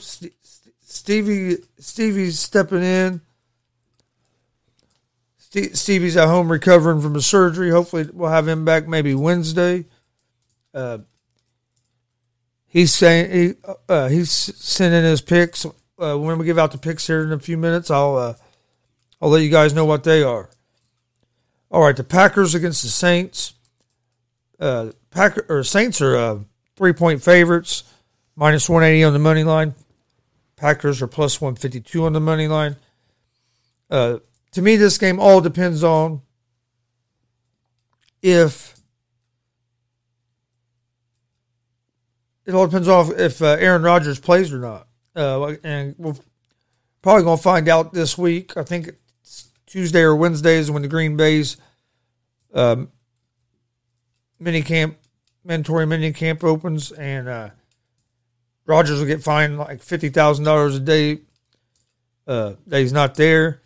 Stevie 0.82 1.56
Stevie's 1.78 2.38
stepping 2.38 2.82
in. 2.82 3.20
Stevie's 5.38 6.16
at 6.16 6.28
home 6.28 6.50
recovering 6.50 7.00
from 7.00 7.16
a 7.16 7.20
surgery. 7.20 7.70
Hopefully, 7.70 8.08
we'll 8.12 8.30
have 8.30 8.46
him 8.46 8.64
back 8.64 8.86
maybe 8.86 9.14
Wednesday. 9.14 9.86
Uh, 10.72 10.98
he's 12.66 12.94
saying 12.94 13.30
he 13.32 13.54
uh, 13.88 14.08
he's 14.08 14.30
sending 14.30 15.02
his 15.02 15.20
picks. 15.20 15.64
Uh, 15.64 16.16
when 16.16 16.38
we 16.38 16.44
give 16.44 16.58
out 16.58 16.72
the 16.72 16.78
picks 16.78 17.06
here 17.06 17.22
in 17.22 17.32
a 17.32 17.38
few 17.38 17.56
minutes, 17.56 17.90
I'll 17.90 18.16
uh, 18.16 18.34
I'll 19.20 19.30
let 19.30 19.42
you 19.42 19.50
guys 19.50 19.74
know 19.74 19.84
what 19.84 20.04
they 20.04 20.22
are. 20.22 20.50
All 21.70 21.82
right, 21.82 21.96
the 21.96 22.04
Packers 22.04 22.54
against 22.54 22.82
the 22.82 22.88
Saints. 22.88 23.54
Uh, 24.58 24.90
Packer 25.10 25.46
or 25.48 25.62
Saints 25.62 26.00
are 26.00 26.16
uh, 26.16 26.38
three 26.76 26.92
point 26.92 27.22
favorites, 27.22 27.84
minus 28.36 28.68
one 28.68 28.82
eighty 28.82 29.04
on 29.04 29.12
the 29.12 29.18
money 29.18 29.44
line. 29.44 29.74
Packers 30.56 31.00
are 31.00 31.06
plus 31.06 31.40
one 31.40 31.54
fifty 31.54 31.80
two 31.80 32.04
on 32.04 32.12
the 32.12 32.20
money 32.20 32.48
line. 32.48 32.76
Uh, 33.88 34.18
to 34.52 34.62
me, 34.62 34.76
this 34.76 34.98
game 34.98 35.20
all 35.20 35.40
depends 35.40 35.84
on 35.84 36.22
if 38.22 38.76
it 42.44 42.54
all 42.54 42.66
depends 42.66 42.88
off 42.88 43.10
if 43.10 43.40
uh, 43.40 43.56
Aaron 43.58 43.82
Rodgers 43.82 44.18
plays 44.18 44.52
or 44.52 44.58
not. 44.58 44.88
Uh, 45.14 45.54
and 45.64 45.94
we're 45.98 46.14
probably 47.02 47.24
going 47.24 47.36
to 47.36 47.42
find 47.42 47.68
out 47.68 47.92
this 47.92 48.18
week. 48.18 48.56
I 48.56 48.64
think 48.64 48.90
Tuesday 49.70 50.02
or 50.02 50.14
Wednesdays 50.14 50.70
when 50.70 50.82
the 50.82 50.88
Green 50.88 51.16
Bay's 51.16 51.56
um, 52.52 52.90
mini 54.38 54.60
camp, 54.60 54.98
mandatory 55.44 55.86
mini 55.86 56.12
camp 56.12 56.44
opens, 56.44 56.92
and 56.92 57.28
uh, 57.28 57.50
Rodgers 58.66 58.98
will 58.98 59.06
get 59.06 59.22
fined 59.22 59.56
like 59.56 59.80
fifty 59.80 60.10
thousand 60.10 60.44
dollars 60.44 60.76
a 60.76 60.80
day 60.80 61.20
uh, 62.26 62.54
that 62.66 62.80
he's 62.80 62.92
not 62.92 63.14
there 63.14 63.62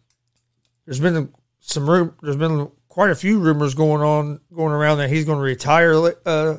there's 0.85 1.01
been 1.01 1.33
some 1.61 1.89
room. 1.89 2.15
There's 2.23 2.37
been 2.37 2.71
quite 2.89 3.11
a 3.11 3.15
few 3.15 3.39
rumors 3.39 3.75
going 3.75 4.03
on 4.03 4.41
going 4.55 4.73
around 4.73 4.99
that 4.99 5.11
he's 5.11 5.25
going 5.25 5.39
to 5.39 5.45
retire 5.45 5.95
uh, 6.27 6.59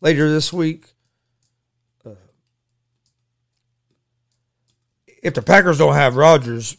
later 0.00 0.30
this 0.30 0.52
week. 0.52 0.92
Uh, 2.04 2.14
if 5.22 5.34
the 5.34 5.42
Packers 5.42 5.78
don't 5.78 5.94
have 5.94 6.16
Rodgers, 6.16 6.76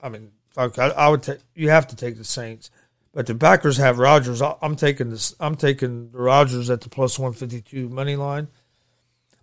I 0.00 0.08
mean, 0.08 0.32
I, 0.56 0.64
I 0.66 1.08
would 1.08 1.22
take. 1.22 1.38
You 1.54 1.70
have 1.70 1.86
to 1.88 1.96
take 1.96 2.16
the 2.16 2.24
Saints, 2.24 2.70
but 3.12 3.26
the 3.26 3.34
Packers 3.34 3.76
have 3.76 3.98
Rodgers. 3.98 4.42
I'm 4.42 4.76
taking 4.76 5.10
this. 5.10 5.34
I'm 5.38 5.56
taking 5.56 6.10
the 6.10 6.18
Rodgers 6.18 6.70
at 6.70 6.80
the 6.80 6.88
plus 6.88 7.18
one 7.18 7.32
fifty 7.32 7.60
two 7.60 7.88
money 7.88 8.16
line. 8.16 8.48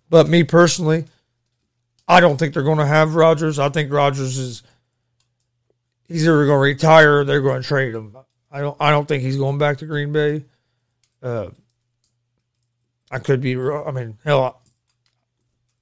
But 0.08 0.28
me 0.28 0.44
personally, 0.44 1.06
I 2.06 2.20
don't 2.20 2.36
think 2.36 2.54
they're 2.54 2.62
going 2.62 2.78
to 2.78 2.86
have 2.86 3.14
Rodgers. 3.14 3.58
I 3.58 3.68
think 3.68 3.92
Rodgers 3.92 4.38
is 4.38 4.62
he's 6.06 6.24
either 6.24 6.46
going 6.46 6.56
to 6.56 6.60
retire 6.60 7.20
or 7.20 7.24
they're 7.24 7.40
going 7.40 7.62
to 7.62 7.68
trade 7.68 7.94
him. 7.94 8.16
I 8.50 8.60
don't. 8.60 8.76
I 8.80 8.90
don't 8.90 9.06
think 9.06 9.22
he's 9.22 9.36
going 9.36 9.58
back 9.58 9.78
to 9.78 9.86
Green 9.86 10.12
Bay. 10.12 10.44
Uh, 11.22 11.48
I 13.10 13.18
could 13.18 13.40
be. 13.40 13.56
I 13.56 13.90
mean, 13.90 14.18
hell, 14.24 14.60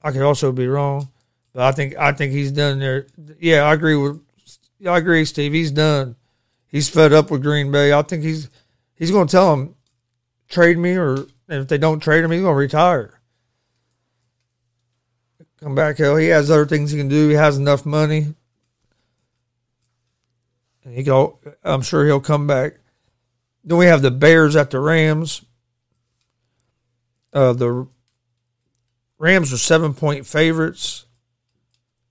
I 0.02 0.12
could 0.12 0.22
also 0.22 0.52
be 0.52 0.66
wrong. 0.66 1.08
But 1.52 1.62
I 1.62 1.72
think 1.72 1.96
I 1.96 2.12
think 2.12 2.32
he's 2.32 2.52
done 2.52 2.78
there. 2.78 3.06
Yeah, 3.38 3.62
I 3.62 3.74
agree 3.74 3.96
with. 3.96 4.20
I 4.86 4.98
agree, 4.98 5.24
Steve. 5.24 5.52
He's 5.52 5.70
done. 5.70 6.16
He's 6.66 6.88
fed 6.88 7.12
up 7.12 7.30
with 7.30 7.42
Green 7.42 7.70
Bay. 7.70 7.92
I 7.92 8.02
think 8.02 8.22
he's 8.22 8.50
he's 8.94 9.10
going 9.10 9.26
to 9.26 9.32
tell 9.32 9.50
them 9.50 9.74
trade 10.48 10.78
me, 10.78 10.96
or 10.96 11.26
if 11.48 11.68
they 11.68 11.78
don't 11.78 12.00
trade 12.00 12.24
him, 12.24 12.30
he's 12.30 12.40
going 12.40 12.52
to 12.52 12.58
retire. 12.58 13.20
Come 15.60 15.74
back, 15.74 15.98
hell. 15.98 16.16
He 16.16 16.28
has 16.28 16.50
other 16.50 16.66
things 16.66 16.90
he 16.90 16.98
can 16.98 17.08
do. 17.08 17.28
He 17.28 17.34
has 17.34 17.56
enough 17.56 17.86
money. 17.86 18.34
And 20.84 20.94
he 20.94 21.02
go. 21.02 21.38
I'm 21.62 21.82
sure 21.82 22.04
he'll 22.04 22.20
come 22.20 22.46
back. 22.46 22.74
Then 23.64 23.78
we 23.78 23.86
have 23.86 24.02
the 24.02 24.10
Bears 24.10 24.56
at 24.56 24.70
the 24.70 24.78
Rams. 24.78 25.42
Uh, 27.32 27.54
the 27.54 27.88
Rams 29.18 29.52
are 29.52 29.58
seven 29.58 29.94
point 29.94 30.26
favorites. 30.26 31.06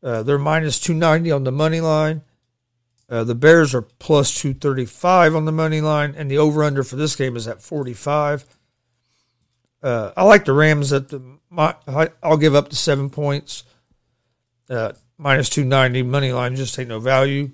Uh, 0.02 0.24
they're 0.24 0.40
minus 0.40 0.80
290 0.80 1.32
on 1.32 1.44
the 1.44 1.52
money 1.52 1.80
line. 1.80 2.24
Uh, 3.14 3.24
the 3.24 3.36
Bears 3.36 3.76
are 3.76 3.84
plus 3.84 4.34
235 4.34 5.36
on 5.36 5.46
the 5.46 5.52
money 5.52 5.82
line, 5.82 6.16
and 6.18 6.32
the 6.32 6.40
over 6.40 6.64
under 6.64 6.82
for 6.82 6.96
this 6.96 7.16
game 7.16 7.36
is 7.36 7.48
at 7.48 7.62
45. 7.62 8.44
Uh, 9.84 10.12
I 10.18 10.24
like 10.24 10.46
the 10.46 10.54
Rams 10.54 10.92
at 10.92 11.10
the. 11.10 11.22
My, 11.48 11.76
I'll 12.24 12.38
give 12.38 12.56
up 12.56 12.70
to 12.70 12.76
seven 12.76 13.12
points. 13.12 13.66
Uh, 14.68 14.94
minus 15.20 15.50
290 15.50 16.02
money 16.02 16.34
line 16.34 16.56
just 16.56 16.80
ain't 16.80 16.90
no 16.90 17.00
value. 17.00 17.52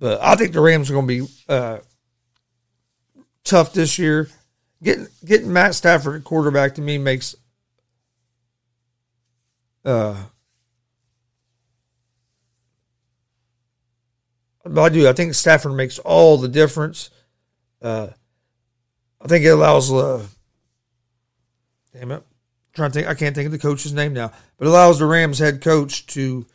But 0.00 0.20
I 0.20 0.34
think 0.34 0.52
the 0.52 0.60
Rams 0.60 0.90
are 0.90 0.94
going 0.94 1.06
to 1.06 1.26
be 1.26 1.32
uh, 1.48 1.78
tough 3.44 3.72
this 3.72 4.00
year. 4.00 4.28
Getting 4.82 5.06
getting 5.24 5.52
Matt 5.52 5.76
Stafford 5.76 6.16
at 6.16 6.24
quarterback 6.24 6.74
to 6.74 6.80
me 6.80 6.98
makes 6.98 7.36
uh 9.84 10.16
I 14.76 14.88
do. 14.88 15.08
I 15.08 15.12
think 15.12 15.34
Stafford 15.34 15.72
makes 15.72 15.98
all 15.98 16.38
the 16.38 16.48
difference. 16.48 17.10
Uh, 17.80 18.08
I 19.20 19.28
think 19.28 19.44
it 19.44 19.48
allows. 19.48 19.92
Uh, 19.92 20.26
damn 21.92 22.10
it, 22.10 22.16
I'm 22.16 22.22
trying 22.74 22.90
to 22.90 22.94
think. 22.94 23.08
I 23.08 23.14
can't 23.14 23.34
think 23.34 23.46
of 23.46 23.52
the 23.52 23.58
coach's 23.58 23.92
name 23.92 24.12
now, 24.12 24.32
but 24.56 24.66
it 24.66 24.70
allows 24.70 24.98
the 24.98 25.06
Rams 25.06 25.38
head 25.38 25.60
coach 25.60 26.06
to 26.08 26.46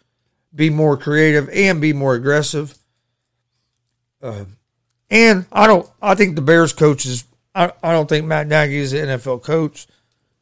be 0.54 0.70
more 0.70 0.98
creative 0.98 1.50
and 1.50 1.82
be 1.82 1.94
more 1.94 2.16
aggressive. 2.16 2.78
Uh, 4.22 4.46
and 5.10 5.46
I 5.52 5.68
don't. 5.68 5.90
I 6.02 6.16
think 6.16 6.36
the 6.36 6.42
Bears 6.42 6.74
coach 6.74 7.06
is. 7.06 7.26
I, 7.56 7.72
I 7.84 7.92
don't 7.92 8.10
think 8.10 8.26
Matt 8.26 8.48
Nagy 8.48 8.78
is 8.78 8.94
an 8.94 9.08
NFL 9.08 9.44
coach. 9.44 9.88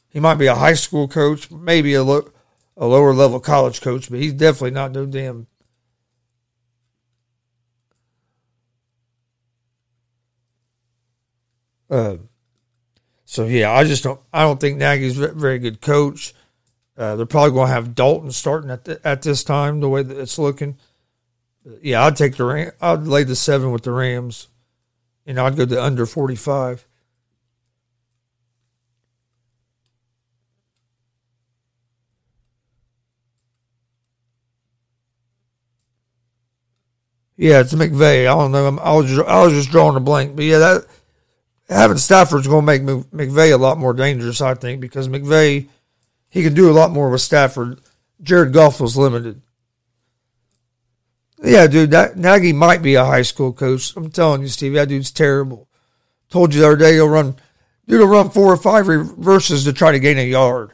He 0.10 0.20
might 0.20 0.36
be 0.36 0.48
a 0.48 0.56
high 0.56 0.74
school 0.74 1.08
coach, 1.08 1.50
maybe 1.50 1.94
a, 1.94 2.04
lo, 2.04 2.30
a 2.76 2.86
lower 2.86 3.14
level 3.14 3.40
college 3.40 3.82
coach, 3.82 4.10
but 4.10 4.20
he's 4.20 4.34
definitely 4.34 4.72
not 4.72 4.92
no 4.92 5.06
damn. 5.06 5.48
Uh, 11.92 12.18
so 13.26 13.46
yeah, 13.46 13.72
I 13.72 13.84
just 13.84 14.04
don't. 14.04 14.20
I 14.34 14.44
don't 14.44 14.60
think 14.60 14.78
Nagy's 14.78 15.20
a 15.20 15.28
very 15.34 15.60
good 15.60 15.82
coach. 15.82 16.34
Uh, 16.98 17.16
they're 17.16 17.26
probably 17.26 17.52
going 17.52 17.68
to 17.68 17.74
have 17.74 17.96
Dalton 17.96 18.32
starting 18.32 18.70
at 18.70 18.86
the, 18.86 19.00
at 19.06 19.22
this 19.22 19.44
time, 19.44 19.80
the 19.82 19.90
way 19.90 20.02
that 20.02 20.18
it's 20.18 20.40
looking. 20.40 20.78
Yeah, 21.82 22.06
I'd 22.06 22.16
take 22.16 22.38
the 22.38 22.46
Ram. 22.46 22.72
I'd 22.82 23.04
lay 23.04 23.24
the 23.24 23.36
seven 23.36 23.72
with 23.72 23.84
the 23.84 23.92
Rams, 23.92 24.48
and 25.26 25.40
I'd 25.40 25.58
go 25.58 25.66
to 25.66 25.84
under 25.84 26.06
forty 26.06 26.36
five. 26.36 26.88
Yeah, 37.38 37.62
it's 37.62 37.74
McVay. 37.74 38.22
I 38.22 38.36
don't 38.36 38.52
know. 38.52 38.78
I 38.82 38.94
was 38.96 39.08
just, 39.10 39.28
I 39.28 39.44
was 39.44 39.54
just 39.54 39.72
drawing 39.72 39.96
a 39.96 40.00
blank, 40.00 40.36
but 40.36 40.46
yeah, 40.46 40.60
that 40.60 40.86
having 41.72 41.98
Stafford's 41.98 42.48
going 42.48 42.66
to 42.66 42.66
make 42.66 42.82
McVay 42.84 43.54
a 43.54 43.58
lot 43.58 43.78
more 43.78 43.94
dangerous, 43.94 44.42
I 44.42 44.54
think, 44.54 44.82
because 44.82 45.08
McVay 45.08 45.68
he 46.30 46.44
can 46.44 46.54
do 46.54 46.70
a 46.70 46.74
lot 46.74 46.92
more 46.92 47.10
with 47.10 47.22
Stafford. 47.22 47.80
Jared 48.22 48.54
Goff 48.54 48.80
was 48.80 48.98
limited. 48.98 49.42
Yeah, 51.44 51.68
dude, 51.68 51.92
that 51.92 52.18
Nagy 52.18 52.54
might 52.54 52.82
be 52.84 52.96
a 52.96 53.06
high 53.06 53.24
school 53.24 53.52
coach. 53.52 53.96
I'm 53.96 54.12
telling 54.12 54.42
you, 54.42 54.48
Steve, 54.48 54.74
that 54.74 54.90
dude's 54.90 55.12
terrible. 55.12 55.68
Told 56.30 56.54
you 56.54 56.62
the 56.62 56.68
other 56.68 56.76
day 56.78 56.94
he'll 56.94 57.10
run, 57.10 57.36
dude, 57.88 58.00
he'll 58.00 58.08
run 58.08 58.30
four 58.30 58.54
or 58.54 58.58
five 58.58 58.88
reverses 58.88 59.64
to 59.66 59.74
try 59.74 59.92
to 59.92 60.00
gain 60.00 60.20
a 60.20 60.30
yard. 60.30 60.72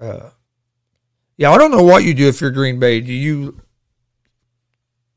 Uh, 0.00 0.30
yeah, 1.36 1.50
I 1.50 1.58
don't 1.58 1.70
know 1.70 1.82
what 1.82 2.04
you 2.04 2.14
do 2.14 2.28
if 2.28 2.40
you're 2.40 2.50
Green 2.50 2.80
Bay. 2.80 3.00
Do 3.00 3.12
you 3.12 3.60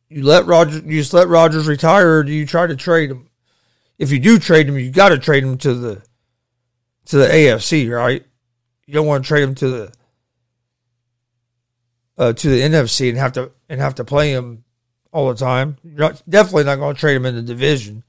you 0.10 0.24
let 0.24 0.46
Rodgers 0.46 0.84
you 0.84 1.00
just 1.00 1.14
let 1.14 1.28
Rodgers 1.28 1.68
retire, 1.68 2.18
or 2.18 2.24
do 2.24 2.34
you 2.34 2.46
try 2.46 2.68
to 2.68 2.76
trade 2.76 3.12
him? 3.12 3.29
If 4.00 4.12
you 4.12 4.20
do 4.20 4.40
trade 4.40 4.68
him, 4.70 4.80
you 4.80 4.90
got 4.90 5.10
to 5.10 5.20
trade 5.20 5.44
him 5.44 5.58
to 5.60 5.74
the 5.74 6.02
to 7.06 7.18
the 7.18 7.28
AFC, 7.28 7.94
right? 7.94 8.26
You 8.86 8.94
don't 8.94 9.06
want 9.06 9.24
to 9.24 9.28
trade 9.28 9.44
him 9.44 9.56
to 9.56 9.68
the 9.70 9.94
uh, 12.18 12.34
to 12.34 12.50
the 12.50 12.62
NFC 12.62 13.10
and 13.10 13.18
have 13.18 13.34
to 13.34 13.52
and 13.68 13.82
have 13.82 13.96
to 13.96 14.06
play 14.06 14.32
him 14.32 14.64
all 15.12 15.28
the 15.30 15.36
time. 15.36 15.78
You're 15.84 16.00
not, 16.00 16.24
definitely 16.30 16.64
not 16.64 16.78
going 16.78 16.96
to 16.96 17.00
trade 17.00 17.16
him 17.16 17.26
in 17.26 17.36
the 17.36 17.42
division. 17.42 18.04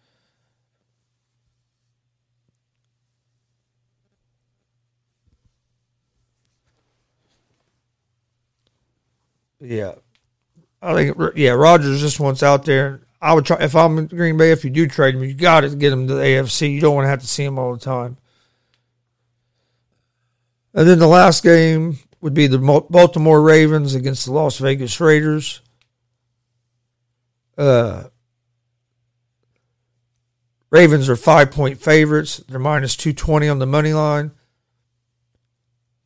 Yeah, 9.62 9.96
I 10.80 10.94
think 10.94 11.16
yeah, 11.36 11.50
Rodgers 11.50 12.00
just 12.00 12.18
wants 12.18 12.42
out 12.42 12.64
there. 12.64 13.02
I 13.20 13.34
would 13.34 13.44
try 13.44 13.58
if 13.60 13.76
I'm 13.76 13.98
in 13.98 14.06
Green 14.06 14.36
Bay. 14.36 14.50
If 14.50 14.64
you 14.64 14.70
do 14.70 14.86
trade 14.86 15.14
him, 15.14 15.22
you 15.22 15.34
got 15.34 15.60
to 15.60 15.70
get 15.70 15.92
him 15.92 16.06
to 16.08 16.14
the 16.14 16.22
AFC. 16.22 16.72
You 16.72 16.80
don't 16.80 16.94
want 16.94 17.04
to 17.04 17.10
have 17.10 17.20
to 17.20 17.26
see 17.26 17.44
him 17.44 17.58
all 17.58 17.72
the 17.72 17.80
time. 17.80 18.16
And 20.72 20.88
then 20.88 20.98
the 20.98 21.06
last 21.06 21.42
game 21.42 21.98
would 22.20 22.34
be 22.34 22.46
the 22.46 22.58
Baltimore 22.58 23.42
Ravens 23.42 23.94
against 23.94 24.26
the 24.26 24.32
Las 24.32 24.58
Vegas 24.58 25.00
Raiders. 25.00 25.60
Uh, 27.58 28.04
Ravens 30.70 31.08
are 31.08 31.16
five 31.16 31.50
point 31.50 31.80
favorites. 31.80 32.38
They're 32.48 32.58
minus 32.58 32.96
220 32.96 33.48
on 33.48 33.58
the 33.58 33.66
money 33.66 33.92
line. 33.92 34.30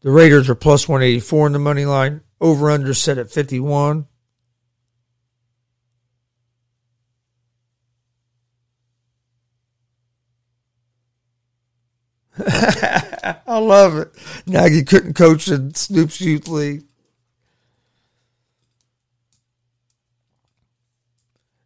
The 0.01 0.11
Raiders 0.11 0.49
are 0.49 0.55
plus 0.55 0.89
184 0.89 1.47
on 1.47 1.53
the 1.53 1.59
money 1.59 1.85
line. 1.85 2.23
Over 2.41 2.71
under 2.71 2.95
set 2.95 3.19
at 3.19 3.31
51. 3.31 4.07
I 13.47 13.59
love 13.59 13.97
it. 13.97 14.11
Nagy 14.47 14.83
couldn't 14.83 15.15
coach 15.15 15.49
in 15.49 15.75
Snoop's 15.75 16.21
youth 16.21 16.49
league. 16.49 16.85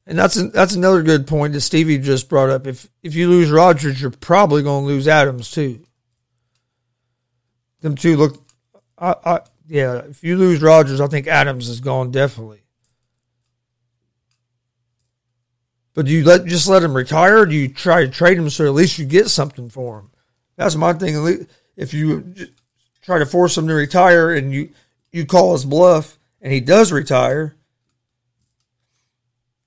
And 0.06 0.18
that's 0.18 0.42
that's 0.52 0.74
another 0.74 1.02
good 1.02 1.26
point 1.26 1.52
that 1.52 1.60
Stevie 1.60 1.98
just 1.98 2.30
brought 2.30 2.48
up. 2.48 2.66
If 2.66 2.88
if 3.02 3.14
you 3.14 3.28
lose 3.28 3.50
Rodgers, 3.50 4.00
you're 4.00 4.10
probably 4.10 4.62
going 4.62 4.84
to 4.84 4.86
lose 4.86 5.06
Adams 5.06 5.50
too. 5.50 5.84
Them 7.80 7.94
two 7.94 8.16
look, 8.16 8.42
I, 8.98 9.14
I 9.24 9.40
yeah. 9.68 9.96
If 9.98 10.24
you 10.24 10.38
lose 10.38 10.62
Rodgers, 10.62 11.00
I 11.00 11.08
think 11.08 11.26
Adams 11.26 11.68
is 11.68 11.80
gone 11.80 12.10
definitely. 12.10 12.62
But 15.92 16.06
do 16.06 16.12
you 16.12 16.24
let 16.24 16.46
just 16.46 16.68
let 16.68 16.82
him 16.82 16.94
retire? 16.94 17.44
do 17.44 17.54
you 17.54 17.68
try 17.68 18.06
to 18.06 18.10
trade 18.10 18.38
him 18.38 18.48
so 18.48 18.64
at 18.64 18.72
least 18.72 18.98
you 18.98 19.04
get 19.04 19.28
something 19.28 19.68
for 19.68 19.98
him? 19.98 20.10
That's 20.58 20.74
my 20.74 20.92
thing. 20.92 21.46
If 21.76 21.94
you 21.94 22.34
try 23.00 23.20
to 23.20 23.26
force 23.26 23.56
him 23.56 23.68
to 23.68 23.74
retire 23.74 24.34
and 24.34 24.52
you 24.52 24.70
you 25.12 25.24
call 25.24 25.52
his 25.52 25.64
bluff 25.64 26.18
and 26.42 26.52
he 26.52 26.60
does 26.60 26.90
retire, 26.90 27.54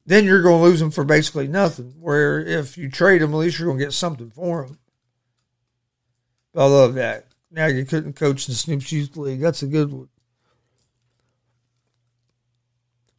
then 0.06 0.26
you're 0.26 0.42
going 0.42 0.60
to 0.60 0.64
lose 0.64 0.82
him 0.82 0.92
for 0.92 1.06
basically 1.06 1.48
nothing. 1.48 1.94
Where 2.00 2.42
if 2.42 2.78
you 2.78 2.90
trade 2.92 3.22
him, 3.22 3.34
at 3.34 3.38
least 3.38 3.58
you're 3.58 3.70
going 3.70 3.80
to 3.80 3.86
get 3.86 3.94
something 3.94 4.30
for 4.32 4.66
him. 4.66 4.80
I 6.54 6.66
love 6.66 6.96
that. 6.96 7.28
Now 7.50 7.68
you 7.68 7.86
couldn't 7.86 8.18
coach 8.18 8.46
the 8.46 8.54
Snoop's 8.54 8.92
Youth 8.92 9.16
League. 9.16 9.40
That's 9.40 9.64
a 9.64 9.68
good 9.68 9.94
one. 9.94 10.10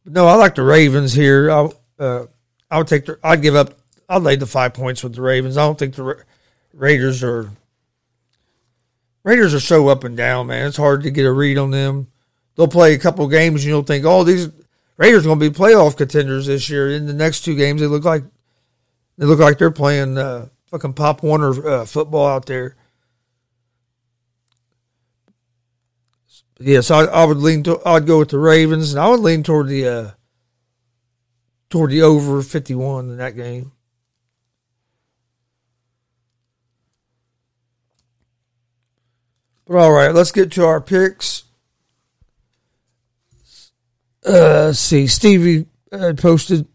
But 0.03 0.13
no, 0.13 0.27
I 0.27 0.35
like 0.35 0.53
the 0.53 0.63
Ravens 0.63 1.13
here. 1.13 1.49
I 1.49 1.69
uh, 1.97 2.25
I 2.69 2.77
would 2.77 2.87
take 2.87 3.05
the. 3.05 3.17
I'd 3.23 3.41
give 3.41 3.55
up. 3.55 3.73
I'd 4.07 4.21
lay 4.21 4.35
the 4.35 4.45
five 4.45 4.75
points 4.75 5.01
with 5.01 5.15
the 5.15 5.23
Ravens. 5.23 5.57
I 5.57 5.65
don't 5.65 5.79
think 5.79 5.95
the 5.95 6.03
Ra- 6.03 6.23
Raiders 6.73 7.23
are 7.23 7.49
Raiders 9.23 9.53
are 9.53 9.59
so 9.59 9.87
up 9.87 10.03
and 10.03 10.17
down, 10.17 10.47
man. 10.47 10.67
It's 10.67 10.77
hard 10.77 11.03
to 11.03 11.11
get 11.11 11.25
a 11.25 11.31
read 11.31 11.57
on 11.57 11.71
them. 11.71 12.07
They'll 12.55 12.67
play 12.67 12.93
a 12.93 12.99
couple 12.99 13.27
games, 13.27 13.63
and 13.63 13.69
you'll 13.69 13.83
think, 13.83 14.05
oh, 14.05 14.23
these 14.23 14.49
Raiders 14.97 15.25
are 15.25 15.29
going 15.29 15.39
to 15.39 15.49
be 15.49 15.55
playoff 15.55 15.97
contenders 15.97 16.45
this 16.45 16.69
year. 16.69 16.91
In 16.91 17.07
the 17.07 17.13
next 17.13 17.41
two 17.41 17.55
games, 17.55 17.81
they 17.81 17.87
look 17.87 18.03
like 18.05 18.23
they 19.17 19.25
look 19.25 19.39
like 19.39 19.57
they're 19.57 19.71
playing 19.71 20.17
uh, 20.17 20.49
fucking 20.67 20.93
Pop 20.93 21.23
Warner 21.23 21.67
uh, 21.67 21.85
football 21.85 22.27
out 22.27 22.45
there. 22.45 22.75
Yes, 26.59 26.91
I, 26.91 27.01
I 27.01 27.25
would 27.25 27.37
lean. 27.37 27.63
To, 27.63 27.81
I'd 27.85 28.07
go 28.07 28.19
with 28.19 28.29
the 28.29 28.37
Ravens, 28.39 28.93
and 28.93 29.01
I 29.01 29.09
would 29.09 29.19
lean 29.19 29.43
toward 29.43 29.67
the 29.67 29.87
uh, 29.87 30.11
toward 31.69 31.91
the 31.91 32.03
over 32.03 32.41
fifty 32.41 32.75
one 32.75 33.09
in 33.09 33.17
that 33.17 33.35
game. 33.35 33.72
But 39.65 39.77
all 39.77 39.91
right, 39.91 40.13
let's 40.13 40.31
get 40.31 40.51
to 40.53 40.65
our 40.65 40.81
picks. 40.81 41.43
Uh, 44.25 44.67
let's 44.67 44.79
see, 44.79 45.07
Stevie 45.07 45.65
uh, 45.91 46.13
posted. 46.17 46.67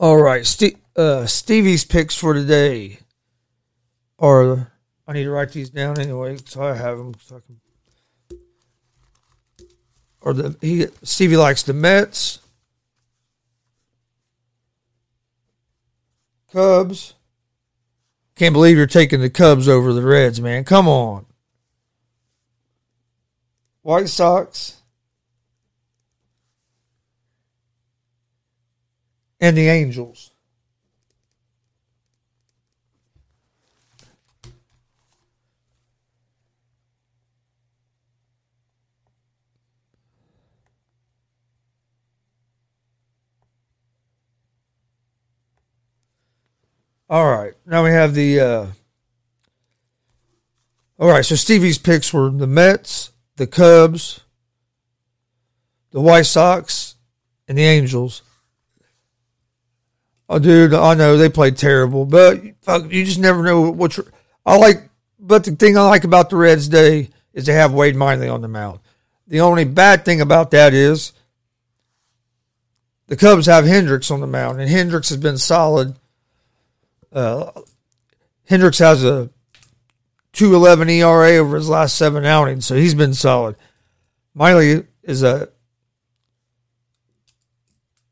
All 0.00 0.16
right, 0.16 0.46
Steve, 0.46 0.76
uh, 0.96 1.26
Stevie's 1.26 1.84
picks 1.84 2.14
for 2.16 2.32
today 2.32 3.00
are. 4.18 4.72
I 5.06 5.12
need 5.14 5.24
to 5.24 5.30
write 5.30 5.52
these 5.52 5.70
down 5.70 5.98
anyway, 5.98 6.36
so 6.44 6.62
I 6.62 6.74
have 6.74 6.98
them. 6.98 7.14
So 7.20 7.36
I 7.36 7.40
can, 7.40 8.38
or 10.20 10.34
the 10.34 10.56
he 10.60 10.86
Stevie 11.02 11.36
likes 11.36 11.62
the 11.62 11.72
Mets, 11.72 12.40
Cubs. 16.52 17.14
Can't 18.34 18.52
believe 18.52 18.76
you're 18.76 18.86
taking 18.86 19.20
the 19.20 19.30
Cubs 19.30 19.68
over 19.68 19.92
the 19.92 20.02
Reds, 20.02 20.40
man. 20.40 20.64
Come 20.64 20.88
on. 20.88 21.26
White 23.82 24.08
Sox. 24.08 24.76
And 29.40 29.56
the 29.56 29.68
Angels. 29.68 30.30
All 47.10 47.26
right. 47.26 47.54
Now 47.66 47.84
we 47.84 47.90
have 47.90 48.14
the. 48.14 48.40
Uh, 48.40 48.66
all 50.98 51.08
right. 51.08 51.24
So 51.24 51.36
Stevie's 51.36 51.78
picks 51.78 52.12
were 52.12 52.30
the 52.30 52.46
Mets, 52.46 53.12
the 53.36 53.46
Cubs, 53.46 54.20
the 55.90 56.00
White 56.00 56.26
Sox, 56.26 56.96
and 57.46 57.56
the 57.56 57.64
Angels. 57.64 58.22
Oh, 60.28 60.38
dude, 60.38 60.74
I 60.74 60.92
know 60.92 61.16
they 61.16 61.30
played 61.30 61.56
terrible, 61.56 62.04
but 62.04 62.42
fuck, 62.60 62.92
you 62.92 63.04
just 63.04 63.18
never 63.18 63.42
know 63.42 63.70
what. 63.70 63.96
you're. 63.96 64.06
I 64.44 64.56
like, 64.58 64.88
but 65.18 65.44
the 65.44 65.52
thing 65.52 65.78
I 65.78 65.82
like 65.88 66.04
about 66.04 66.28
the 66.28 66.36
Reds 66.36 66.68
day 66.68 67.08
is 67.32 67.46
they 67.46 67.54
have 67.54 67.72
Wade 67.72 67.96
Miley 67.96 68.28
on 68.28 68.42
the 68.42 68.48
mound. 68.48 68.80
The 69.26 69.40
only 69.40 69.64
bad 69.64 70.04
thing 70.04 70.20
about 70.20 70.50
that 70.50 70.74
is 70.74 71.12
the 73.06 73.16
Cubs 73.16 73.46
have 73.46 73.64
Hendricks 73.64 74.10
on 74.10 74.20
the 74.20 74.26
mound, 74.26 74.60
and 74.60 74.68
Hendricks 74.70 75.08
has 75.08 75.18
been 75.18 75.38
solid 75.38 75.96
uh, 77.12 77.50
Hendricks 78.46 78.78
has 78.78 79.04
a 79.04 79.30
211 80.32 80.88
ERA 80.90 81.36
over 81.36 81.56
his 81.56 81.68
last 81.68 81.96
seven 81.96 82.24
outings, 82.24 82.66
so 82.66 82.76
he's 82.76 82.94
been 82.94 83.14
solid. 83.14 83.56
Miley 84.34 84.84
is 85.02 85.22
a 85.22 85.48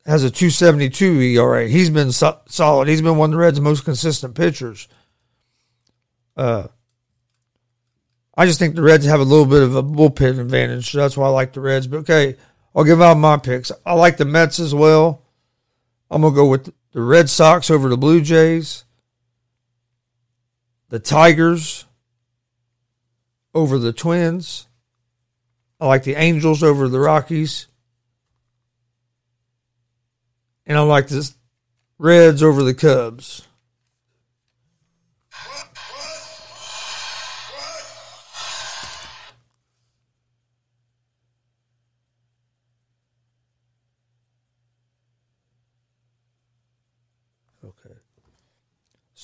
has 0.07 0.23
a 0.23 0.31
272 0.31 1.21
ERA. 1.21 1.67
He's 1.69 1.91
been 1.91 2.13
so- 2.13 2.41
solid. 2.49 2.89
He's 2.89 3.03
been 3.03 3.17
one 3.17 3.31
of 3.31 3.33
the 3.33 3.39
Reds' 3.39 3.61
most 3.61 3.85
consistent 3.85 4.37
pitchers. 4.37 4.87
Uh, 6.37 6.69
I 8.37 8.47
just 8.47 8.59
think 8.59 8.75
the 8.77 8.83
Reds 8.83 9.07
have 9.07 9.21
a 9.21 9.25
little 9.25 9.47
bit 9.47 9.63
of 9.63 9.75
a 9.75 9.83
bullpen 9.83 10.39
advantage, 10.39 10.93
so 10.93 10.99
that's 10.99 11.17
why 11.17 11.27
I 11.27 11.31
like 11.31 11.55
the 11.55 11.61
Reds. 11.61 11.87
But 11.87 11.99
okay, 11.99 12.37
I'll 12.75 12.85
give 12.85 13.01
out 13.03 13.17
my 13.17 13.37
picks. 13.37 13.73
I 13.85 13.95
like 13.95 14.17
the 14.17 14.25
Mets 14.25 14.61
as 14.61 14.75
well. 14.75 15.23
I'm 16.11 16.23
gonna 16.23 16.35
go 16.35 16.47
with 16.47 16.73
the 16.93 17.03
Red 17.03 17.29
Sox 17.29 17.71
over 17.71 17.89
the 17.89 17.97
Blue 17.97 18.21
Jays 18.21 18.85
the 20.89 20.99
Tigers 20.99 21.85
over 23.55 23.79
the 23.79 23.93
Twins. 23.93 24.67
I 25.81 25.87
like 25.87 26.05
the 26.05 26.15
Angels 26.15 26.63
over 26.63 26.89
the 26.89 27.01
Rockies. 27.01 27.67
And 30.67 30.77
I 30.77 30.83
like 30.83 31.09
the 31.09 31.33
Reds 31.99 32.43
over 32.43 32.63
the 32.63 32.75
Cubs. 32.75 33.46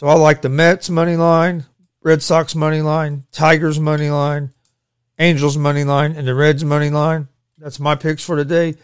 So 0.02 0.08
I 0.08 0.14
like 0.14 0.42
the 0.42 0.48
Mets 0.48 0.90
money 0.90 1.14
line, 1.14 1.64
Red 2.02 2.24
Sox 2.24 2.56
money 2.56 2.82
line, 2.82 3.22
Tigers 3.30 3.78
money 3.78 4.10
line, 4.10 4.50
Angels 5.16 5.56
money 5.56 5.84
line, 5.84 6.16
and 6.16 6.26
the 6.26 6.34
Reds 6.34 6.64
money 6.64 6.90
line. 6.90 7.28
That's 7.56 7.78
my 7.78 7.94
picks 7.94 8.24
for 8.24 8.34
today. 8.34 8.74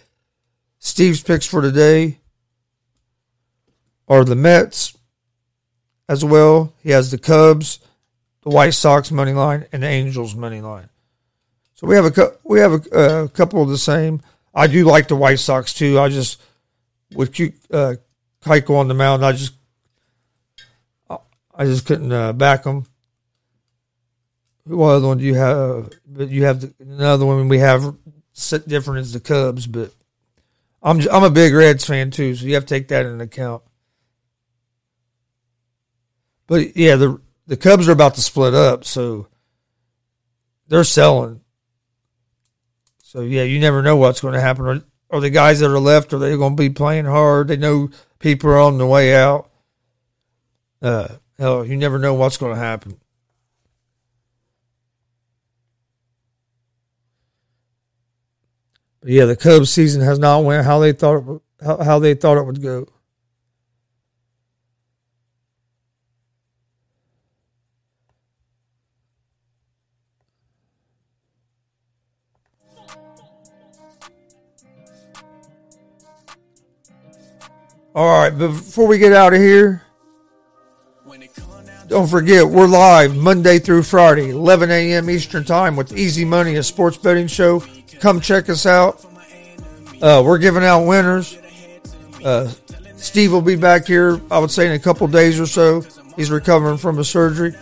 Steve's 0.78 1.20
picks 1.20 1.44
for 1.44 1.60
today 1.60 2.20
are 4.06 4.22
the 4.22 4.36
Mets 4.36 4.96
as 6.08 6.24
well. 6.24 6.72
He 6.84 6.90
has 6.90 7.10
the 7.10 7.18
Cubs, 7.18 7.80
the 8.42 8.50
White 8.50 8.74
Sox 8.74 9.10
money 9.10 9.32
line, 9.32 9.66
and 9.72 9.82
the 9.82 9.88
Angels 9.88 10.36
money 10.36 10.60
line. 10.60 10.88
So 11.74 11.88
we 11.88 11.96
have 11.96 12.16
a 12.16 12.32
we 12.44 12.60
have 12.60 12.86
a, 12.92 13.24
a 13.24 13.28
couple 13.28 13.60
of 13.60 13.70
the 13.70 13.76
same. 13.76 14.22
I 14.54 14.68
do 14.68 14.84
like 14.84 15.08
the 15.08 15.16
White 15.16 15.40
Sox 15.40 15.74
too. 15.74 15.98
I 15.98 16.10
just 16.10 16.40
with 17.12 17.30
uh, 17.72 17.96
Keuchel 18.40 18.76
on 18.76 18.86
the 18.86 18.94
mound, 18.94 19.24
I 19.24 19.32
just 19.32 19.57
I 21.58 21.64
just 21.64 21.86
couldn't 21.86 22.12
uh, 22.12 22.32
back 22.32 22.62
them. 22.62 22.86
What 24.64 24.90
other 24.90 25.08
one 25.08 25.18
do 25.18 25.24
you 25.24 25.34
have? 25.34 25.90
But 26.06 26.28
you 26.28 26.44
have 26.44 26.60
the, 26.60 26.74
another 26.78 27.26
one 27.26 27.48
we 27.48 27.58
have 27.58 27.96
set 28.32 28.68
different 28.68 29.00
as 29.00 29.12
the 29.12 29.20
Cubs, 29.20 29.66
but 29.66 29.92
I'm 30.82 31.00
I'm 31.10 31.24
a 31.24 31.30
big 31.30 31.52
Reds 31.52 31.84
fan 31.84 32.12
too, 32.12 32.34
so 32.34 32.46
you 32.46 32.54
have 32.54 32.64
to 32.64 32.74
take 32.74 32.88
that 32.88 33.06
into 33.06 33.24
account. 33.24 33.62
But 36.46 36.76
yeah, 36.76 36.96
the 36.96 37.20
the 37.46 37.56
Cubs 37.56 37.88
are 37.88 37.92
about 37.92 38.14
to 38.14 38.22
split 38.22 38.54
up, 38.54 38.84
so 38.84 39.26
they're 40.68 40.84
selling. 40.84 41.40
So 43.02 43.22
yeah, 43.22 43.42
you 43.42 43.58
never 43.58 43.82
know 43.82 43.96
what's 43.96 44.20
going 44.20 44.34
to 44.34 44.40
happen. 44.40 44.66
Are, 44.66 44.82
are 45.10 45.20
the 45.20 45.30
guys 45.30 45.60
that 45.60 45.70
are 45.70 45.80
left 45.80 46.12
are 46.12 46.18
they 46.18 46.36
going 46.36 46.56
to 46.56 46.62
be 46.62 46.70
playing 46.70 47.06
hard? 47.06 47.48
They 47.48 47.56
know 47.56 47.88
people 48.18 48.50
are 48.50 48.58
on 48.58 48.78
the 48.78 48.86
way 48.86 49.16
out. 49.16 49.50
Uh, 50.80 51.08
Hell, 51.38 51.64
you 51.64 51.76
never 51.76 52.00
know 52.00 52.14
what's 52.14 52.36
going 52.36 52.54
to 52.54 52.60
happen. 52.60 52.98
But 59.00 59.10
yeah, 59.10 59.24
the 59.24 59.36
Cubs 59.36 59.70
season 59.70 60.02
has 60.02 60.18
not 60.18 60.44
went 60.44 60.66
how 60.66 60.80
they 60.80 60.92
thought 60.92 61.18
it 61.18 61.42
how, 61.64 61.82
how 61.82 61.98
they 62.00 62.14
thought 62.14 62.38
it 62.38 62.44
would 62.44 62.60
go. 62.60 62.86
All 77.94 78.06
right, 78.06 78.30
before 78.30 78.86
we 78.86 78.98
get 78.98 79.12
out 79.12 79.34
of 79.34 79.40
here, 79.40 79.82
don't 81.88 82.06
forget, 82.08 82.46
we're 82.46 82.66
live 82.66 83.16
Monday 83.16 83.58
through 83.58 83.82
Friday, 83.82 84.30
11 84.30 84.70
a.m. 84.70 85.08
Eastern 85.08 85.44
Time 85.44 85.74
with 85.74 85.96
Easy 85.96 86.24
Money, 86.24 86.56
a 86.56 86.62
sports 86.62 86.96
betting 86.98 87.26
show. 87.26 87.62
Come 88.00 88.20
check 88.20 88.48
us 88.48 88.66
out. 88.66 89.04
Uh, 90.02 90.22
we're 90.24 90.38
giving 90.38 90.62
out 90.62 90.84
winners. 90.86 91.36
Uh, 92.22 92.50
Steve 92.96 93.32
will 93.32 93.42
be 93.42 93.56
back 93.56 93.86
here, 93.86 94.20
I 94.30 94.38
would 94.38 94.50
say, 94.50 94.66
in 94.66 94.72
a 94.72 94.78
couple 94.78 95.06
days 95.08 95.40
or 95.40 95.46
so. 95.46 95.80
He's 96.16 96.30
recovering 96.30 96.76
from 96.76 96.98
a 96.98 97.04
surgery. 97.04 97.54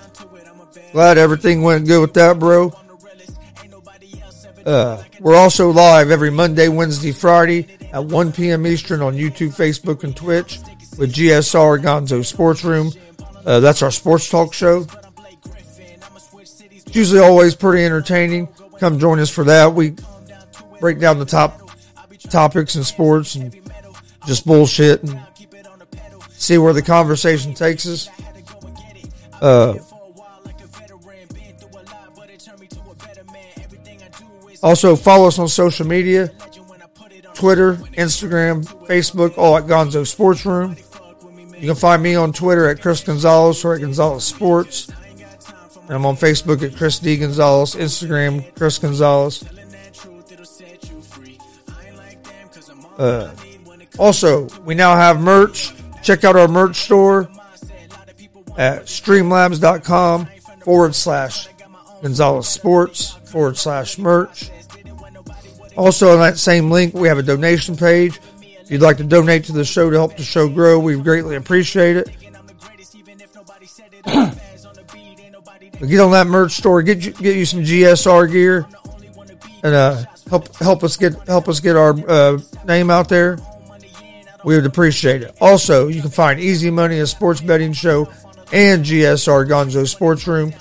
Glad 0.93 1.19
everything 1.19 1.63
went 1.63 1.87
good 1.87 2.01
with 2.01 2.15
that, 2.15 2.39
bro. 2.39 2.73
Uh, 4.65 5.03
we're 5.21 5.37
also 5.37 5.71
live 5.71 6.11
every 6.11 6.31
Monday, 6.31 6.69
Wednesday, 6.69 7.13
Friday 7.13 7.69
at 7.93 8.05
1 8.05 8.33
p.m. 8.33 8.67
Eastern 8.67 9.01
on 9.03 9.15
YouTube, 9.15 9.55
Facebook, 9.55 10.03
and 10.03 10.17
Twitch. 10.17 10.59
with 10.99 11.13
GSR 11.13 11.81
Gonzo 11.83 12.25
Sports 12.25 12.65
Room. 12.65 12.91
Uh, 13.47 13.61
that's 13.61 13.81
our 13.83 13.93
sports 13.93 14.29
talk 14.29 14.53
show. 14.53 14.85
It's 16.35 16.97
usually 16.97 17.21
always 17.21 17.55
pretty 17.55 17.85
entertaining. 17.85 18.49
Come 18.81 18.99
join 18.99 19.21
us 19.21 19.31
for 19.31 19.45
that. 19.45 19.73
We 19.73 19.95
break 20.81 20.99
down 20.99 21.19
the 21.21 21.25
top 21.25 21.61
topics 22.29 22.75
in 22.75 22.83
sports 22.83 23.37
and 23.37 23.55
just 24.27 24.45
bullshit 24.45 25.03
and 25.05 25.21
see 26.33 26.59
where 26.59 26.73
the 26.73 26.83
conversation 26.83 27.55
takes 27.55 27.87
us. 27.87 28.09
Uh, 29.41 29.75
also, 34.63 34.97
follow 34.97 35.29
us 35.29 35.39
on 35.39 35.49
social 35.49 35.87
media 35.87 36.33
Twitter, 37.35 37.75
Instagram, 37.75 38.65
Facebook, 38.89 39.37
all 39.39 39.57
at 39.57 39.65
Gonzo 39.65 40.07
Sports 40.07 40.45
Room. 40.45 40.75
You 41.59 41.69
can 41.69 41.77
find 41.77 42.03
me 42.03 42.15
on 42.15 42.33
Twitter 42.33 42.69
at 42.69 42.81
Chris 42.83 43.03
Gonzalez 43.03 43.65
or 43.65 43.75
at 43.75 43.81
Gonzalez 43.81 44.25
Sports. 44.25 44.89
And 45.83 45.93
I'm 45.93 46.05
on 46.05 46.17
Facebook 46.17 46.63
at 46.63 46.77
Chris 46.77 46.99
D. 46.99 47.17
Gonzalez, 47.17 47.75
Instagram, 47.75 48.55
Chris 48.57 48.79
Gonzalez. 48.79 49.45
Uh, 52.99 53.31
also, 53.99 54.49
we 54.65 54.75
now 54.75 54.97
have 54.97 55.21
merch. 55.21 55.73
Check 56.03 56.25
out 56.25 56.37
our 56.37 56.49
merch 56.49 56.77
store 56.77 57.29
at 58.57 58.85
streamlabs.com 58.85 60.27
forward 60.63 60.95
slash 60.95 61.49
Gonzalez 62.03 62.49
Sports 62.49 63.11
forward 63.31 63.57
slash 63.57 63.99
merch. 63.99 64.51
Also, 65.77 66.13
on 66.13 66.21
that 66.21 66.39
same 66.39 66.71
link, 66.71 66.95
we 66.95 67.09
have 67.09 67.19
a 67.19 67.23
donation 67.23 67.77
page. 67.77 68.19
If 68.67 68.73
you'd 68.73 68.83
like 68.83 68.97
to 68.97 69.05
donate 69.05 69.45
to 69.45 69.53
the 69.53 69.65
show 69.65 69.91
to 69.91 69.97
help 69.97 70.17
the 70.17 70.25
show 70.25 70.49
grow, 70.49 70.81
we 70.81 70.97
greatly 70.97 71.37
appreciate 71.37 71.99
it. 71.99 72.09
get 75.87 76.01
on 76.01 76.11
that 76.11 76.27
merch 76.27 76.51
store, 76.51 76.83
get 76.83 77.05
you, 77.05 77.13
get 77.13 77.37
you 77.37 77.45
some 77.45 77.61
GSR 77.61 78.29
gear, 78.29 78.67
and 79.63 79.73
uh, 79.73 80.05
help 80.29 80.53
help 80.57 80.83
us 80.83 80.97
get 80.97 81.15
help 81.29 81.49
us 81.49 81.61
get 81.61 81.77
our 81.77 81.91
uh, 82.11 82.41
name 82.67 82.91
out 82.91 83.09
there. 83.09 83.39
We 84.43 84.57
would 84.57 84.67
appreciate 84.67 85.23
it. 85.23 85.37
Also, 85.41 85.87
you 85.87 86.01
can 86.01 86.11
find 86.11 86.41
Easy 86.41 86.69
Money, 86.69 86.99
a 86.99 87.07
sports 87.07 87.41
betting 87.41 87.73
show, 87.73 88.09
and 88.53 88.85
GSR 88.85 89.47
Gonzo 89.49 89.87
Sports 89.87 90.27
Room 90.27 90.53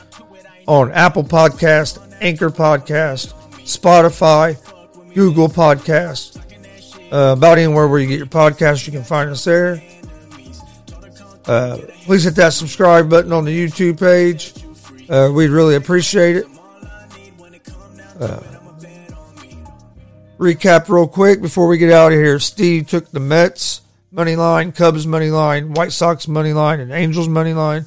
on 0.68 0.92
Apple 0.92 1.24
Podcast, 1.24 1.98
Anchor 2.22 2.52
Podcast, 2.52 3.34
Spotify, 3.64 4.56
Google 5.16 5.50
Podcast, 5.50 6.40
uh, 7.12 7.36
about 7.38 7.58
anywhere 7.58 7.88
where 7.88 8.00
you 8.00 8.08
get 8.08 8.18
your 8.18 8.28
podcast, 8.28 8.86
you 8.86 8.92
can 8.92 9.04
find 9.04 9.30
us 9.30 9.44
there. 9.44 9.82
Uh, 11.46 11.78
please 12.04 12.24
hit 12.24 12.36
that 12.36 12.54
subscribe 12.54 13.10
button 13.10 13.32
on 13.32 13.46
the 13.46 13.52
YouTube 13.52 14.00
page. 14.00 14.54
Uh, 15.10 15.32
we'd 15.34 15.50
really 15.50 15.76
appreciate 15.76 16.38
it. 16.38 16.46
Uh, 18.20 18.42
recap 20.38 20.90
real 20.90 21.08
quick 21.08 21.42
before 21.42 21.68
we 21.68 21.78
get 21.78 21.92
out 21.92 22.12
of 22.12 22.18
here. 22.18 22.40
Steve 22.40 22.88
took 22.88 23.10
the 23.12 23.20
Mets 23.20 23.82
money 24.12 24.36
line, 24.36 24.72
Cubs 24.72 25.06
money 25.06 25.30
line, 25.30 25.74
White 25.74 25.92
Sox 25.92 26.28
money 26.28 26.54
line, 26.54 26.80
and 26.80 26.92
Angels 26.92 27.28
money 27.28 27.54
line. 27.54 27.86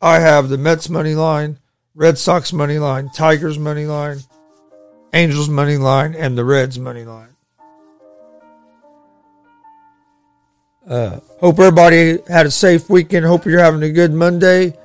I 0.00 0.20
have 0.20 0.48
the 0.48 0.56
Mets 0.56 0.88
money 0.88 1.14
line, 1.14 1.58
Red 1.94 2.16
Sox 2.16 2.52
money 2.52 2.78
line, 2.78 3.10
Tigers 3.10 3.58
money 3.58 3.84
line, 3.84 4.18
Angels 5.12 5.48
money 5.48 5.76
line, 5.76 6.14
and 6.14 6.38
the 6.38 6.44
Reds 6.44 6.78
money 6.78 7.04
line. 7.04 7.29
Uh, 10.90 11.20
hope 11.38 11.56
everybody 11.60 12.18
had 12.26 12.46
a 12.46 12.50
safe 12.50 12.90
weekend. 12.90 13.24
Hope 13.24 13.46
you're 13.46 13.60
having 13.60 13.82
a 13.84 13.90
good 13.90 14.12
Monday. 14.12 14.76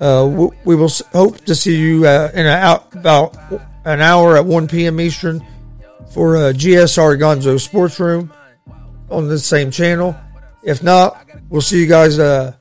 Uh, 0.00 0.28
we, 0.28 0.48
we 0.64 0.74
will 0.74 0.90
hope 1.12 1.38
to 1.44 1.54
see 1.54 1.76
you 1.76 2.04
uh, 2.04 2.28
in 2.34 2.44
about 2.44 3.36
an 3.84 4.00
hour 4.00 4.36
at 4.36 4.44
1 4.44 4.66
p.m. 4.66 5.00
Eastern 5.00 5.46
for 6.12 6.36
uh, 6.36 6.40
GSR 6.52 7.18
Gonzo 7.20 7.60
Sports 7.60 8.00
Room 8.00 8.32
on 9.10 9.28
the 9.28 9.38
same 9.38 9.70
channel. 9.70 10.16
If 10.64 10.82
not, 10.82 11.24
we'll 11.48 11.60
see 11.60 11.78
you 11.80 11.86
guys 11.86 12.18
uh, 12.18 12.54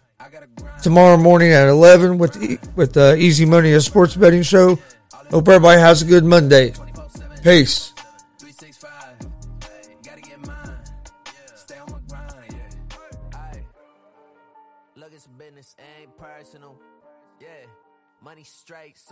tomorrow 0.84 1.18
morning 1.18 1.52
at 1.52 1.68
11 1.68 2.20
with 2.20 2.34
the, 2.34 2.60
with 2.76 2.94
the 2.94 3.16
Easy 3.18 3.46
Money 3.46 3.74
a 3.74 3.82
Sports 3.82 4.16
Betting 4.16 4.44
Show. 4.44 4.78
Hope 5.32 5.48
everybody 5.48 5.80
has 5.80 6.04
a 6.04 6.06
good 6.06 6.24
Monday. 6.24 6.74
Peace. 7.44 7.93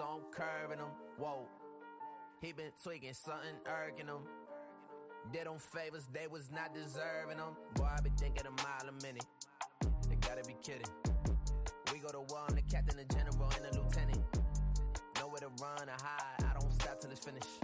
So 0.01 0.07
I'm 0.17 0.33
curving 0.33 0.79
them. 0.79 0.89
Whoa. 1.17 1.45
He 2.41 2.53
been 2.53 2.71
tweaking, 2.83 3.13
something 3.13 3.53
irking 3.67 4.07
him. 4.07 4.25
Did 5.31 5.45
them 5.45 5.59
favors, 5.59 6.07
they 6.11 6.25
was 6.25 6.49
not 6.49 6.73
deserving 6.73 7.37
them. 7.37 7.53
Boy, 7.75 7.85
I 7.85 8.01
be 8.01 8.09
thinking 8.17 8.47
a 8.47 8.49
mile 8.49 8.89
a 8.89 8.95
minute. 9.05 9.25
They 10.09 10.15
gotta 10.15 10.41
be 10.41 10.55
kidding. 10.63 10.89
We 11.93 11.99
go 11.99 12.09
to 12.09 12.21
war, 12.33 12.41
I'm 12.49 12.55
the 12.55 12.63
captain, 12.63 12.97
the 12.97 13.05
general, 13.13 13.45
and 13.55 13.63
the 13.69 13.77
lieutenant. 13.77 14.25
Nowhere 15.19 15.41
to 15.41 15.51
run 15.61 15.85
or 15.85 16.01
hide, 16.01 16.49
I 16.49 16.59
don't 16.59 16.71
stop 16.81 16.99
till 16.99 17.11
it's 17.11 17.23
finished. 17.23 17.61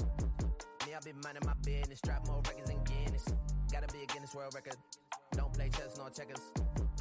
Me, 0.86 0.94
I 0.94 1.00
be 1.04 1.14
minding 1.24 1.42
my 1.44 1.58
business, 1.66 2.00
drop 2.02 2.28
more 2.28 2.44
records 2.46 2.70
than 2.70 2.84
Guinness. 2.84 3.26
Gotta 3.72 3.92
be 3.92 4.04
a 4.04 4.06
Guinness 4.06 4.36
World 4.36 4.54
Record. 4.54 4.78
Don't 5.32 5.52
play 5.54 5.70
chess 5.70 5.98
nor 5.98 6.12
checkers. 6.12 6.42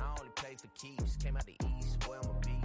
I 0.01 0.09
only 0.19 0.33
play 0.37 0.57
for 0.57 0.69
keeps. 0.81 1.17
Came 1.17 1.37
out 1.37 1.45
the 1.45 1.57
east, 1.77 2.01
boy, 2.01 2.17
I'm 2.23 2.31
a 2.31 2.41
beast. 2.41 2.56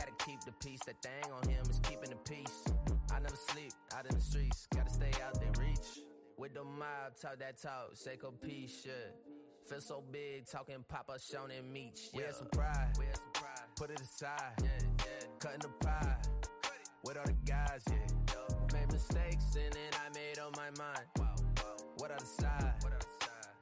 Gotta 0.00 0.12
keep 0.24 0.40
the 0.44 0.52
peace. 0.52 0.80
That 0.86 1.02
thing 1.02 1.30
on 1.30 1.46
him 1.46 1.62
is 1.68 1.78
keeping 1.80 2.08
the 2.08 2.16
peace. 2.16 2.64
I 3.12 3.18
never 3.20 3.36
sleep 3.36 3.72
out 3.94 4.06
in 4.06 4.14
the 4.14 4.20
streets. 4.20 4.66
Gotta 4.74 4.90
stay 4.90 5.12
out 5.22 5.38
there, 5.38 5.52
reach. 5.60 6.00
With 6.38 6.54
the 6.54 6.64
mob, 6.64 7.20
talk 7.20 7.38
that 7.38 7.60
talk, 7.60 7.92
Seiko 7.94 8.32
peace, 8.40 8.80
shit. 8.82 9.14
Feel 9.68 9.82
so 9.82 10.02
big, 10.10 10.46
talking 10.50 10.82
pop 10.88 11.10
up, 11.10 11.20
shown 11.20 11.50
and 11.50 11.70
meat. 11.70 12.00
We 12.14 12.22
had 12.22 12.34
some 12.34 12.46
pride, 12.46 12.92
we 12.98 13.04
had 13.04 13.16
some 13.18 13.32
pride. 13.34 13.68
Put 13.76 13.90
it 13.90 14.00
aside, 14.00 14.54
yeah, 14.62 14.68
yeah. 15.00 15.26
Cutting 15.38 15.60
the 15.60 15.68
pie 15.84 16.16
with 17.04 17.18
all 17.18 17.26
the 17.26 17.36
guys, 17.44 17.82
yeah. 17.90 18.72
Made 18.72 18.90
mistakes 18.90 19.54
and 19.54 19.74
then 19.74 19.92
I 20.00 20.08
made 20.14 20.38
up 20.38 20.56
my 20.56 20.70
mind. 20.82 21.04
What 21.98 22.10
other 22.10 22.24
side? 22.24 22.72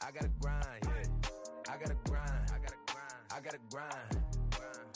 I 0.03 0.12
gotta 0.12 0.30
grind, 0.39 0.62
yeah. 0.84 1.03
I 1.68 1.78
gotta 1.78 1.97
grind, 2.05 2.30
I 2.55 2.59
gotta 2.59 2.78
grind, 2.86 3.26
I 3.32 3.41
gotta 3.41 3.59
grind, 3.70 4.24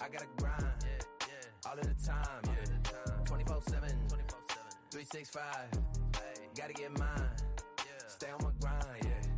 I 0.01 0.09
gotta 0.09 0.27
grind, 0.39 0.63
yeah, 0.85 0.89
yeah. 0.89 0.92
All 1.65 1.79
of 1.79 1.87
the 1.87 2.07
time, 2.07 2.43
yeah. 2.47 3.25
24 3.25 3.63
7, 3.63 3.89
365. 4.91 5.45
Gotta 6.57 6.73
get 6.73 6.99
mine, 6.99 7.09
stay 8.09 8.27
on 8.31 8.43
my 8.43 8.51
grind, 8.61 9.05
yeah. 9.05 9.33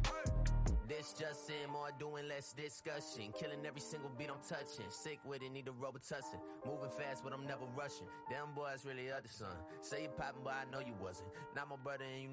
This 0.88 1.14
just 1.18 1.50
in, 1.50 1.70
more 1.70 1.88
doing, 1.98 2.28
less 2.28 2.52
discussion. 2.52 3.32
Killing 3.38 3.64
every 3.66 3.80
single 3.80 4.10
beat 4.18 4.28
I'm 4.30 4.40
touching. 4.46 4.84
Sick 4.90 5.18
with 5.24 5.42
it, 5.42 5.50
need 5.52 5.68
a 5.68 5.72
Robitussin. 5.72 6.40
Moving 6.66 6.90
fast, 6.90 7.24
but 7.24 7.32
I'm 7.32 7.46
never 7.46 7.64
rushing. 7.76 8.06
Damn 8.30 8.54
boy, 8.54 8.70
it's 8.74 8.84
really 8.84 9.10
other 9.10 9.28
son. 9.28 9.56
Say 9.80 10.02
you 10.02 10.08
poppin', 10.08 10.42
but 10.44 10.54
I 10.54 10.70
know 10.70 10.80
you 10.80 10.94
wasn't. 11.00 11.28
Not 11.56 11.68
my 11.68 11.76
brother, 11.76 12.04
and 12.04 12.22
you 12.22 12.28
know. 12.28 12.32